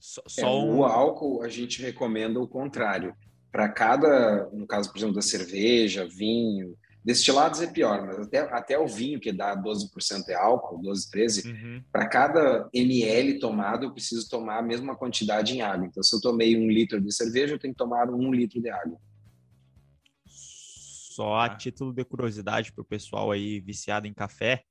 Só, 0.00 0.20
só 0.26 0.48
é, 0.48 0.50
um... 0.50 0.78
O 0.78 0.84
álcool, 0.84 1.42
a 1.42 1.48
gente 1.48 1.80
recomenda 1.80 2.40
o 2.40 2.48
contrário. 2.48 3.14
Para 3.52 3.68
cada, 3.68 4.50
no 4.52 4.66
caso, 4.66 4.90
por 4.90 4.98
exemplo, 4.98 5.14
da 5.14 5.22
cerveja, 5.22 6.04
vinho, 6.04 6.76
Destilados 7.04 7.60
é 7.60 7.66
pior, 7.66 8.06
mas 8.06 8.18
até, 8.18 8.38
até 8.38 8.78
o 8.78 8.86
vinho, 8.86 9.20
que 9.20 9.30
dá 9.30 9.54
12% 9.54 10.26
é 10.28 10.34
álcool, 10.34 10.80
12, 10.80 11.10
13, 11.10 11.52
uhum. 11.52 11.84
para 11.92 12.08
cada 12.08 12.68
ml 12.72 13.38
tomado, 13.38 13.84
eu 13.84 13.92
preciso 13.92 14.26
tomar 14.26 14.58
a 14.58 14.62
mesma 14.62 14.96
quantidade 14.96 15.54
em 15.54 15.60
água. 15.60 15.86
Então, 15.86 16.02
se 16.02 16.16
eu 16.16 16.20
tomei 16.20 16.56
um 16.56 16.66
litro 16.66 16.98
de 16.98 17.14
cerveja, 17.14 17.54
eu 17.54 17.58
tenho 17.58 17.74
que 17.74 17.78
tomar 17.78 18.08
um 18.08 18.32
litro 18.32 18.58
de 18.58 18.70
água. 18.70 18.98
Só 20.26 21.34
a 21.34 21.44
ah. 21.44 21.48
título 21.54 21.92
de 21.92 22.04
curiosidade 22.06 22.72
para 22.72 22.80
o 22.80 22.86
pessoal 22.86 23.30
aí 23.30 23.60
viciado 23.60 24.06
em 24.06 24.14
café, 24.14 24.64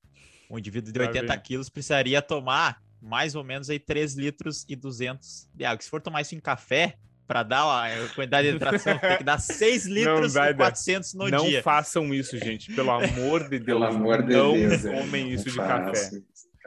um 0.50 0.58
indivíduo 0.58 0.92
de 0.92 1.00
80 1.00 1.28
tá 1.28 1.38
quilos 1.38 1.70
precisaria 1.70 2.22
tomar 2.22 2.82
mais 3.00 3.36
ou 3.36 3.44
menos 3.44 3.70
aí 3.70 3.78
3 3.78 4.16
litros 4.16 4.66
e 4.68 4.76
200 4.76 5.50
de 5.54 5.66
água. 5.66 5.82
Se 5.84 5.90
for 5.90 6.02
tomar 6.02 6.22
isso 6.22 6.34
em 6.34 6.40
café, 6.40 6.98
para 7.28 7.44
dar 7.44 7.64
a 7.64 8.08
quantidade 8.16 8.50
de 8.50 8.56
hidratação, 8.56 8.98
tem 8.98 9.18
que 9.18 9.24
dar 9.24 9.40
6 9.40 9.86
litros 9.86 10.36
e 10.36 10.54
400 10.54 11.14
no 11.14 11.30
não 11.30 11.46
dia. 11.46 11.58
Não 11.58 11.64
façam 11.64 12.14
isso, 12.14 12.38
gente. 12.38 12.74
Pelo 12.74 12.92
amor 12.92 13.44
de 13.44 13.60
Deus. 13.60 13.66
Pelo 13.66 13.86
amor 13.86 14.24
de 14.24 14.34
não 14.34 14.54
Deus. 14.54 14.84
Não 14.84 14.94
tomem 14.94 15.32
isso 15.32 15.50
de 15.50 15.58
café. 15.58 16.10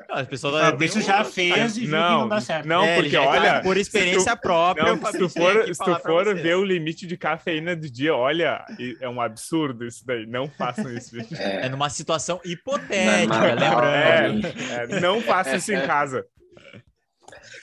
Não, 0.08 0.16
as 0.16 0.28
pessoas 0.28 0.54
ah, 0.54 0.84
isso 0.84 1.00
já 1.00 1.24
fez 1.24 1.76
e 1.76 1.86
não, 1.86 2.20
não 2.20 2.28
dá 2.28 2.40
certo. 2.40 2.66
Não, 2.66 2.84
é, 2.84 2.94
porque 2.94 3.16
olha, 3.16 3.60
por 3.60 3.76
experiência 3.76 4.36
tu, 4.36 4.40
própria, 4.40 4.94
não, 4.94 5.04
se 5.04 5.18
tu 5.18 5.28
for, 5.28 5.74
se 5.74 5.84
tu 5.84 5.98
for 6.00 6.34
ver 6.34 6.56
o 6.56 6.64
limite 6.64 7.06
de 7.06 7.16
cafeína 7.16 7.74
do 7.74 7.90
dia, 7.90 8.14
olha, 8.14 8.64
é 9.00 9.08
um 9.08 9.20
absurdo 9.20 9.84
isso 9.84 10.06
daí. 10.06 10.24
Não 10.26 10.48
façam 10.48 10.92
isso, 10.92 11.18
gente. 11.18 11.34
É, 11.34 11.66
é 11.66 11.68
numa 11.68 11.90
situação 11.90 12.40
hipotética, 12.44 13.54
lembrando. 13.54 14.46
É, 14.46 14.96
é, 14.96 15.00
não 15.00 15.20
faça 15.20 15.56
isso 15.56 15.72
em 15.72 15.80
casa. 15.86 16.24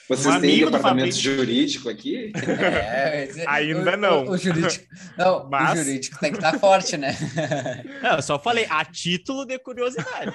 Vocês 0.08 0.34
um 0.34 0.40
têm 0.40 0.64
departamento 0.64 1.16
jurídico 1.16 1.88
aqui? 1.88 2.30
É, 2.36 3.28
Ainda 3.46 3.94
o, 3.94 3.96
não. 3.96 4.24
O, 4.24 4.30
o, 4.32 4.36
jurídico, 4.36 4.84
não, 5.16 5.48
Mas... 5.48 5.72
o 5.72 5.84
jurídico 5.84 6.20
tem 6.20 6.30
que 6.30 6.38
estar 6.38 6.58
forte, 6.58 6.96
né? 6.96 7.16
Não, 8.02 8.16
eu 8.16 8.22
só 8.22 8.38
falei 8.38 8.66
a 8.68 8.84
título 8.84 9.46
de 9.46 9.58
curiosidade. 9.58 10.30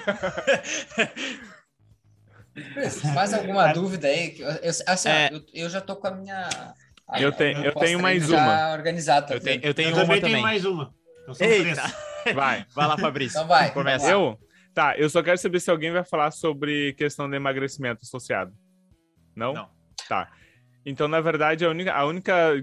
Mais 3.14 3.32
alguma 3.32 3.72
dúvida 3.72 4.08
aí? 4.08 4.36
Eu, 4.38 4.72
assim, 4.86 5.08
é... 5.08 5.30
eu, 5.32 5.42
eu, 5.54 5.70
já 5.70 5.80
tô 5.80 5.94
com 5.94 6.08
a 6.08 6.10
minha. 6.10 6.74
A, 7.08 7.20
eu 7.20 7.30
tenho, 7.30 7.64
eu 7.64 7.74
tenho 7.74 8.00
mais 8.00 8.28
uma. 8.28 8.72
Organizada. 8.72 9.34
Eu 9.34 9.40
tenho, 9.40 9.60
eu 9.62 9.74
tenho 9.74 9.90
eu 9.90 9.94
uma 9.94 10.04
também. 10.04 10.20
Tenho 10.20 10.42
mais 10.42 10.64
uma. 10.64 10.92
Então 11.28 11.46
Eita. 11.46 11.82
Vai. 12.34 12.66
Vai 12.74 12.86
lá, 12.86 12.98
Fabrício. 12.98 13.36
Então 13.36 13.48
vai. 13.48 13.72
Começa. 13.72 14.10
Eu? 14.10 14.38
Tá, 14.74 14.94
eu 14.98 15.08
só 15.08 15.22
quero 15.22 15.38
saber 15.38 15.58
se 15.58 15.70
alguém 15.70 15.90
vai 15.90 16.04
falar 16.04 16.30
sobre 16.30 16.92
questão 16.94 17.28
de 17.28 17.36
emagrecimento 17.36 18.00
associado. 18.02 18.52
Não? 19.34 19.54
Não. 19.54 19.68
Tá. 20.08 20.30
Então, 20.84 21.06
na 21.06 21.20
verdade, 21.20 21.64
a 21.64 21.70
única, 21.70 21.92
a 21.92 22.06
única, 22.06 22.54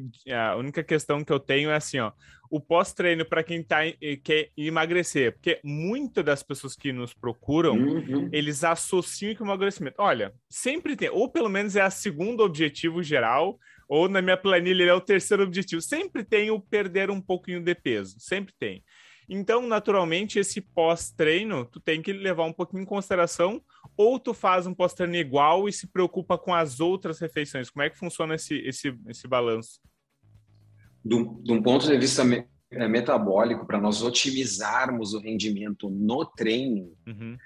a 0.51 0.55
única 0.55 0.84
questão 0.84 1.24
que 1.24 1.32
eu 1.32 1.39
tenho 1.39 1.70
é 1.70 1.76
assim, 1.76 1.99
ó. 1.99 2.11
O 2.49 2.61
pós-treino 2.61 3.26
para 3.26 3.43
quem 3.43 3.61
tá, 3.61 3.80
quer 4.24 4.51
emagrecer, 4.55 5.34
porque 5.34 5.59
muitas 5.63 6.24
das 6.24 6.41
pessoas 6.41 6.76
que 6.76 6.93
nos 6.93 7.13
procuram, 7.13 7.76
uhum. 7.76 8.30
eles 8.32 8.63
associam 8.63 9.36
com 9.36 9.43
emagrecimento. 9.43 9.97
Olha, 9.99 10.34
sempre 10.49 10.95
tem, 10.95 11.09
ou 11.09 11.30
pelo 11.30 11.49
menos 11.49 11.76
é 11.76 11.82
a 11.82 11.89
segundo 11.89 12.41
objetivo 12.43 13.03
geral, 13.03 13.59
ou 13.88 14.07
na 14.07 14.22
minha 14.22 14.38
planilha 14.38 14.86
é 14.86 14.93
o 14.93 15.01
terceiro 15.01 15.43
objetivo. 15.43 15.82
Sempre 15.82 16.24
tem 16.24 16.49
o 16.49 16.59
perder 16.59 17.11
um 17.11 17.22
pouquinho 17.22 17.61
de 17.61 17.76
peso, 17.76 18.15
sempre 18.20 18.53
tem. 18.57 18.82
Então, 19.30 19.68
naturalmente, 19.68 20.39
esse 20.39 20.61
pós-treino, 20.61 21.65
tu 21.65 21.82
tem 21.82 22.01
que 22.01 22.13
levar 22.13 22.45
um 22.45 22.53
pouquinho 22.53 22.84
em 22.84 22.86
consideração, 22.86 23.61
ou 23.97 24.19
tu 24.19 24.33
faz 24.33 24.67
um 24.67 24.73
pós-treino 24.73 25.15
igual 25.15 25.67
e 25.67 25.73
se 25.73 25.87
preocupa 25.87 26.37
com 26.37 26.53
as 26.53 26.79
outras 26.79 27.19
refeições. 27.19 27.69
Como 27.69 27.83
é 27.83 27.89
que 27.89 27.97
funciona 27.97 28.35
esse, 28.35 28.55
esse, 28.59 28.95
esse 29.07 29.27
balanço? 29.27 29.81
De 31.03 31.15
um 31.15 31.63
ponto 31.63 31.87
de 31.87 31.97
vista 31.97 32.23
é, 32.69 32.87
metabólico, 32.87 33.65
para 33.65 33.81
nós 33.81 34.03
otimizarmos 34.03 35.13
o 35.13 35.19
rendimento 35.19 35.89
no 35.89 36.23
treino, 36.25 36.93
uhum. 37.07 37.37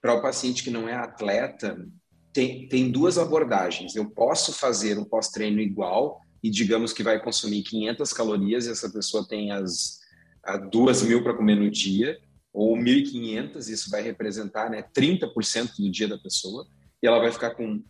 para 0.00 0.14
o 0.14 0.22
paciente 0.22 0.62
que 0.62 0.70
não 0.70 0.88
é 0.88 0.94
atleta, 0.94 1.84
tem, 2.32 2.68
tem 2.68 2.90
duas 2.90 3.18
abordagens. 3.18 3.96
Eu 3.96 4.08
posso 4.08 4.52
fazer 4.52 4.98
um 4.98 5.04
pós-treino 5.04 5.60
igual 5.60 6.20
e 6.42 6.48
digamos 6.48 6.92
que 6.92 7.02
vai 7.02 7.20
consumir 7.20 7.62
500 7.64 8.12
calorias 8.12 8.66
e 8.66 8.70
essa 8.70 8.88
pessoa 8.90 9.26
tem 9.26 9.50
as 9.50 9.98
a 10.44 10.56
duas 10.56 11.02
mil 11.02 11.22
para 11.22 11.34
comer 11.34 11.56
no 11.56 11.70
dia, 11.70 12.18
ou 12.58 12.76
1.500, 12.76 13.68
isso 13.68 13.88
vai 13.88 14.02
representar 14.02 14.68
né, 14.68 14.82
30% 14.82 15.76
do 15.78 15.88
dia 15.88 16.08
da 16.08 16.18
pessoa, 16.18 16.66
e 17.00 17.06
ela 17.06 17.20
vai 17.20 17.30
ficar 17.30 17.50
com 17.54 17.80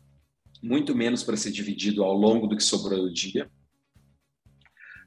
muito 0.63 0.95
menos 0.95 1.23
para 1.23 1.39
ser 1.39 1.51
dividido 1.51 2.05
ao 2.05 2.13
longo 2.13 2.47
do 2.47 2.55
que 2.55 2.63
sobrou 2.63 3.01
do 3.01 3.11
dia. 3.11 3.51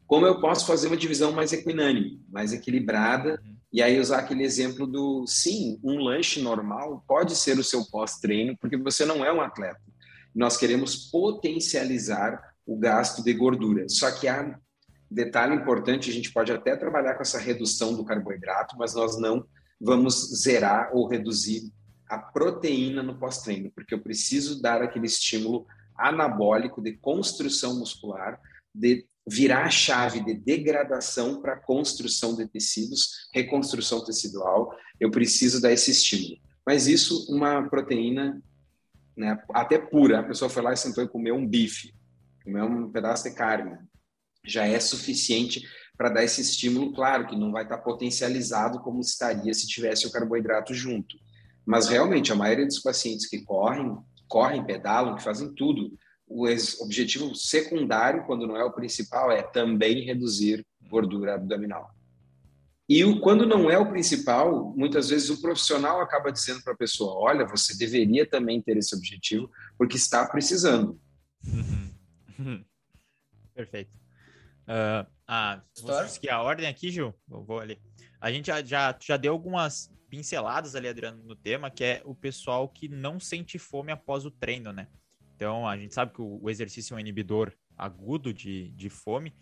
Como 0.07 0.26
eu 0.26 0.41
posso 0.41 0.66
fazer 0.66 0.88
uma 0.88 0.97
divisão 0.97 1.32
mais 1.32 1.53
equinânime, 1.53 2.20
mais 2.28 2.53
equilibrada, 2.53 3.39
e 3.72 3.84
aí 3.84 3.99
usar 3.99 4.22
aquele 4.22 4.43
exemplo 4.43 4.88
do, 4.88 5.28
sim, 5.28 5.80
um 5.84 5.99
lanche 5.99 6.41
normal 6.41 7.05
pode 7.07 7.36
ser 7.36 7.59
o 7.59 7.64
seu 7.64 7.86
pós-treino, 7.86 8.57
porque 8.57 8.78
você 8.78 9.05
não 9.05 9.24
é 9.24 9.32
um 9.32 9.41
atleta. 9.41 9.80
Nós 10.34 10.57
queremos 10.57 10.95
potencializar 11.12 12.41
o 12.66 12.76
gasto 12.80 13.24
de 13.24 13.32
gordura. 13.32 13.88
Só 13.88 14.09
que 14.09 14.28
há 14.28 14.59
Detalhe 15.12 15.53
importante, 15.53 16.09
a 16.09 16.14
gente 16.14 16.32
pode 16.32 16.53
até 16.53 16.74
trabalhar 16.78 17.16
com 17.16 17.22
essa 17.22 17.38
redução 17.38 17.93
do 17.93 18.05
carboidrato, 18.05 18.78
mas 18.78 18.95
nós 18.95 19.20
não 19.20 19.45
vamos 19.78 20.41
zerar 20.41 20.89
ou 20.93 21.05
reduzir 21.05 21.70
a 22.07 22.18
proteína 22.18 23.03
no 23.03 23.20
pós-treino, 23.20 23.70
porque 23.76 23.93
eu 23.93 24.01
preciso 24.01 24.62
dar 24.62 24.82
aquele 24.82 25.07
estímulo 25.07 25.68
anabólico 25.97 26.82
de 26.82 26.93
construção 26.93 27.78
muscular, 27.78 28.39
de 28.74 29.05
virar 29.28 29.66
a 29.66 29.70
chave 29.70 30.24
de 30.24 30.34
degradação 30.34 31.41
para 31.41 31.59
construção 31.59 32.34
de 32.34 32.47
tecidos, 32.47 33.30
reconstrução 33.34 34.03
tecidual. 34.05 34.74
Eu 34.97 35.12
preciso 35.12 35.62
dar 35.62 35.74
esse 35.74 35.91
estímulo. 35.91 36.38
Mas 36.66 36.88
isso, 36.88 37.28
uma 37.30 37.68
proteína 37.70 38.41
né, 39.18 39.38
até 39.53 39.78
pura, 39.78 40.20
a 40.20 40.24
pessoa 40.24 40.49
foi 40.49 40.64
lá 40.64 40.72
e 40.72 40.78
sentou 40.78 41.03
e 41.03 41.09
comeu 41.09 41.36
um 41.36 41.45
bife, 41.45 41.93
comeu 42.45 42.66
um 42.66 42.89
pedaço 42.89 43.30
de 43.30 43.36
carne, 43.36 43.78
já 44.44 44.66
é 44.66 44.80
suficiente 44.80 45.62
para 45.98 46.10
dar 46.10 46.24
esse 46.24 46.42
estímulo, 46.42 46.94
claro 46.94 47.28
que 47.28 47.36
não 47.36 47.52
vai 47.52 47.64
estar 47.64 47.78
potencializado 47.78 48.80
como 48.80 49.02
estaria 49.02 49.54
se 49.54 49.68
tivesse 49.68 50.08
o 50.08 50.12
carboidrato 50.12 50.74
junto. 50.74 51.16
Mas 51.66 51.88
realmente 51.88 52.32
a 52.32 52.36
maioria 52.36 52.66
dos 52.66 52.80
pacientes 52.80 53.28
que 53.28 53.44
correm, 53.44 53.96
correm, 54.28 54.66
pedalam, 54.66 55.16
que 55.16 55.24
fazem 55.24 55.54
tudo, 55.54 55.92
o 56.26 56.48
objetivo 56.84 57.36
secundário, 57.36 58.24
quando 58.26 58.48
não 58.48 58.56
é 58.56 58.64
o 58.64 58.72
principal, 58.72 59.32
é 59.32 59.44
também 59.44 60.06
reduzir 60.06 60.66
gordura 60.89 61.36
abdominal. 61.36 61.94
E 62.88 63.06
o, 63.06 63.20
quando 63.20 63.46
não 63.46 63.70
é 63.70 63.78
o 63.78 63.89
principal, 63.89 64.74
muitas 64.76 65.10
vezes 65.10 65.30
o 65.30 65.42
profissional 65.42 66.02
acaba 66.02 66.32
dizendo 66.32 66.62
para 66.64 66.74
a 66.74 66.78
pessoa: 66.78 67.14
olha, 67.16 67.46
você 67.46 67.78
deveria 67.78 68.28
também 68.28 68.62
ter 68.62 68.76
esse 68.78 68.96
objetivo, 68.96 69.50
porque 69.78 69.98
está 69.98 70.26
precisando. 70.26 71.00
Uhum. 71.46 72.66
Perfeito. 73.54 74.01
Uh, 74.64 75.09
ah, 75.28 75.62
seguir 76.07 76.30
a 76.30 76.41
ordem 76.41 76.68
aqui, 76.68 76.91
Gil? 76.91 77.14
Eu 77.30 77.43
vou 77.43 77.59
ali. 77.59 77.82
A 78.20 78.32
gente 78.32 78.47
já, 78.47 78.64
já, 78.64 78.97
já 79.01 79.18
deu 79.18 79.34
algumas 79.34 79.91
pinceladas 80.09 80.76
ali, 80.76 80.88
Adriano, 80.88 81.24
no 81.24 81.36
tema, 81.36 81.72
que 81.72 81.84
é 81.84 82.01
o 82.05 82.14
pessoal 82.14 82.68
que 82.68 82.88
não 82.88 83.20
sente 83.20 83.57
fome 83.57 83.91
após 83.91 84.26
o 84.26 84.32
treino, 84.32 84.74
né? 84.74 84.88
Então, 85.36 85.68
a 85.68 85.78
gente 85.78 85.93
sabe 85.93 86.14
que 86.14 86.22
o, 86.22 86.39
o 86.41 86.49
exercício 86.49 86.93
é 86.93 86.97
um 86.97 86.99
inibidor 86.99 87.51
agudo 87.78 88.34
de, 88.34 88.70
de 88.72 88.89
fome. 88.89 89.34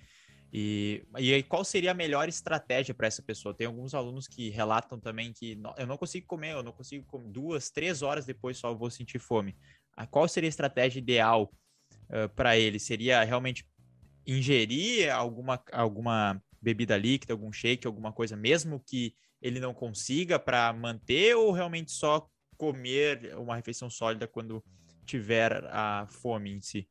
E, 0.51 1.03
e 1.17 1.33
aí, 1.33 1.43
qual 1.43 1.63
seria 1.63 1.91
a 1.91 1.93
melhor 1.93 2.27
estratégia 2.27 2.93
para 2.93 3.07
essa 3.07 3.21
pessoa? 3.21 3.53
Tem 3.53 3.67
alguns 3.67 3.93
alunos 3.93 4.27
que 4.27 4.49
relatam 4.49 4.99
também 4.99 5.31
que 5.33 5.59
eu 5.77 5.85
não 5.85 5.97
consigo 5.97 6.25
comer, 6.25 6.53
eu 6.53 6.63
não 6.63 6.71
consigo 6.71 7.05
comer 7.05 7.29
duas, 7.29 7.69
três 7.69 8.01
horas 8.01 8.25
depois 8.25 8.57
só 8.57 8.73
vou 8.73 8.89
sentir 8.89 9.19
fome. 9.19 9.55
A 9.95 10.07
qual 10.07 10.27
seria 10.27 10.47
a 10.47 10.49
estratégia 10.49 10.99
ideal 10.99 11.51
uh, 12.09 12.29
para 12.35 12.57
ele? 12.57 12.79
Seria 12.79 13.23
realmente 13.23 13.67
ingerir 14.31 15.13
alguma, 15.13 15.61
alguma 15.71 16.41
bebida 16.61 16.97
líquida, 16.97 17.33
algum 17.33 17.51
shake, 17.51 17.87
alguma 17.87 18.11
coisa, 18.11 18.35
mesmo 18.35 18.79
que 18.79 19.15
ele 19.41 19.59
não 19.59 19.73
consiga 19.73 20.37
para 20.37 20.71
manter, 20.73 21.35
ou 21.35 21.51
realmente 21.51 21.91
só 21.91 22.29
comer 22.57 23.35
uma 23.37 23.55
refeição 23.55 23.89
sólida 23.89 24.27
quando 24.27 24.63
tiver 25.05 25.65
a 25.71 26.05
fome 26.09 26.51
em 26.51 26.61
si? 26.61 26.87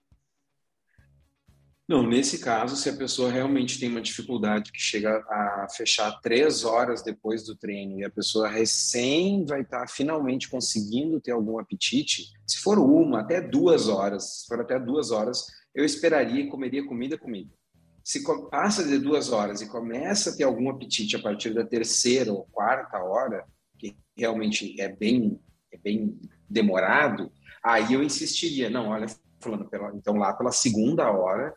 Não, 1.87 2.07
nesse 2.07 2.39
caso, 2.39 2.77
se 2.77 2.91
a 2.91 2.97
pessoa 2.97 3.31
realmente 3.31 3.81
tem 3.81 3.89
uma 3.89 4.03
dificuldade 4.03 4.71
que 4.71 4.79
chega 4.79 5.25
a 5.31 5.67
fechar 5.75 6.21
três 6.21 6.63
horas 6.63 7.03
depois 7.03 7.45
do 7.45 7.57
treino 7.57 7.99
e 7.99 8.05
a 8.05 8.11
pessoa 8.11 8.47
recém 8.47 9.47
vai 9.47 9.63
estar 9.63 9.81
tá 9.81 9.87
finalmente 9.87 10.51
conseguindo 10.51 11.19
ter 11.19 11.31
algum 11.31 11.59
apetite, 11.59 12.31
se 12.47 12.59
for 12.59 12.79
uma, 12.79 13.21
até 13.21 13.41
duas 13.41 13.89
horas, 13.89 14.41
se 14.41 14.47
for 14.49 14.61
até 14.61 14.79
duas 14.79 15.11
horas, 15.11 15.47
eu 15.79 15.85
esperaria 15.85 16.41
e 16.41 16.49
comeria 16.49 16.85
comida, 16.85 17.17
comida. 17.17 17.49
Se 18.03 18.25
passa 18.51 18.83
de 18.83 18.99
duas 18.99 19.31
horas 19.31 19.61
e 19.61 19.69
começa 19.69 20.31
a 20.31 20.37
ter 20.37 20.43
algum 20.43 20.69
apetite 20.69 21.15
a 21.15 21.23
partir 21.23 21.55
da 21.55 21.65
terceira 21.65 22.33
ou 22.33 22.49
quarta 22.51 22.99
hora, 22.99 23.47
que 23.79 23.97
realmente 24.17 24.81
é 24.81 24.89
bem, 24.89 25.41
é 25.73 25.79
bem 25.79 26.19
demorado, 26.51 27.31
aí 27.63 27.93
eu 27.93 28.03
insistiria, 28.03 28.69
não, 28.69 28.89
olha, 28.89 29.07
falando 29.39 29.69
pela, 29.69 29.95
então 29.95 30.17
lá 30.17 30.33
pela 30.33 30.51
segunda 30.51 31.09
hora 31.13 31.55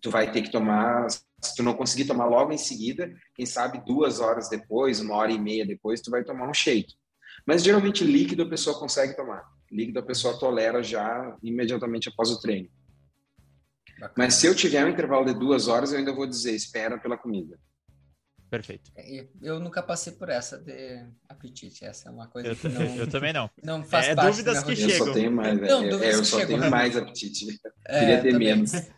tu 0.00 0.10
vai 0.10 0.32
ter 0.32 0.40
que 0.40 0.50
tomar, 0.50 1.06
se 1.10 1.54
tu 1.54 1.62
não 1.62 1.74
conseguir 1.74 2.06
tomar 2.06 2.24
logo 2.24 2.50
em 2.50 2.58
seguida, 2.58 3.14
quem 3.34 3.44
sabe 3.44 3.84
duas 3.84 4.18
horas 4.18 4.48
depois, 4.48 4.98
uma 4.98 5.14
hora 5.14 5.30
e 5.30 5.38
meia 5.38 5.66
depois, 5.66 6.00
tu 6.00 6.10
vai 6.10 6.24
tomar 6.24 6.48
um 6.48 6.54
shake. 6.54 6.94
Mas 7.46 7.62
geralmente 7.62 8.02
líquido 8.02 8.44
a 8.44 8.48
pessoa 8.48 8.78
consegue 8.78 9.14
tomar. 9.14 9.44
Líquido 9.70 9.98
a 9.98 10.02
pessoa 10.02 10.38
tolera 10.38 10.82
já 10.82 11.36
imediatamente 11.42 12.08
após 12.08 12.30
o 12.30 12.40
treino. 12.40 12.70
Bacana. 13.94 14.14
Mas 14.16 14.34
se 14.34 14.46
eu 14.46 14.54
tiver 14.54 14.84
um 14.84 14.88
intervalo 14.88 15.24
de 15.24 15.34
duas 15.34 15.68
horas, 15.68 15.92
eu 15.92 15.98
ainda 15.98 16.12
vou 16.12 16.26
dizer, 16.26 16.54
espera 16.54 16.98
pela 16.98 17.16
comida. 17.16 17.58
Perfeito. 18.50 18.90
É, 18.96 19.26
eu 19.42 19.60
nunca 19.60 19.82
passei 19.82 20.12
por 20.12 20.30
essa 20.30 20.56
de 20.56 21.04
apetite. 21.28 21.84
Essa 21.84 22.08
é 22.08 22.12
uma 22.12 22.26
coisa 22.28 22.48
eu, 22.48 22.56
que 22.56 22.68
não. 22.68 22.82
Eu 22.96 23.06
também 23.06 23.32
não. 23.32 23.50
Não 23.62 23.84
faz 23.84 24.08
é, 24.08 24.14
parte 24.14 24.30
dúvidas 24.30 24.62
que 24.64 24.74
chegam. 24.74 24.96
Eu 24.96 25.06
só 25.06 25.12
tenho 25.12 25.32
mais, 25.32 25.60
não, 25.60 25.84
é, 25.84 26.14
eu 26.14 26.24
só 26.24 26.46
tenho 26.46 26.70
mais 26.70 26.96
apetite. 26.96 27.46
É, 27.86 28.00
Queria 28.00 28.22
ter 28.22 28.32
também. 28.32 28.48
menos. 28.48 28.72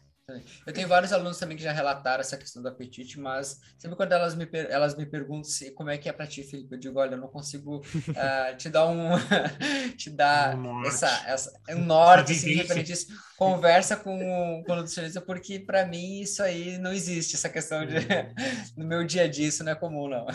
Eu 0.66 0.72
tenho 0.72 0.88
vários 0.88 1.12
alunos 1.12 1.38
também 1.38 1.56
que 1.56 1.62
já 1.62 1.72
relataram 1.72 2.20
essa 2.20 2.36
questão 2.36 2.62
do 2.62 2.68
apetite, 2.68 3.18
mas 3.18 3.60
sempre 3.78 3.96
quando 3.96 4.12
elas 4.12 4.34
me, 4.34 4.48
elas 4.52 4.96
me 4.96 5.06
perguntam 5.06 5.44
se, 5.44 5.70
como 5.72 5.90
é 5.90 5.98
que 5.98 6.08
é 6.08 6.12
para 6.12 6.26
ti, 6.26 6.42
Felipe, 6.42 6.74
eu 6.74 6.78
digo, 6.78 6.98
olha, 6.98 7.14
eu 7.14 7.20
não 7.20 7.28
consigo 7.28 7.78
uh, 7.78 8.56
te 8.58 8.68
dar 8.68 8.86
um 8.86 9.10
te 9.96 10.10
dar 10.10 10.56
um 10.56 10.84
essa, 10.86 11.08
essa, 11.26 11.52
um 11.70 11.84
norte, 11.84 12.32
assim, 12.32 12.54
referente 12.54 12.92
isso. 12.92 13.08
Conversa 13.36 13.96
com, 13.96 14.62
com 14.66 14.72
o 14.72 14.76
nutricionista, 14.76 15.20
porque 15.20 15.58
para 15.58 15.86
mim 15.86 16.20
isso 16.20 16.42
aí 16.42 16.78
não 16.78 16.92
existe, 16.92 17.36
essa 17.36 17.48
questão 17.48 17.86
de 17.86 17.96
no 18.76 18.84
meu 18.86 19.04
dia 19.04 19.24
a 19.24 19.28
dia, 19.28 19.48
isso 19.48 19.64
não 19.64 19.72
é 19.72 19.74
comum, 19.74 20.08
não. 20.08 20.26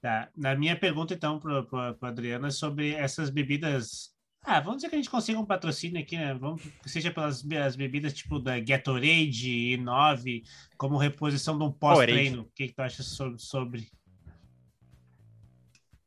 Tá. 0.00 0.28
Na 0.36 0.54
minha 0.54 0.78
pergunta, 0.78 1.14
então, 1.14 1.40
para 1.40 1.96
o 1.98 2.06
Adriano, 2.06 2.46
é 2.46 2.50
sobre 2.50 2.92
essas 2.92 3.30
bebidas 3.30 4.13
ah, 4.44 4.60
vamos 4.60 4.76
dizer 4.76 4.90
que 4.90 4.94
a 4.94 4.98
gente 4.98 5.10
consiga 5.10 5.38
um 5.38 5.46
patrocínio 5.46 5.98
aqui, 5.98 6.18
né? 6.18 6.34
Vamos, 6.34 6.62
seja 6.84 7.10
pelas 7.10 7.42
as 7.50 7.76
bebidas 7.76 8.12
tipo 8.12 8.38
da 8.38 8.60
Gatorade 8.60 9.50
e 9.50 9.76
9, 9.78 10.42
como 10.76 10.98
reposição 10.98 11.56
de 11.56 11.64
um 11.64 11.72
pós-treino. 11.72 12.42
O 12.42 12.50
que, 12.54 12.68
que 12.68 12.74
tu 12.74 12.80
acha 12.80 13.02
sobre, 13.02 13.38
sobre? 13.38 13.88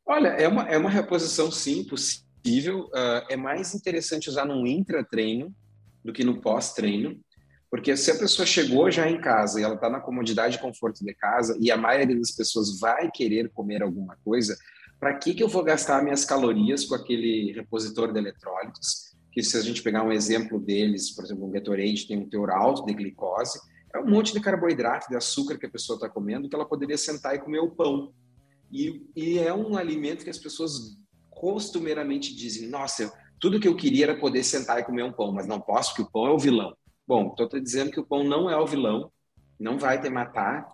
Olha, 0.06 0.28
é 0.28 0.46
uma, 0.46 0.62
é 0.68 0.78
uma 0.78 0.88
reposição 0.88 1.50
sim 1.50 1.82
possível. 1.82 2.84
Uh, 2.86 3.26
é 3.28 3.36
mais 3.36 3.74
interessante 3.74 4.30
usar 4.30 4.44
num 4.44 4.64
intratreino 4.66 5.52
do 6.04 6.12
que 6.12 6.22
no 6.22 6.40
pós-treino, 6.40 7.20
porque 7.68 7.96
se 7.96 8.10
a 8.12 8.18
pessoa 8.18 8.46
chegou 8.46 8.88
já 8.88 9.10
em 9.10 9.20
casa 9.20 9.60
e 9.60 9.64
ela 9.64 9.74
está 9.74 9.90
na 9.90 10.00
comodidade 10.00 10.56
e 10.56 10.60
conforto 10.60 11.04
de 11.04 11.12
casa, 11.12 11.58
e 11.60 11.72
a 11.72 11.76
maioria 11.76 12.16
das 12.16 12.30
pessoas 12.30 12.78
vai 12.78 13.10
querer 13.10 13.50
comer 13.50 13.82
alguma 13.82 14.16
coisa, 14.24 14.56
para 14.98 15.14
que, 15.14 15.34
que 15.34 15.42
eu 15.42 15.48
vou 15.48 15.62
gastar 15.62 16.02
minhas 16.02 16.24
calorias 16.24 16.84
com 16.84 16.94
aquele 16.94 17.52
repositor 17.52 18.12
de 18.12 18.18
eletrólitos? 18.18 19.16
Que 19.32 19.42
se 19.42 19.56
a 19.56 19.60
gente 19.60 19.82
pegar 19.82 20.02
um 20.02 20.12
exemplo 20.12 20.58
deles, 20.58 21.14
por 21.14 21.24
exemplo, 21.24 21.46
um 21.46 21.50
Gatorade 21.50 22.08
tem 22.08 22.18
um 22.18 22.28
teor 22.28 22.50
alto 22.50 22.84
de 22.84 22.92
glicose, 22.92 23.60
é 23.94 23.98
um 23.98 24.10
monte 24.10 24.32
de 24.32 24.40
carboidrato, 24.40 25.08
de 25.08 25.16
açúcar 25.16 25.56
que 25.56 25.66
a 25.66 25.70
pessoa 25.70 25.96
está 25.96 26.08
comendo, 26.08 26.48
que 26.48 26.54
ela 26.54 26.68
poderia 26.68 26.98
sentar 26.98 27.34
e 27.34 27.38
comer 27.38 27.60
o 27.60 27.70
pão. 27.70 28.12
E, 28.70 29.06
e, 29.16 29.38
é 29.38 29.54
um 29.54 29.76
alimento 29.76 30.24
que 30.24 30.30
as 30.30 30.38
pessoas 30.38 30.98
costumeiramente 31.30 32.34
dizem: 32.34 32.68
nossa, 32.68 33.10
tudo 33.40 33.60
que 33.60 33.68
eu 33.68 33.76
queria 33.76 34.06
era 34.06 34.18
poder 34.18 34.42
sentar 34.42 34.80
e 34.80 34.84
comer 34.84 35.04
um 35.04 35.12
pão, 35.12 35.32
mas 35.32 35.46
não 35.46 35.60
posso, 35.60 35.90
porque 35.90 36.02
o 36.02 36.10
pão 36.10 36.26
é 36.26 36.30
o 36.30 36.38
vilão. 36.38 36.76
Bom, 37.06 37.28
estou 37.28 37.48
te 37.48 37.60
dizendo 37.60 37.90
que 37.90 38.00
o 38.00 38.06
pão 38.06 38.22
não 38.24 38.50
é 38.50 38.56
o 38.56 38.66
vilão, 38.66 39.10
não 39.58 39.78
vai 39.78 40.00
te 40.00 40.10
matar, 40.10 40.68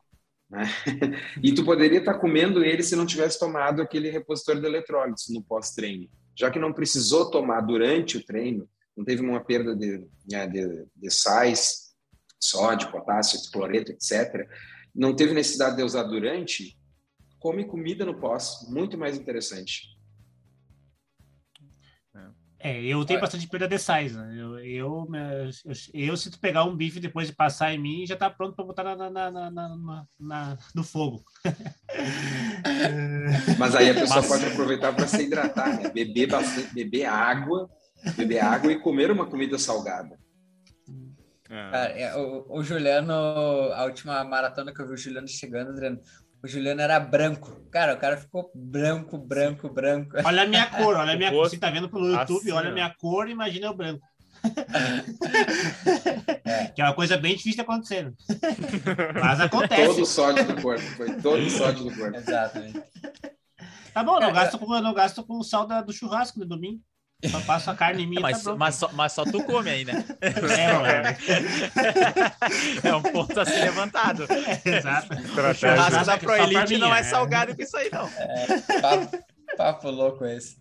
né? 0.55 0.71
e 1.43 1.53
tu 1.53 1.65
poderia 1.65 1.99
estar 1.99 2.15
comendo 2.15 2.65
ele 2.65 2.83
se 2.83 2.95
não 2.95 3.05
tivesse 3.05 3.39
tomado 3.39 3.83
aquele 3.83 4.09
repositor 4.09 4.61
de 4.61 4.67
eletrólitos 4.67 5.29
no 5.29 5.43
pós-treino. 5.43 6.09
Já 6.37 6.51
que 6.51 6.59
não 6.59 6.73
precisou 6.73 7.31
tomar 7.31 7.61
durante 7.61 8.17
o 8.17 8.25
treino, 8.25 8.69
não 8.97 9.05
teve 9.05 9.23
uma 9.23 9.45
perda 9.45 9.75
de, 9.75 10.07
né, 10.31 10.47
de, 10.47 10.87
de 10.97 11.11
sais, 11.11 11.95
sódio, 12.39 12.91
potássio, 12.91 13.41
cloreto, 13.51 13.91
etc., 13.91 14.49
não 14.95 15.15
teve 15.15 15.35
necessidade 15.35 15.77
de 15.77 15.83
usar 15.83 16.05
durante, 16.05 16.79
come 17.41 17.65
comida 17.65 18.05
no 18.05 18.21
pós, 18.21 18.67
muito 18.69 18.97
mais 18.97 19.17
interessante. 19.19 19.89
É, 22.65 22.83
eu 22.83 23.05
tenho 23.05 23.21
bastante 23.21 23.47
perda 23.47 23.69
de 23.69 23.79
sais, 23.79 24.17
né? 24.17 24.37
Eu, 24.39 24.59
eu, 24.59 25.07
eu, 25.13 25.51
eu, 25.93 26.17
se 26.17 26.31
tu 26.31 26.39
pegar 26.39 26.65
um 26.65 26.75
bife 26.75 26.99
depois 26.99 27.29
de 27.29 27.35
passar 27.35 27.75
em 27.75 27.79
mim, 27.79 28.07
já 28.07 28.17
tá 28.17 28.31
pronto 28.31 28.57
para 28.57 28.65
botar 28.65 28.97
na, 28.97 29.11
na, 29.11 29.31
na, 29.31 30.07
na, 30.19 30.57
no 30.75 30.83
fogo. 30.83 31.23
Mas 33.59 33.75
aí 33.75 33.91
a 33.91 33.95
pessoa 33.95 34.23
Mas... 34.23 34.29
pode 34.29 34.47
aproveitar 34.47 34.97
para 34.97 35.07
se 35.07 35.25
hidratar, 35.25 35.79
né? 35.79 35.91
Beber 35.91 36.29
bastante, 36.29 36.73
beber 36.73 37.05
água, 37.05 37.69
beber 38.17 38.39
água 38.39 38.73
e 38.73 38.81
comer 38.81 39.11
uma 39.11 39.27
comida 39.27 39.59
salgada. 39.59 40.19
É. 41.51 41.71
Cara, 41.71 41.91
é, 41.91 42.17
o, 42.17 42.47
o, 42.49 42.63
Juliano, 42.63 43.13
a 43.13 43.85
última 43.85 44.25
maratona 44.25 44.73
que 44.73 44.81
eu 44.81 44.87
vi 44.87 44.95
o 44.95 44.97
Juliano 44.97 45.29
chegando, 45.29 45.73
Adriano, 45.73 46.01
o 46.45 46.47
Juliano 46.47 46.83
era 46.83 47.01
branco. 47.01 47.59
Cara, 47.71 47.95
o 47.95 47.97
cara 47.97 48.19
ficou 48.19 48.53
branco, 48.55 49.17
branco, 49.17 49.67
branco. 49.71 50.15
Olha 50.23 50.43
a 50.43 50.47
minha 50.47 50.67
cor, 50.67 50.95
olha 50.95 51.15
a 51.15 51.17
minha 51.17 51.31
cor. 51.31 51.49
Você 51.49 51.57
tá 51.57 51.71
vendo 51.71 51.89
pelo 51.89 52.07
YouTube, 52.07 52.37
assim, 52.37 52.53
olha 52.53 52.69
a 52.69 52.73
minha 52.73 52.95
cor, 53.01 53.31
imagina 53.31 53.71
o 53.71 53.75
branco. 53.75 54.07
É. 56.47 56.67
Que 56.67 56.83
é 56.83 56.85
uma 56.85 56.95
coisa 56.95 57.17
bem 57.17 57.35
difícil 57.35 57.55
de 57.55 57.61
acontecer. 57.63 58.05
Né? 58.05 58.13
Mas 59.19 59.41
acontece. 59.41 59.87
Todo 59.87 60.03
o 60.03 60.07
sódio 60.07 60.47
do 60.47 60.61
corpo, 60.61 60.83
foi 60.83 61.17
todo 61.17 61.43
o 61.43 61.51
sódio 61.51 61.85
do 61.85 61.97
corpo. 61.97 62.17
Exatamente. 62.17 62.83
Tá 63.95 64.05
bom, 64.05 64.21
não 64.21 64.31
gasto 64.31 64.59
com, 64.59 64.81
não 64.81 64.93
gasto 64.93 65.25
com 65.25 65.39
o 65.39 65.43
sal 65.43 65.67
da, 65.67 65.81
do 65.81 65.93
churrasco 65.93 66.39
de 66.39 66.47
domingo. 66.47 66.83
Só 67.31 67.41
passo 67.41 67.71
a 67.71 67.75
carne 67.75 68.07
minha. 68.07 68.21
Mas, 68.21 68.43
tá 68.43 68.55
mas, 68.55 68.75
só, 68.75 68.91
mas 68.93 69.13
só 69.13 69.25
tu 69.25 69.43
come 69.45 69.71
aí, 69.71 69.85
né? 69.85 70.05
É, 70.21 70.29
é 72.89 72.95
um 72.95 73.03
ponto 73.03 73.39
a 73.39 73.45
ser 73.45 73.65
levantado. 73.65 74.27
exato. 74.65 75.09
O 75.15 75.55
churrasco 75.55 76.05
da 76.05 76.19
Proelite 76.19 76.79
não 76.79 76.95
é, 76.95 77.01
é 77.01 77.03
salgado 77.05 77.55
com 77.55 77.63
isso 77.63 77.77
aí, 77.77 77.91
não. 77.93 78.09
É, 78.09 78.81
papo, 78.81 79.25
papo 79.57 79.91
louco 79.91 80.25
esse. 80.25 80.57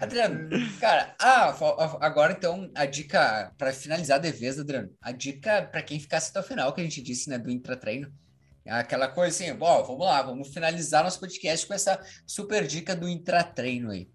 Adriano, 0.00 0.48
cara, 0.80 1.14
ah, 1.18 1.54
agora 2.00 2.32
então 2.32 2.70
a 2.74 2.86
dica 2.86 3.52
para 3.58 3.72
finalizar 3.72 4.16
a 4.16 4.20
defesa, 4.20 4.62
Adriano, 4.62 4.90
a 5.00 5.12
dica 5.12 5.62
para 5.62 5.82
quem 5.82 6.00
ficasse 6.00 6.30
até 6.30 6.40
o 6.40 6.42
final 6.42 6.72
que 6.72 6.80
a 6.80 6.84
gente 6.84 7.02
disse, 7.02 7.28
né, 7.28 7.38
do 7.38 7.50
intratreino, 7.50 8.10
é 8.64 8.72
aquela 8.72 9.08
coisa 9.08 9.34
assim, 9.34 9.54
bom, 9.54 9.82
vamos 9.82 10.06
lá, 10.06 10.22
vamos 10.22 10.48
finalizar 10.48 11.02
nosso 11.02 11.20
podcast 11.20 11.66
com 11.66 11.74
essa 11.74 12.00
super 12.26 12.66
dica 12.66 12.94
do 12.94 13.08
intratreino 13.08 13.90
aí. 13.90 14.08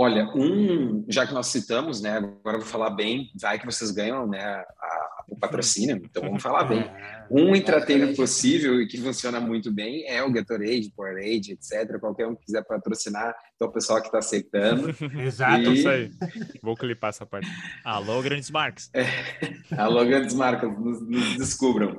Olha, 0.00 0.30
um, 0.32 1.04
já 1.08 1.26
que 1.26 1.34
nós 1.34 1.48
citamos, 1.48 2.00
né, 2.00 2.18
agora 2.18 2.56
eu 2.56 2.60
vou 2.60 2.68
falar 2.68 2.90
bem, 2.90 3.32
vai 3.34 3.58
que 3.58 3.66
vocês 3.66 3.90
ganham, 3.90 4.28
né, 4.28 4.40
a, 4.40 5.24
o 5.28 5.36
patrocínio, 5.36 5.96
então 5.96 6.22
vamos 6.22 6.40
falar 6.40 6.62
bem. 6.64 6.84
Um 7.30 7.54
intratreino 7.54 8.16
possível 8.16 8.80
e 8.80 8.86
que 8.86 8.96
funciona 8.96 9.38
muito 9.38 9.70
bem 9.70 10.08
é 10.08 10.22
o 10.22 10.32
Gatorade, 10.32 10.90
Powerade, 10.96 11.52
etc. 11.52 12.00
Qualquer 12.00 12.26
um 12.26 12.34
que 12.34 12.46
quiser 12.46 12.64
patrocinar, 12.64 13.34
então 13.54 13.68
o 13.68 13.70
pessoal 13.70 14.00
que 14.00 14.06
está 14.06 14.16
aceitando. 14.16 14.94
Exato, 15.20 15.70
e... 15.70 15.74
isso 15.74 15.88
aí. 15.90 16.10
Vou 16.62 16.74
clipar 16.74 17.10
essa 17.10 17.26
parte. 17.26 17.46
Alô, 17.84 18.22
grandes 18.22 18.50
marcas. 18.50 18.88
É. 18.94 19.04
Alô, 19.76 20.02
grandes 20.06 20.34
marcas, 20.34 20.70
nos, 20.78 21.06
nos 21.06 21.36
descubram. 21.36 21.98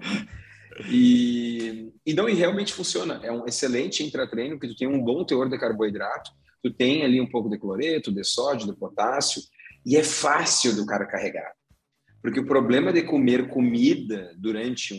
E, 0.89 1.93
e 2.03 2.13
não, 2.15 2.27
e 2.27 2.33
realmente 2.33 2.73
funciona. 2.73 3.19
É 3.21 3.31
um 3.31 3.45
excelente 3.45 4.03
intratreino, 4.03 4.59
que 4.59 4.67
tu 4.67 4.75
tem 4.75 4.87
um 4.87 4.99
bom 4.99 5.23
teor 5.23 5.47
de 5.47 5.59
carboidrato, 5.59 6.31
tu 6.61 6.73
tem 6.73 7.03
ali 7.03 7.19
um 7.19 7.29
pouco 7.29 7.49
de 7.49 7.57
cloreto, 7.57 8.11
de 8.11 8.23
sódio, 8.23 8.67
de 8.67 8.77
potássio, 8.77 9.41
e 9.85 9.95
é 9.95 10.03
fácil 10.03 10.75
do 10.75 10.85
cara 10.85 11.05
carregar. 11.05 11.53
Porque 12.21 12.39
o 12.39 12.45
problema 12.45 12.91
de 12.91 13.03
comer 13.03 13.47
comida 13.49 14.33
durante 14.37 14.93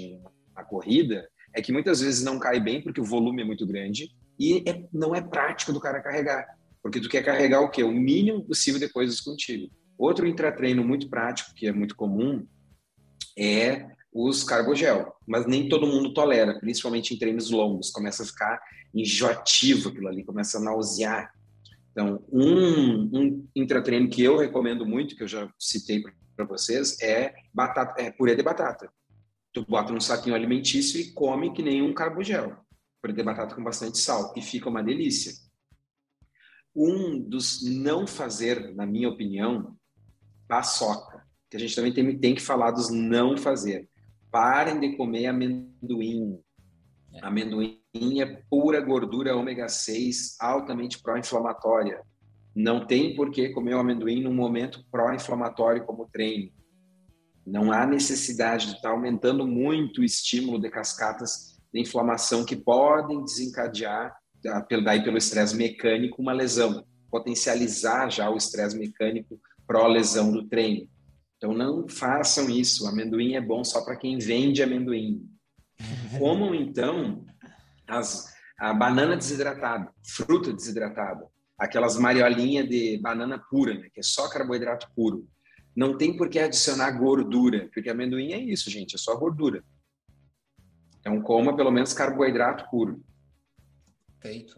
uma 0.53 0.65
corrida 0.65 1.29
é 1.55 1.61
que 1.61 1.73
muitas 1.73 2.01
vezes 2.01 2.25
não 2.25 2.39
cai 2.39 2.61
bem 2.61 2.83
porque 2.83 3.01
o 3.01 3.05
volume 3.05 3.43
é 3.43 3.45
muito 3.45 3.67
grande 3.67 4.11
e 4.39 4.63
é, 4.67 4.85
não 4.93 5.15
é 5.15 5.21
prático 5.21 5.73
do 5.73 5.81
cara 5.81 6.01
carregar. 6.01 6.47
Porque 6.83 7.01
tu 7.01 7.09
quer 7.09 7.23
carregar 7.23 7.61
o 7.61 7.71
quê? 7.71 7.83
O 7.83 7.93
mínimo 7.93 8.45
possível 8.45 8.81
de 8.81 8.89
coisas 8.89 9.21
contigo. 9.21 9.71
Outro 9.99 10.27
intratreino 10.27 10.83
muito 10.83 11.11
prático, 11.11 11.53
que 11.55 11.67
é 11.67 11.73
muito 11.73 11.95
comum, 11.95 12.47
é 13.39 13.87
os 14.13 14.43
carbogel. 14.43 15.13
Mas 15.27 15.47
nem 15.47 15.69
todo 15.69 15.87
mundo 15.87 16.15
tolera, 16.15 16.59
principalmente 16.59 17.13
em 17.13 17.19
treinos 17.19 17.51
longos. 17.51 17.91
Começa 17.91 18.23
a 18.23 18.27
ficar 18.27 18.61
enjoativo 18.95 19.91
aquilo 19.91 20.09
ali, 20.09 20.25
começa 20.25 20.57
a 20.57 20.61
nausear. 20.61 21.31
Então, 21.91 22.25
um, 22.33 23.11
um 23.13 23.49
intratreino 23.55 24.09
que 24.09 24.23
eu 24.23 24.37
recomendo 24.37 24.87
muito, 24.87 25.17
que 25.17 25.23
eu 25.23 25.29
já 25.29 25.53
citei 25.59 26.03
para 26.37 26.45
vocês, 26.45 27.01
é, 27.01 27.35
batata, 27.53 28.01
é 28.01 28.11
purê 28.11 28.37
de 28.37 28.43
batata. 28.43 28.91
Tu 29.53 29.65
bota 29.67 29.93
num 29.93 30.01
saquinho 30.01 30.35
alimentício 30.35 31.01
e 31.01 31.13
come 31.13 31.53
que 31.53 31.63
nem 31.63 31.83
um 31.83 31.93
carbogel. 31.93 32.57
Purê 33.03 33.13
de 33.13 33.23
batata 33.23 33.55
com 33.55 33.65
bastante 33.65 33.99
sal. 33.99 34.33
E 34.37 34.43
fica 34.43 34.69
uma 34.69 34.83
delícia. 34.83 35.33
Um 36.75 37.21
dos 37.21 37.63
não 37.63 38.07
fazer, 38.07 38.73
na 38.75 38.87
minha 38.87 39.09
opinião, 39.09 39.77
paçoca. 40.47 41.27
Que 41.51 41.57
a 41.57 41.61
gente 41.61 41.75
também 41.75 41.93
tem, 41.93 42.19
tem 42.19 42.35
que 42.35 42.41
falar 42.41 42.71
dos 42.71 42.91
não 42.91 43.37
fazer. 43.37 43.89
Parem 44.31 44.79
de 44.79 44.97
comer 44.97 45.27
amendoim. 45.27 46.39
É. 47.13 47.27
Amendoim 47.27 47.80
é 47.93 48.27
pura 48.49 48.81
gordura 48.81 49.37
ômega 49.37 49.69
6 49.69 50.37
altamente 50.41 51.01
pró-inflamatória. 51.03 52.03
Não 52.55 52.87
tem 52.87 53.15
por 53.15 53.31
que 53.31 53.49
comer 53.51 53.75
o 53.75 53.79
amendoim 53.79 54.23
num 54.23 54.35
momento 54.35 54.85
pró-inflamatório 54.91 55.85
como 55.85 56.09
treino. 56.13 56.53
Não 57.47 57.73
há 57.73 57.87
necessidade 57.87 58.67
de 58.67 58.77
estar 58.77 58.91
aumentando 58.91 59.47
muito 59.47 60.01
o 60.01 60.05
estímulo 60.05 60.61
de 60.61 60.71
cascatas 60.71 61.59
de 61.73 61.81
inflamação 61.81 62.45
que 62.45 62.57
podem 62.57 63.25
desencadear, 63.25 64.15
daí 64.85 65.03
pelo 65.03 65.17
estresse 65.17 65.57
mecânico, 65.57 66.21
uma 66.21 66.33
lesão. 66.33 66.85
Potencializar 67.11 68.09
já 68.09 68.31
o 68.31 68.37
estresse 68.37 68.79
mecânico 68.79 69.41
pró-lesão 69.67 70.31
do 70.31 70.47
treino. 70.47 70.89
Então 71.37 71.53
não 71.53 71.89
façam 71.89 72.49
isso. 72.49 72.85
O 72.85 72.89
amendoim 72.89 73.35
é 73.35 73.41
bom 73.41 73.65
só 73.65 73.85
para 73.85 73.97
quem 73.97 74.19
vende 74.19 74.63
amendoim. 74.63 75.29
Comam 76.19 76.55
então 76.55 77.25
as, 77.91 78.33
a 78.59 78.73
banana 78.73 79.17
desidratada, 79.17 79.93
fruta 80.03 80.53
desidratada, 80.53 81.27
aquelas 81.59 81.97
mariolinhas 81.97 82.69
de 82.69 82.99
banana 83.03 83.39
pura, 83.39 83.75
né, 83.75 83.89
que 83.93 84.01
é 84.01 84.03
só 84.03 84.29
carboidrato 84.29 84.89
puro. 84.95 85.29
Não 85.75 85.97
tem 85.97 86.17
por 86.17 86.29
que 86.29 86.39
adicionar 86.39 86.91
gordura, 86.93 87.69
porque 87.73 87.91
amendoim 87.91 88.33
é 88.33 88.39
isso, 88.39 88.71
gente, 88.71 88.95
é 88.95 88.99
só 88.99 89.17
gordura. 89.17 89.63
Então 91.01 91.21
coma 91.23 91.57
pelo 91.57 91.71
menos 91.71 91.93
carboidrato 91.93 92.69
puro. 92.71 93.03
Perfeito. 94.21 94.55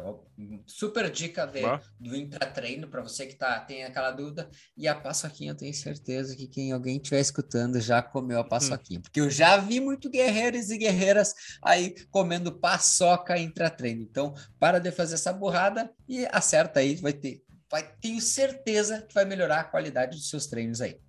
Super 0.67 1.09
dica 1.09 1.47
de, 1.47 1.63
do 2.01 2.17
intratreino 2.17 2.89
para 2.89 3.01
você 3.01 3.27
que 3.27 3.37
tá, 3.37 3.61
tem 3.61 3.85
aquela 3.85 4.11
dúvida. 4.11 4.51
E 4.77 4.89
a 4.89 4.95
paçoquinha, 4.95 5.53
eu 5.53 5.57
tenho 5.57 5.73
certeza 5.73 6.35
que 6.35 6.49
quem 6.49 6.73
alguém 6.73 6.97
estiver 6.97 7.21
escutando 7.21 7.81
já 7.81 8.03
comeu 8.03 8.41
a 8.41 8.45
paçoquinha. 8.45 8.99
Hum. 8.99 9.03
Porque 9.03 9.21
eu 9.21 9.31
já 9.31 9.57
vi 9.59 9.79
muito 9.79 10.11
guerreiros 10.11 10.71
e 10.71 10.79
guerreiras 10.79 11.33
aí 11.63 11.95
comendo 12.11 12.59
paçoca 12.59 13.39
intratreino. 13.39 14.03
Então, 14.03 14.35
para 14.59 14.81
de 14.81 14.91
fazer 14.91 15.15
essa 15.15 15.33
burrada 15.33 15.93
e 16.09 16.27
acerta 16.33 16.81
aí, 16.81 16.97
vai 16.97 17.13
ter. 17.13 17.45
Vai, 17.71 17.89
tenho 18.01 18.21
certeza 18.21 19.03
que 19.03 19.15
vai 19.15 19.25
melhorar 19.25 19.61
a 19.61 19.65
qualidade 19.65 20.17
dos 20.17 20.29
seus 20.29 20.47
treinos 20.47 20.81
aí. 20.81 21.01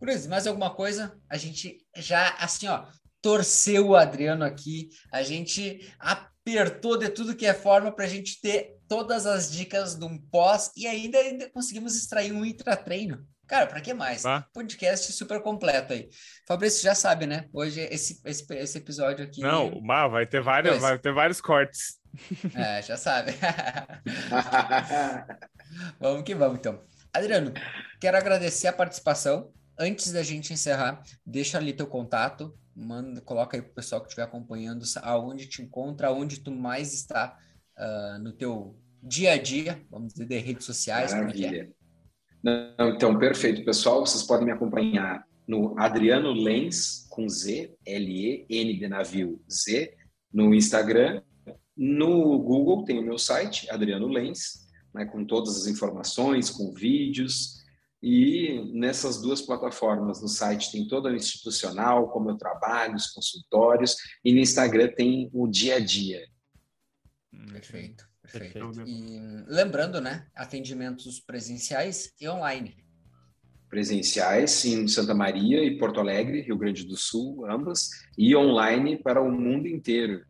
Cruz, 0.00 0.26
mais 0.26 0.46
alguma 0.46 0.74
coisa? 0.74 1.20
A 1.28 1.36
gente 1.36 1.84
já, 1.96 2.30
assim, 2.38 2.66
ó, 2.66 2.86
torceu 3.20 3.88
o 3.88 3.96
Adriano 3.96 4.44
aqui, 4.44 4.88
a 5.12 5.22
gente 5.22 5.92
apertou 5.98 6.96
de 6.96 7.08
tudo 7.08 7.36
que 7.36 7.46
é 7.46 7.54
forma 7.54 7.92
para 7.92 8.04
a 8.04 8.08
gente 8.08 8.40
ter 8.40 8.76
todas 8.88 9.26
as 9.26 9.50
dicas 9.50 9.94
de 9.94 10.04
um 10.04 10.18
pós 10.18 10.70
e 10.76 10.86
ainda, 10.86 11.18
ainda 11.18 11.50
conseguimos 11.50 11.96
extrair 11.96 12.32
um 12.32 12.44
intratreino. 12.44 13.26
Cara, 13.46 13.66
para 13.66 13.80
que 13.80 13.94
mais? 13.94 14.26
Ah. 14.26 14.46
Podcast 14.52 15.10
super 15.12 15.40
completo 15.40 15.94
aí. 15.94 16.10
Fabrício 16.46 16.82
já 16.82 16.94
sabe, 16.94 17.26
né? 17.26 17.46
Hoje 17.50 17.80
esse, 17.80 18.20
esse, 18.24 18.44
esse 18.54 18.76
episódio 18.76 19.24
aqui. 19.24 19.40
Não, 19.40 19.80
mas 19.80 20.10
vai 20.10 20.26
ter 20.26 20.42
vários, 20.42 20.78
vai 20.78 20.98
ter 20.98 21.14
vários 21.14 21.40
cortes. 21.40 21.98
É, 22.54 22.82
já 22.82 22.96
sabe. 22.96 23.32
vamos 25.98 26.24
que 26.24 26.34
vamos, 26.34 26.58
então. 26.58 26.82
Adriano, 27.12 27.54
quero 27.98 28.18
agradecer 28.18 28.68
a 28.68 28.72
participação. 28.72 29.50
Antes 29.78 30.12
da 30.12 30.22
gente 30.22 30.52
encerrar, 30.52 31.02
deixa 31.24 31.56
ali 31.56 31.72
teu 31.72 31.86
contato, 31.86 32.54
manda, 32.78 33.20
coloca 33.20 33.56
aí 33.56 33.62
para 33.62 33.70
o 33.70 33.74
pessoal 33.74 34.00
que 34.00 34.08
estiver 34.08 34.22
acompanhando 34.22 34.84
aonde 35.02 35.46
te 35.46 35.62
encontra, 35.62 36.08
aonde 36.08 36.40
tu 36.40 36.50
mais 36.50 36.94
está 36.94 37.36
uh, 37.76 38.18
no 38.22 38.32
teu 38.32 38.78
dia 39.02 39.32
a 39.32 39.36
dia, 39.36 39.80
vamos 39.90 40.12
dizer, 40.12 40.26
de 40.26 40.38
redes 40.38 40.64
sociais. 40.64 41.12
Maravilha. 41.12 41.62
É 41.62 42.74
Não, 42.78 42.90
então, 42.90 43.18
perfeito, 43.18 43.64
pessoal. 43.64 44.04
Vocês 44.06 44.22
podem 44.22 44.46
me 44.46 44.52
acompanhar 44.52 45.24
no 45.46 45.78
Adriano 45.78 46.32
Lens, 46.32 47.06
com 47.10 47.28
Z, 47.28 47.74
L-E-N 47.86 48.78
de 48.78 48.88
navio, 48.88 49.40
Z, 49.50 49.94
no 50.32 50.54
Instagram. 50.54 51.22
No 51.76 52.38
Google 52.38 52.84
tem 52.84 52.98
o 52.98 53.02
meu 53.02 53.18
site, 53.18 53.70
Adriano 53.70 54.08
Lens, 54.08 54.66
né, 54.94 55.04
com 55.06 55.24
todas 55.24 55.56
as 55.56 55.66
informações, 55.66 56.50
com 56.50 56.72
vídeos, 56.72 57.58
e 58.02 58.72
nessas 58.72 59.20
duas 59.20 59.42
plataformas, 59.42 60.22
no 60.22 60.28
site 60.28 60.70
tem 60.70 60.86
todo 60.86 61.06
o 61.06 61.14
institucional, 61.14 62.08
como 62.10 62.30
eu 62.30 62.36
trabalho, 62.36 62.94
os 62.94 63.08
consultórios, 63.08 63.96
e 64.24 64.32
no 64.32 64.38
Instagram 64.38 64.92
tem 64.94 65.28
o 65.32 65.48
dia 65.48 65.76
a 65.76 65.80
dia. 65.80 66.24
Perfeito, 67.52 68.08
perfeito. 68.22 68.84
E 68.86 69.20
lembrando, 69.48 70.00
né, 70.00 70.28
atendimentos 70.34 71.18
presenciais 71.20 72.12
e 72.20 72.28
online. 72.28 72.76
Presenciais 73.68 74.64
em 74.64 74.86
Santa 74.88 75.14
Maria 75.14 75.62
e 75.62 75.76
Porto 75.76 76.00
Alegre, 76.00 76.42
Rio 76.42 76.56
Grande 76.56 76.84
do 76.84 76.96
Sul, 76.96 77.44
ambas, 77.50 77.90
e 78.16 78.34
online 78.34 78.96
para 79.02 79.20
o 79.20 79.30
mundo 79.30 79.66
inteiro. 79.66 80.24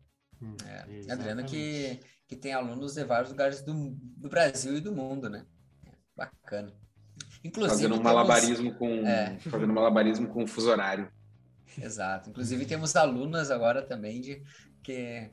É, 0.65 1.11
Adriano 1.11 1.45
que, 1.45 1.99
que 2.27 2.35
tem 2.35 2.53
alunos 2.53 2.95
de 2.95 3.03
vários 3.03 3.29
lugares 3.29 3.61
do, 3.61 3.91
do 4.17 4.27
Brasil 4.27 4.77
e 4.77 4.81
do 4.81 4.91
mundo, 4.91 5.29
né? 5.29 5.45
Bacana. 6.15 6.73
Inclusive, 7.43 7.75
fazendo 7.75 7.95
um 7.95 8.03
malabarismo 8.03 8.73
com 8.75 9.07
é. 9.07 9.37
fazendo 9.39 9.73
malabarismo 9.73 10.27
com 10.27 10.43
o 10.43 10.47
fuso 10.47 10.69
horário. 10.69 11.09
Exato. 11.81 12.29
Inclusive 12.29 12.65
temos 12.65 12.95
alunas 12.95 13.51
agora 13.51 13.81
também 13.81 14.19
de 14.19 14.43
que 14.83 15.29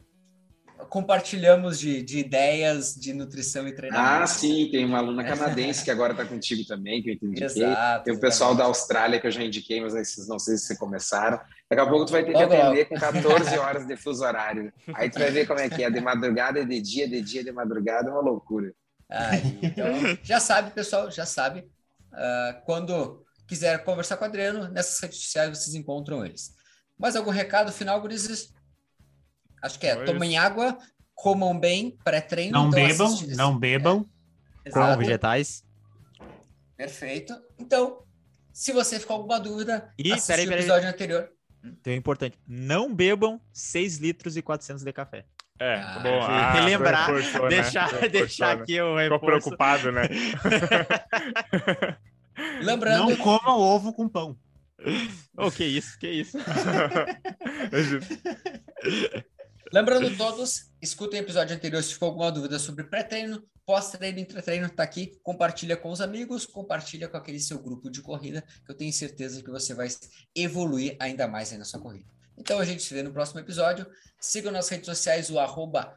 compartilhamos 0.89 1.79
de, 1.79 2.03
de 2.03 2.19
ideias 2.19 2.95
de 2.95 3.13
nutrição 3.13 3.67
e 3.67 3.75
treinamento. 3.75 4.23
Ah, 4.23 4.27
sim, 4.27 4.69
tem 4.71 4.85
uma 4.85 4.99
aluna 4.99 5.25
canadense 5.25 5.83
que 5.83 5.91
agora 5.91 6.13
está 6.13 6.25
contigo 6.25 6.67
também, 6.67 7.03
que 7.03 7.11
eu 7.11 7.15
indiquei. 7.15 7.45
Exato, 7.45 8.05
tem 8.05 8.15
o 8.15 8.21
pessoal 8.21 8.55
da 8.55 8.65
Austrália 8.65 9.19
que 9.19 9.27
eu 9.27 9.31
já 9.31 9.43
indiquei, 9.43 9.81
mas 9.81 9.95
não 10.29 10.39
sei 10.39 10.57
se 10.57 10.79
começam. 10.79 11.41
Daqui 11.69 11.81
a 11.81 11.87
pouco 11.87 12.05
tu 12.05 12.13
vai 12.13 12.25
ter 12.25 12.33
que 12.33 12.39
logo, 12.39 12.53
atender 12.53 12.79
logo. 12.79 12.89
com 12.89 12.95
14 12.97 13.57
horas 13.59 13.87
de 13.87 13.97
fuso 13.97 14.25
horário. 14.25 14.73
Aí 14.95 15.11
tu 15.11 15.19
vai 15.19 15.31
ver 15.31 15.47
como 15.47 15.61
é 15.61 15.69
que 15.69 15.83
é, 15.83 15.91
de 15.91 16.01
madrugada, 16.01 16.65
de 16.65 16.81
dia, 16.81 17.09
de 17.09 17.21
dia, 17.21 17.43
de 17.43 17.53
madrugada, 17.53 18.11
é 18.11 18.13
uma 18.13 18.21
loucura. 18.21 18.73
Aí, 19.09 19.59
então, 19.63 19.87
já 20.23 20.41
sabe, 20.41 20.73
pessoal, 20.73 21.11
já 21.11 21.25
sabe. 21.25 21.65
Uh, 22.17 22.65
quando 22.65 23.23
quiser 23.47 23.85
conversar 23.85 24.17
com 24.17 24.25
o 24.25 24.29
Adriano, 24.29 24.69
nessas 24.69 24.99
redes 24.99 25.19
sociais 25.19 25.51
vocês 25.51 25.75
encontram 25.75 26.25
eles. 26.25 26.55
Mais 26.99 27.15
algum 27.15 27.31
recado 27.31 27.71
final, 27.71 28.01
Gurizes? 28.01 28.53
Acho 29.63 29.79
que 29.79 29.87
é, 29.87 30.05
tomem 30.05 30.39
água, 30.39 30.79
comam 31.15 31.59
bem, 31.59 31.97
pré-treino. 32.03 32.53
Não 32.53 32.69
então 32.69 32.81
bebam, 32.81 33.19
não 33.37 33.59
bebam. 33.59 34.11
É, 34.65 34.71
com 34.71 34.97
vegetais. 34.97 35.65
Perfeito. 36.77 37.35
Então, 37.59 38.03
se 38.53 38.73
você 38.73 38.99
ficou 38.99 39.17
com 39.17 39.23
alguma 39.23 39.39
dúvida, 39.39 39.93
e, 39.99 40.13
assiste 40.13 40.27
peraí, 40.29 40.49
o 40.49 40.53
episódio 40.53 40.83
peraí. 40.83 40.95
anterior. 40.95 41.33
Então 41.63 41.93
é 41.93 41.97
importante, 41.97 42.39
não 42.47 42.95
bebam 42.95 43.41
6 43.53 43.99
litros 43.99 44.37
e 44.37 44.43
400 44.43 44.85
de 44.85 44.93
café. 44.93 45.27
É, 45.59 45.75
ah, 45.75 46.01
bom. 46.03 46.23
Ah, 46.23 46.53
relembrar, 46.53 47.07
reforçou, 47.07 47.49
deixar, 47.49 47.93
né? 47.95 48.09
deixar 48.09 48.61
aqui 48.61 48.79
o 48.81 48.97
reforço. 48.97 49.15
Ficou 49.15 49.27
preocupado, 49.27 49.93
né? 49.93 50.03
Lembrando. 52.63 53.11
Não 53.11 53.17
coma 53.17 53.57
ovo 53.57 53.93
com 53.93 54.09
pão. 54.09 54.39
oh, 55.37 55.51
que 55.51 55.65
isso, 55.65 55.99
que 55.99 56.09
isso. 56.09 56.39
Lembrando 59.73 60.17
todos, 60.17 60.71
escutem 60.81 61.21
o 61.21 61.25
episódio 61.25 61.57
anterior 61.57 61.83
se 61.83 61.95
ficou 61.95 62.09
alguma 62.09 62.31
dúvida 62.31 62.59
sobre 62.59 62.85
pré-treino, 62.85 63.43
pós-treino, 63.65 64.21
entre-treino, 64.21 64.71
tá 64.71 64.83
aqui. 64.83 65.19
Compartilha 65.23 65.77
com 65.77 65.91
os 65.91 66.01
amigos, 66.01 66.47
compartilha 66.47 67.09
com 67.09 67.17
aquele 67.17 67.41
seu 67.41 67.59
grupo 67.59 67.91
de 67.91 68.01
corrida, 68.01 68.45
que 68.65 68.71
eu 68.71 68.77
tenho 68.77 68.93
certeza 68.93 69.43
que 69.43 69.51
você 69.51 69.75
vai 69.75 69.89
evoluir 70.35 70.97
ainda 71.01 71.27
mais 71.27 71.51
aí 71.51 71.59
na 71.59 71.65
sua 71.65 71.81
corrida. 71.81 72.16
Então 72.39 72.59
a 72.59 72.65
gente 72.65 72.83
se 72.83 72.93
vê 72.93 73.03
no 73.03 73.13
próximo 73.13 73.41
episódio. 73.41 73.87
Sigam 74.21 74.53
nas 74.53 74.69
redes 74.69 74.87
sociais 74.87 75.31
o 75.31 75.39
arroba 75.39 75.97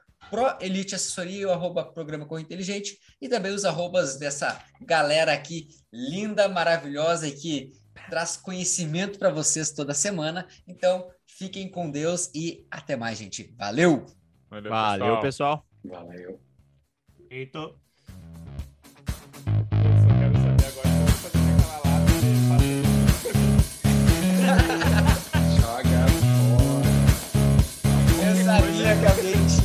Elite 0.62 0.96
Assessoria, 0.96 1.48
o 1.48 1.52
arroba 1.52 1.84
Programa 1.86 2.26
Corrida 2.26 2.48
Inteligente 2.48 2.98
e 3.22 3.28
também 3.28 3.52
os 3.54 3.66
arrobas 3.66 4.18
dessa 4.18 4.64
galera 4.82 5.34
aqui 5.34 5.68
linda, 5.92 6.48
maravilhosa 6.48 7.28
e 7.28 7.32
que 7.32 7.72
traz 8.10 8.38
conhecimento 8.38 9.18
para 9.18 9.30
vocês 9.30 9.72
toda 9.72 9.94
semana. 9.94 10.48
Então, 10.68 11.10
fiquem 11.26 11.70
com 11.70 11.90
Deus 11.90 12.30
e 12.34 12.66
até 12.70 12.96
mais, 12.96 13.18
gente. 13.18 13.54
Valeu! 13.58 14.06
Valeu, 14.50 14.72
Valeu 14.72 15.22
pessoal. 15.22 15.64
pessoal. 15.82 16.06
Valeu. 16.06 16.42
Eita. 17.30 17.60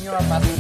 your 0.05 0.20
mother. 0.24 0.53